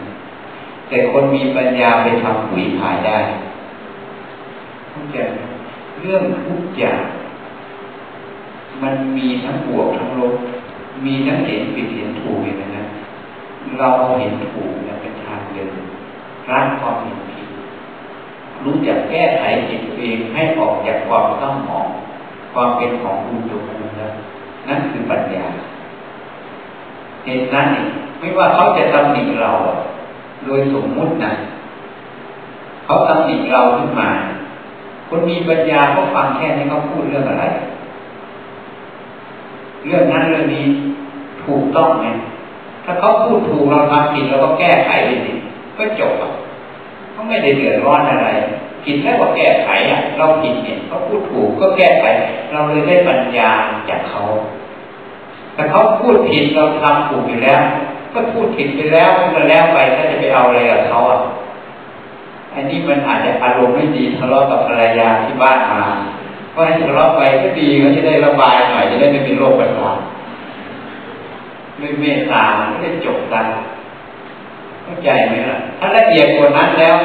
[0.87, 3.17] แต่คนมีปัญญาไปทำปุ๋ยขายได้
[4.89, 5.17] เข้าใจ
[6.01, 7.01] เรื่องทุกอย่าง
[8.83, 10.35] มันมีทั้งบวกทั้งลบ
[11.05, 12.87] มีทั้งเห็นผิดเห็นถูกอย่างนั้น
[13.79, 13.89] เรา
[14.19, 15.69] เห็นถูกเนี่ยเป็นทางเดิน
[16.51, 17.47] รักความเห็นผิด
[18.63, 21.87] รู้จักแก้ไขจิตเองให้ออกจากความต้องมอง
[22.53, 24.13] ความเป็นของคุณตัวคุณแล้ว
[24.67, 25.45] นั่นคือปัญญา
[27.25, 27.67] เหตุนั้น
[28.19, 29.51] ไม่ว่าเขาจะตำหนิเรา
[30.45, 31.33] โดยสมมุตินะ
[32.85, 34.09] เขาตำหนิเราขึ้นมา
[35.09, 37.45] คนมีปัญญาเขาฟังแค่นี้เขาพูดเรื่องอะไร
[39.85, 40.65] เรื่องนั้นเรื่องนี้
[41.43, 42.05] ถูกต้องไหม
[42.85, 45.33] ถ้าเขาพูดถูกเราทำผิดเราก็แก้ไขไปสิ
[45.77, 46.31] ก็จบอะ
[47.11, 48.29] เขาไม่ได้เดือดร้อนอะไร
[48.83, 52.05] ผิดแค่ว่าแก้ไขอะ เราผิดเนี่ยเขาพูดถูกก็แก้ไข
[52.51, 53.51] เราเลยได้ปัญญา
[53.89, 54.23] จากเขา
[55.53, 57.61] แต่เขาพูดผิดเราทำถูกอยู่แล้ว
[58.13, 61.19] ก็พูดผิดไปแล้วก็แล้วไปถ้าจะไปเอาอะไรกับเขาอะ
[62.53, 65.83] อันนี้มันอาจจะอารมณ์ไม่ดีทะเลาะกับภรรยาที่บ้านมา
[66.57, 69.97] ก็ให้ทะเลาะไปก็ดีเขาจะได้ระบายหน่อยจะได้ไม่เป็นโรคประสาท
[71.79, 73.45] ด้วยเมตตาไม่ได้จบกัน
[74.83, 76.95] เข้าใจไหมล่ะ ถ้าละเอียดกว่านั้นแล้ว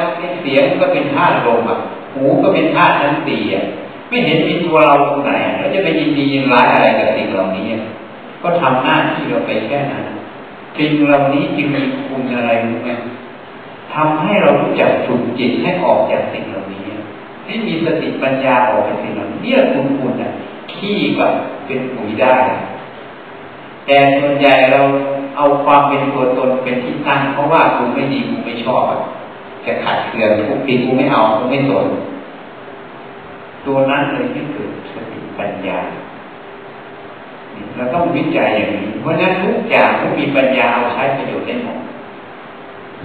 [0.41, 1.79] เสียงก็เป็นธาตุลมอะ
[2.13, 3.65] หูก็เป็นธาตุทั้งสี่อะ
[4.09, 7.67] ไม่เห็นมีตัวเราตรงไหนเราจะไปยินดียินร้ายอะไรกับสิ่งเหล่านี้
[8.43, 10.05] ก็ทำหน้าที่เราไปแค่นั้น
[10.77, 12.89] สิ่งเหล่านี้จึงมีคุณอะไรรู้ไหม
[13.93, 16.82] ทำให้เรารู้จักฝึกจิตให้ออกจากสิ่งเหล่านี้
[17.45, 20.31] ให้มีสติปัญญาออกจากสิ่งเหล่านี้เนี่ยคุณคุณอะ
[20.73, 21.31] ขี้กับ
[21.65, 22.35] เป็นปุ๋ยได้
[23.85, 24.81] แต่ส่วนใหญ่เรา
[25.37, 28.83] เอาความเป็นตัวตนเป็นที่ตั้ง เพราะว่ากูไม่ดีกูไม่ชอบ
[29.65, 31.87] จะขัดเกลือนทุกทีกูไม่เอากูไม่สน
[33.65, 35.79] ตัวนั้นเลยที่เกิดสติปัญญา
[37.75, 41.77] เราต้องวิจัยอย่างนี้ เพราะนั้นทุกอย่างต้องมีปัญญาเอาใช้ประโยชน์ได้หมด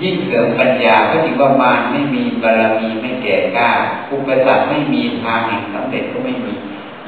[0.03, 3.71] ยิ่งเสริมปัญญาก็ถือว่ามารไม่มีบารมีไม่แก่กล้า
[4.13, 6.53] อุปสรรคไม่มีทางแห่งสำเร็จก็ไม่มี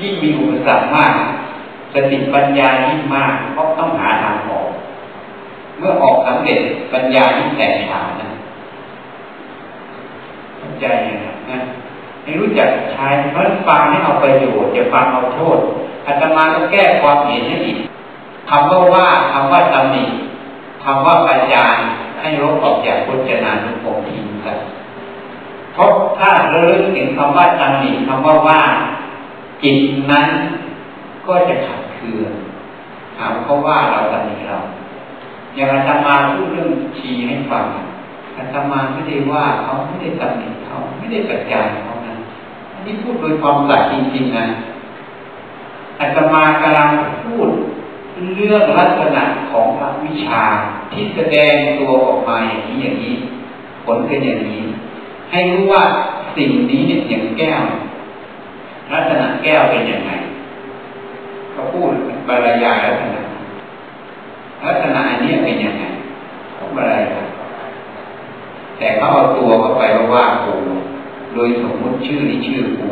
[0.01, 1.15] ยิ่งมีอุปสรรคมาก
[1.95, 4.69] สติปัญญายิ่งมากเพราะต้องหาทางออก
[5.79, 6.61] เมื่อออกสำเร็จ
[6.93, 8.31] ปัญญายิ่งแตกฉานนะ
[10.59, 10.87] เข้าใจ
[11.51, 11.61] นะ
[12.23, 15.59] ให้รู้จักใช้เพราะฟังให้เอาประโยชน์จะฟังเอาโทษ
[16.07, 17.79] อาตมาก็แก้ความเห็นให้อีก
[18.51, 20.05] คำว่าว่าคำว่าตำหนิ
[20.85, 21.67] คำว่าปัญญา
[22.21, 24.55] ให้ลบออกจากพจนานุกรมทิ้งซะ
[25.73, 28.61] เพราะถ้าเราเลิกถึงคำว่าตำหนิคำว่าว่า
[29.63, 29.79] จิต
[30.11, 30.29] นั้น
[31.27, 32.33] ก็จะขัดเคือง
[33.19, 34.59] หาเขาว่าเราตำหนิเรา
[35.55, 37.65] อย่างอาตมาพูดเรื่องชีให้ฟัง
[38.37, 42.15] อาตมาไม่ได้ว่าเขาไม่ได้ตำหนิเขาไม่ได้ประจานเขานะ
[42.73, 44.47] อันนี้พูดโดยความสัตย์จริงๆนะ
[46.01, 46.89] อาตมากำลัง
[47.25, 47.51] พูด
[48.35, 50.43] เรื่องลักษณะของอวิชา
[50.93, 53.17] ที่แสดงตัวออกมาอย่างนี้อย่างนี้
[53.85, 54.63] ผลเป็นอย่างนี้
[55.31, 55.83] ให้รู้ว่า
[56.37, 57.63] สิ่งนี้เนี่ยอย่างแก้ว
[58.93, 60.11] ลักษณะแก้วเป็นอยังไง
[61.53, 61.91] เขาพูด
[62.29, 63.21] บรรยายลักษณะ
[64.67, 65.85] ลักษณะอันนี้เป็นอยังไง
[66.55, 67.03] เขาบรรยาย
[68.79, 69.83] แต่เขาเอาตัวเข้าไป
[70.15, 70.55] ว่ากู
[71.35, 72.89] โดยสมมติชื่อนี้ชื่อกู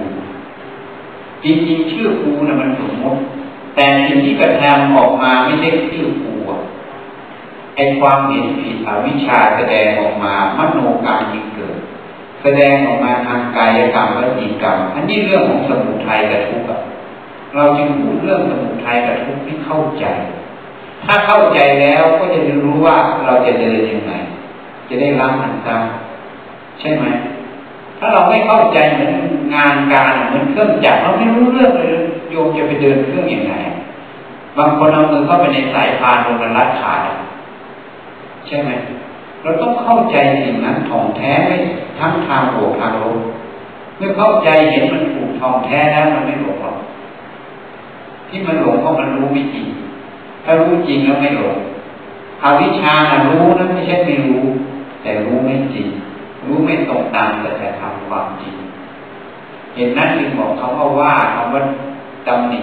[1.44, 3.20] จริงๆชื่อกูนะมันสมมติ
[3.74, 6.34] แต่สิ่งที่กระทำออกมาไม่ใช่ชื่อกู
[7.76, 11.76] ไอความเห็นผิดอวิชชาแสดงออกมามโนกรรมที่เกิด
[12.42, 16.84] แสดงออกมาทางกายกรรมวจีกรรมอันนี้เรื่องของสมุทัยกับทุกข์
[17.54, 20.04] เราจึงพูดเรื่องสมุทัยกับทุกข์ที่เข้าใจ
[21.04, 22.96] ถ้าเข้าใจแล้วก็จะรู้ว่า
[23.26, 24.12] เราจะเดินยังไง
[24.88, 25.84] จะได้รับมันตาม
[26.80, 27.04] ใช่ไหม
[27.98, 29.12] ถ้าเราไม่เข้าใจเหมือน
[29.54, 31.98] งานการเหมือนเครื่องจักรเราไม่รู้เรื่องเลย
[32.30, 33.54] โยมจะไปเดินเครื่องอย่างไร
[34.56, 36.94] บางคนเอามือเข้าไปในสายพานลงมารัดขา
[38.46, 38.70] ใช่ไหม
[39.42, 41.56] เราต้องเข้าใจสิ่งนั้นท่องแท้ไม่
[41.98, 43.18] ทั้งทางบวกทางลบ
[43.96, 46.78] เมื่อเข้าใจเห็นมันถูกท่องแท้แล้วมันไม่หลงหรอก
[48.28, 49.66] ที่มันหลงเพราะมันรู้ไม่จริง
[50.44, 51.56] ถ้ารู้จริงแล้วไม่หลง
[52.42, 52.94] อวิชา
[53.28, 54.44] รู้นะไม่ใช่ไม่รู้
[55.02, 55.88] แต่รู้ไม่จริง
[56.46, 58.54] รู้ไม่ตรงตามแต่แต่ทำความจริง
[59.74, 61.62] เห็นนั้นจึงบอกเขาว่าว่าคำว่า
[62.26, 62.60] ตำหนิ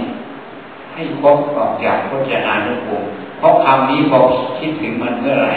[0.94, 3.04] ให้ครบออกจากพจนานุกรม
[3.38, 4.20] เพราะคำนี้พอ
[4.60, 5.54] คิดถึงมันเมื่อไหร่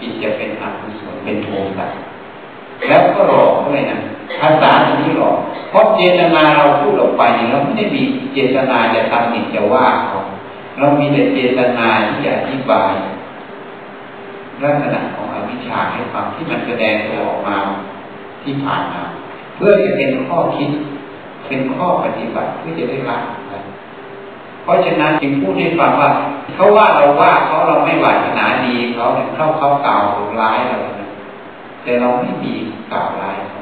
[0.00, 1.86] จิตจะเป็นอกุศลเป็นโทสะ
[2.86, 3.98] แล้วก็หลอกด้วยนะ
[4.40, 5.36] ภาษาตรงนี้หลอก
[5.70, 10.20] เพราะเจตนาเราพูดออกไปเราไม่ได้มีเจตนาจะทำหนิจะว่าเขา
[10.78, 12.92] เรามีแต่เจตนาที่จะอธิบาย
[14.62, 17.56] ลักษณะของอวิชชาให้ฟังที่มันแสดงตัวออกมา
[18.42, 19.02] ที่ผ่านมา
[19.56, 20.70] เพื่อจะเป็นข้อคิด
[21.48, 23.18] เป็นข้อปฏิบัติเพื่อจะได้ละ
[24.62, 26.10] เพราะฉะนั้นจึงพูดให้ฟังว่า
[26.54, 30.02] เขาว่าเราว่าเขาเราไม่หวาดนาดีเขาเนี่ยเข้าเขากล่าว
[30.40, 30.78] ร้ายเรา
[31.82, 32.54] แต่เราไม่มี
[32.92, 33.60] กล่าวร้ายเขา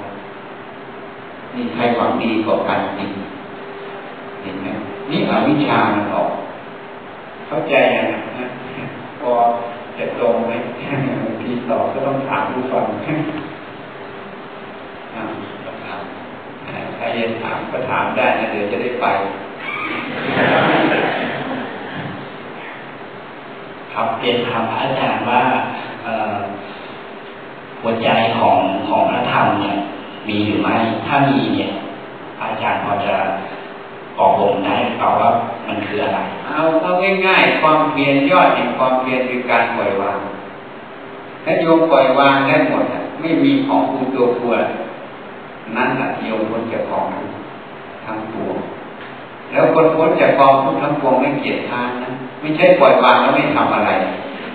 [1.54, 3.10] นี่ใครหวังดีกว่ากันจริง
[4.42, 4.66] เห็นไหม
[5.10, 6.30] นี่อวิชามันออก
[7.46, 8.06] เข้าใจยัง
[8.38, 8.46] นะ
[9.20, 9.32] พอ
[9.98, 10.52] จะตรงไหม
[11.40, 12.84] ทีตอบก็ต้องถามผู้ฟัง
[16.96, 19.06] ใครจะถามก็ถามได้นะเดี๋ยวจะได้ไป
[23.92, 25.42] ครับเรียนถามอาจารย์ว่า
[27.80, 29.76] หัวใจของของพระธรรมเนี่ย
[30.28, 30.76] มีหรือไม่
[31.06, 31.70] ถ้ามีเนี่ย
[32.42, 33.14] อาจารย์พอจะ
[34.18, 35.30] ออกบ่งได้เปล่าว่า
[35.66, 36.92] มันคืออะไร เอาเอา
[37.26, 40.18] ง่ายๆ ความเพียรยอดแห่งความเพียรคือการปล่อยวาง
[41.44, 42.84] ถ้าโยมปล่อยวางได้หมด
[43.20, 44.54] ไม่มีของคูตัวครัว
[45.76, 47.06] นั่นแหละโยมพ้นจากของ
[48.04, 48.56] ทั้งปวง
[49.50, 52.10] แล้วคนพ้นจากกองทุกทั้งปวงไม่เกียรติทานนะ
[52.40, 53.90] ไม่ใช่ปล่อยวางแล้วไม่ทำอะไร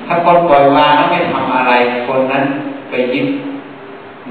[0.08, 1.72] ถ้าคนปล่อยวางแล้วไม่ทำอะไร
[2.08, 2.44] คนนั้น
[2.90, 3.28] ไปยึด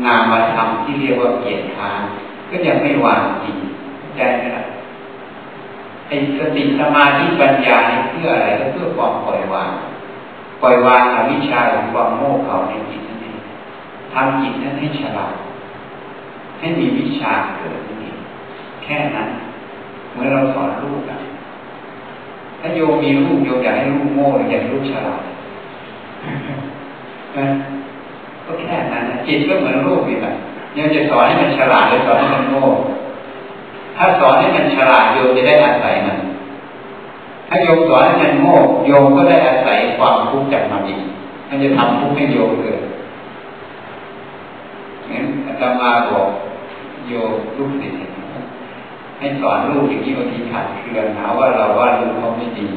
[0.05, 2.01] งานมาทำที่เรียกว่าเกียรติทาน
[2.51, 3.57] ก็ยังไม่วางจริง
[4.17, 4.65] ใจไหมล่ะ
[6.07, 9.73] ไอ้สติสมาธิปัญญานี่เพื่ออะไรก็เพื่อความปล่อยวาง
[10.63, 13.37] ปล่อยวางอวิชชาหรือความโง่เขลาในจิตนั่นเอง
[14.13, 15.35] ทำจิตนั้นให้ฉลาด
[16.61, 17.97] ให้มีวิชาเกิดขึ้น
[18.85, 19.29] แค่นั้น
[20.13, 21.19] เมื่อเราสอนลูกอะ
[22.61, 25.21] ถ้าโยมมีลูกโยมอยากให้ลูกโง่หรืออยากให้ลูกฉลาด
[27.37, 27.47] นะ
[28.45, 30.35] ก็แค่นั้นนะจิตก็เหมือนลูกนี่แหละ
[30.77, 32.65] ยังจะสอนให้มันฉลาดหรือสอนให้มันโง่
[33.97, 36.19] ถ้าสอนให้มันฉลาดโยมจะได้อาศัยมัน
[37.49, 38.55] ถ้าโยมสอนให้มันโง่
[38.87, 41.01] โยมก็ได้อาศัยความทุกข์จากมันอีก
[41.49, 42.81] มันจะทำทุกข์ให้โยมเกิด
[45.13, 46.27] งั้นอาตมาบอก
[47.09, 47.99] โยมลูกศิษย์
[49.19, 52.69] ให้สอนลูกอย่างนี้บางทีขัดเคืองหาว่าเราว่าลูกเขาไม่ดี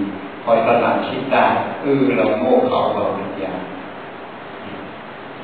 [0.43, 1.45] คอยตอนหลังคิดได้
[1.81, 3.53] เออเราโง่เขาเราปัญญา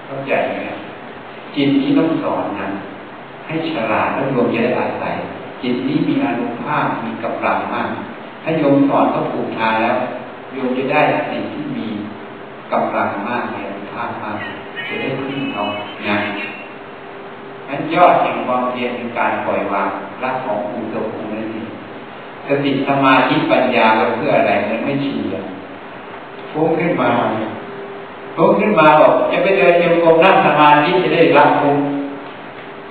[0.05, 0.68] เข้าใจไหม
[1.55, 2.72] จิตที่ต้องสอนนั้น
[3.45, 5.15] ให้ฉลาดแล้วโยมจะได้อาศัย
[5.61, 7.89] จิตนี้มีอนุภาพมีกำลังมาก
[8.43, 9.97] ถ้าโยมสอนเขาถูกทางแล้ว
[10.53, 11.88] โยมจะได้สิ่งที่มี
[12.72, 14.38] กำลังมากมีอนุภาพมาก
[14.88, 15.64] จะได้พึ่งเขา
[16.07, 16.18] นะ
[17.68, 19.89] นั้นยอดแห่งความเพียรคือการปล่อยวาง
[20.23, 21.68] รักของภูตัวภูนั่นเอง
[22.48, 25.35] สติสมาธิปัญญาเราเพื่ออะไรมันไม่เฉีย
[26.52, 27.10] ฟุ้งขึ้นมา
[28.35, 31.77] ฟุ้งขึ้นมาบอกจะไปเดินโยกรมนั่งสมาธิจะได้รับฟุ้ง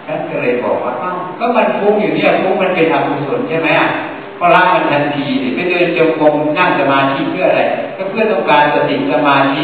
[0.07, 3.91] ท่านก็เลยบอกว่าอ้าก็มันฟุ้งอยู่เนี่ยฟุ้งมันเป็นอกุศลใช่ไหมอะ
[4.39, 7.63] ก็ละมันทันทีไปเดินโยกรมนั่งสมาธิเพื่ออะไร
[7.97, 9.63] ก็เพื่อต้องการสติสมาธิ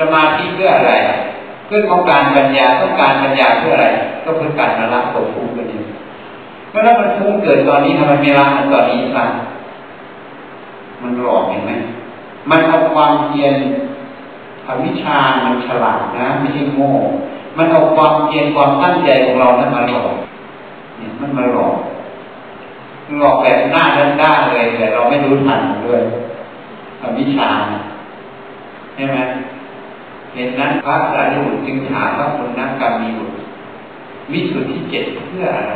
[0.00, 0.92] สมาธิเพื่ออะไร
[1.70, 3.86] เพื่อต้องการปัญญาต้องการปัญญาเพื่ออะไร
[4.24, 5.84] ก็เพื่อการละละตัวฟุ้งกันเอง
[6.70, 9.26] เมื่อมันฟุ้งเกิดตอนนี้ทำไมไม่ละมันตอนนี้ล่ะ
[11.02, 11.72] มันหลอกเห็นไหม
[12.50, 13.54] มันเอาความเพียร
[14.66, 16.90] อวิชามันฉลาดนะ ไม่ใช่โง่
[17.56, 20.12] มันเอาความเพียรความตั้งใจของเรานั้นมาหลอก
[20.98, 21.76] เนี่ยมันมาหลอก
[23.18, 23.82] หลอกแบบหน้า
[24.20, 26.02] ด้านๆเลยแต่เราไม่รู้ทันด้วย
[27.02, 27.48] อวิชา
[28.94, 29.18] ใช่ไหม
[30.34, 33.36] เห็นนั้นพระสารีบุตรจึงถามว่าคุณนักกรรมีบุตร
[34.32, 35.74] วิสุทธิเจ็ดเพื่ออะไร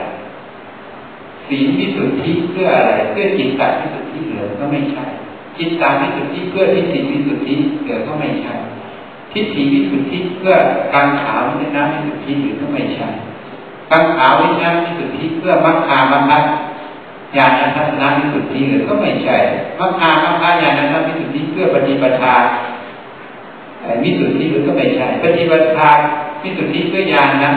[1.48, 5.04] ศีลวิสุทธิเพื่ออะไร เพื่อจิตตวิสุทธิเหลือก็ไม่ใช่
[5.58, 8.54] จิตตาวิสุทธิเพื่อทิฏฐิวิสุทธิเหลือก็ไม่ใช่
[9.32, 10.54] ทิฏฐิวิสุทธิเพื่อ
[10.94, 13.08] การขาววิญญาวิสุทธิเหรือก็ไม่ใช่
[13.90, 16.38] การขาววิญญาวิสุทธิเพื่อมัคคามัคคะ
[17.36, 19.36] ญาณทัศนวิสุทธิเหรือก็ไม่ใช่
[19.80, 22.34] มัคคามัคคะญาณทัศนวิสุทธิเพื่อปฏิปทา
[24.02, 25.90] วิสุทธิหรือก็ไม่ใช่ปฏิปทา
[26.42, 27.52] วิสุทธิเพื่อญาณนะ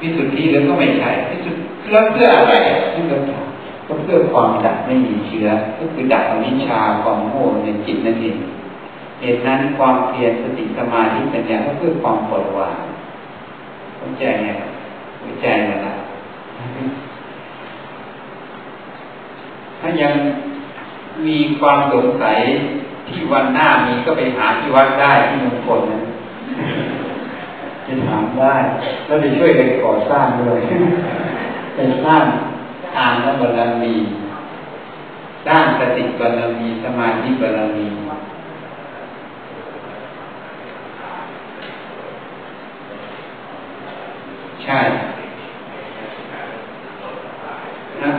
[0.00, 2.52] วิสุทธิหรือก็ไม่ใช่วิสุทธิแล้วเพื่ออะไร
[2.92, 3.46] ที่เราถาม
[3.86, 5.48] ก็เพื่อความดับไม่มีเชื้อ
[5.78, 8.36] ก็คือดับอวิชชาความโง่ในจิตนั่นเอง
[9.20, 12.78] เหตุนั้นความเพียรสติสมาธิปัญญาก็เพื่อความปล่อยวาง
[13.96, 14.46] เข้าใจไหม
[15.20, 15.94] เข้าใจไหมล่ะ
[19.80, 20.12] ถ้ายัง
[21.26, 22.38] มีความสงสัย
[23.14, 26.00] ที่วันหน้ามีก็ไปหาที่วัดได้ที่มงคลนะ
[27.86, 28.54] จะถามได้
[29.06, 30.58] แล้วจะช่วยกันก่อสร้างด้วย
[31.74, 32.24] เป็นสร้าง
[32.92, 33.94] ทานและบารมี
[35.46, 37.86] สร้างสติบารมีสมาธิบารมี
[44.64, 44.78] ใช่
[48.02, 48.12] นะ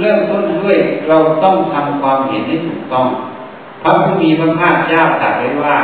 [0.00, 0.78] เริ่มต้นด้วย
[1.08, 3.06] เราต้องทำความเห็นให้ถูกต้อง
[3.82, 5.76] พระผู้มีพระภาคเจ้าตรัสไว้ว่า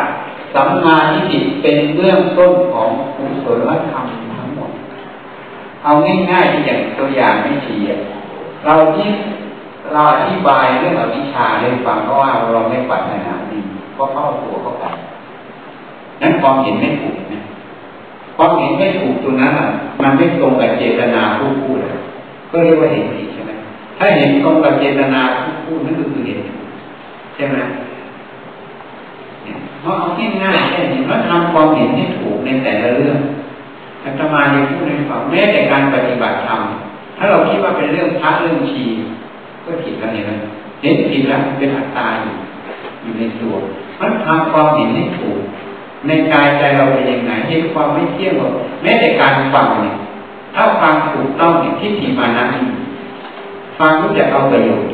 [0.54, 4.70] สัมมาทิฏฐิเป็นเบื้องต้นของกุศลธรรมทั้งหมด
[5.84, 5.92] เอา
[6.30, 7.76] ง่ายๆที่อย่างตัวอย่างไม่ฉี
[8.64, 9.08] เราที่
[9.92, 13.60] เราอธิบายเรื่องอวิชชาให้ฟังเพราะว่าเราไม่ปัจจันาดี
[13.94, 14.84] เพราะเข้าตัวเข้าไป
[16.20, 17.42] นั้นความเห็นไม่ถูกนะ
[18.36, 19.68] ความเห็นไม่ถูกตัวนั้นอะ
[20.02, 21.78] มันไม่ตรงกับเจตนาผู้พูด
[22.50, 23.28] ก็เรียกว่าเห็นผิด
[23.98, 26.40] ถ้าเห็นตรงกับเจตนาผู้พูดนั่นก็คือเห็น
[27.34, 27.56] ใช่ไหม
[29.80, 30.08] เพราะเอา
[30.42, 33.18] ง่ายๆแค่นี้ว่าทำความเห็นให้ถูกในแต่ละเรื่อง
[34.04, 36.60] อาตมาในพูดในฝังแม้แต่การปฏิบัติธรรม
[37.16, 38.84] ถ้าเราคิดว่าเป็นเรื่องพระเรื่องชี
[39.64, 40.32] ก็ผิดแล้วเห็นไหม
[40.82, 42.34] เห็นผิดแล้วเป็นอัตตาอยู่
[43.02, 43.54] อยู่ในตัว
[44.00, 45.38] มันทำความเห็นให้ถูก
[46.06, 48.52] ในกายใจเราเป็นยังไงเห็นความไม่เที่ยงหรอก
[48.82, 49.96] แม้แต่การฟังเนี่ย
[50.54, 52.44] ถ้าฟังถูกต้องเนี่ยทิฏฐิมานะ
[53.78, 54.90] ฟังรู้จักเอาประโยชน์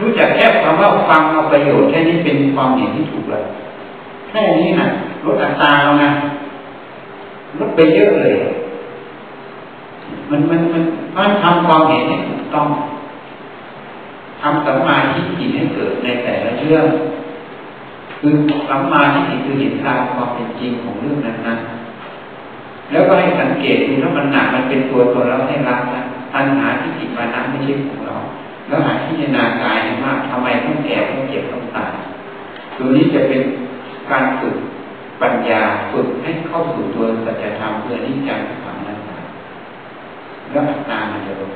[0.00, 3.44] รู้จักแค่คำว่าฟังเอาประโยชน์แค่นี้เป็นความเห็นที่ถูกแล้ว
[4.28, 4.86] แค่นี้นะ
[5.24, 6.10] ลดอัตราเรานะ
[7.58, 8.34] ลดไปเยอะเลย
[10.30, 10.82] มันมันมัน
[11.16, 12.66] มันทำความเห็นให้ถูกต้อง
[14.42, 16.84] ทำสัมมาทิฏฐิให้เกิดในแต่ละเรื่อง
[18.20, 18.34] คือ
[18.68, 26.02] สัมมาทิฏฐิคือเห็นตามความเป็นจริงของเรื่องนั้นๆแล้วก็ให้สังเกตดูถ้ามันหนักมันเป็นตัวตนแล้วให้รักนะ
[26.34, 28.16] ตัณหาทิฏฐิมานั้นไม่ใช่ของเรา
[28.68, 31.92] แล้วหาที่นากายมากทำไมต้องแก่ต้องเจ็บต้องตาย
[32.76, 33.42] ตัวนี้จะเป็น
[34.10, 34.56] การฝึก
[35.22, 38.98] ปัญญาฝึกให้เข้าสู่ตัวสัจธรรมเพื่อนิจังฝังนั้น
[40.50, 41.52] แล้วอัตตามันจะลด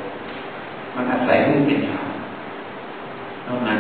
[0.95, 2.09] มันอาศัยรูปเป็นฐาน
[3.45, 3.79] เท่านั้น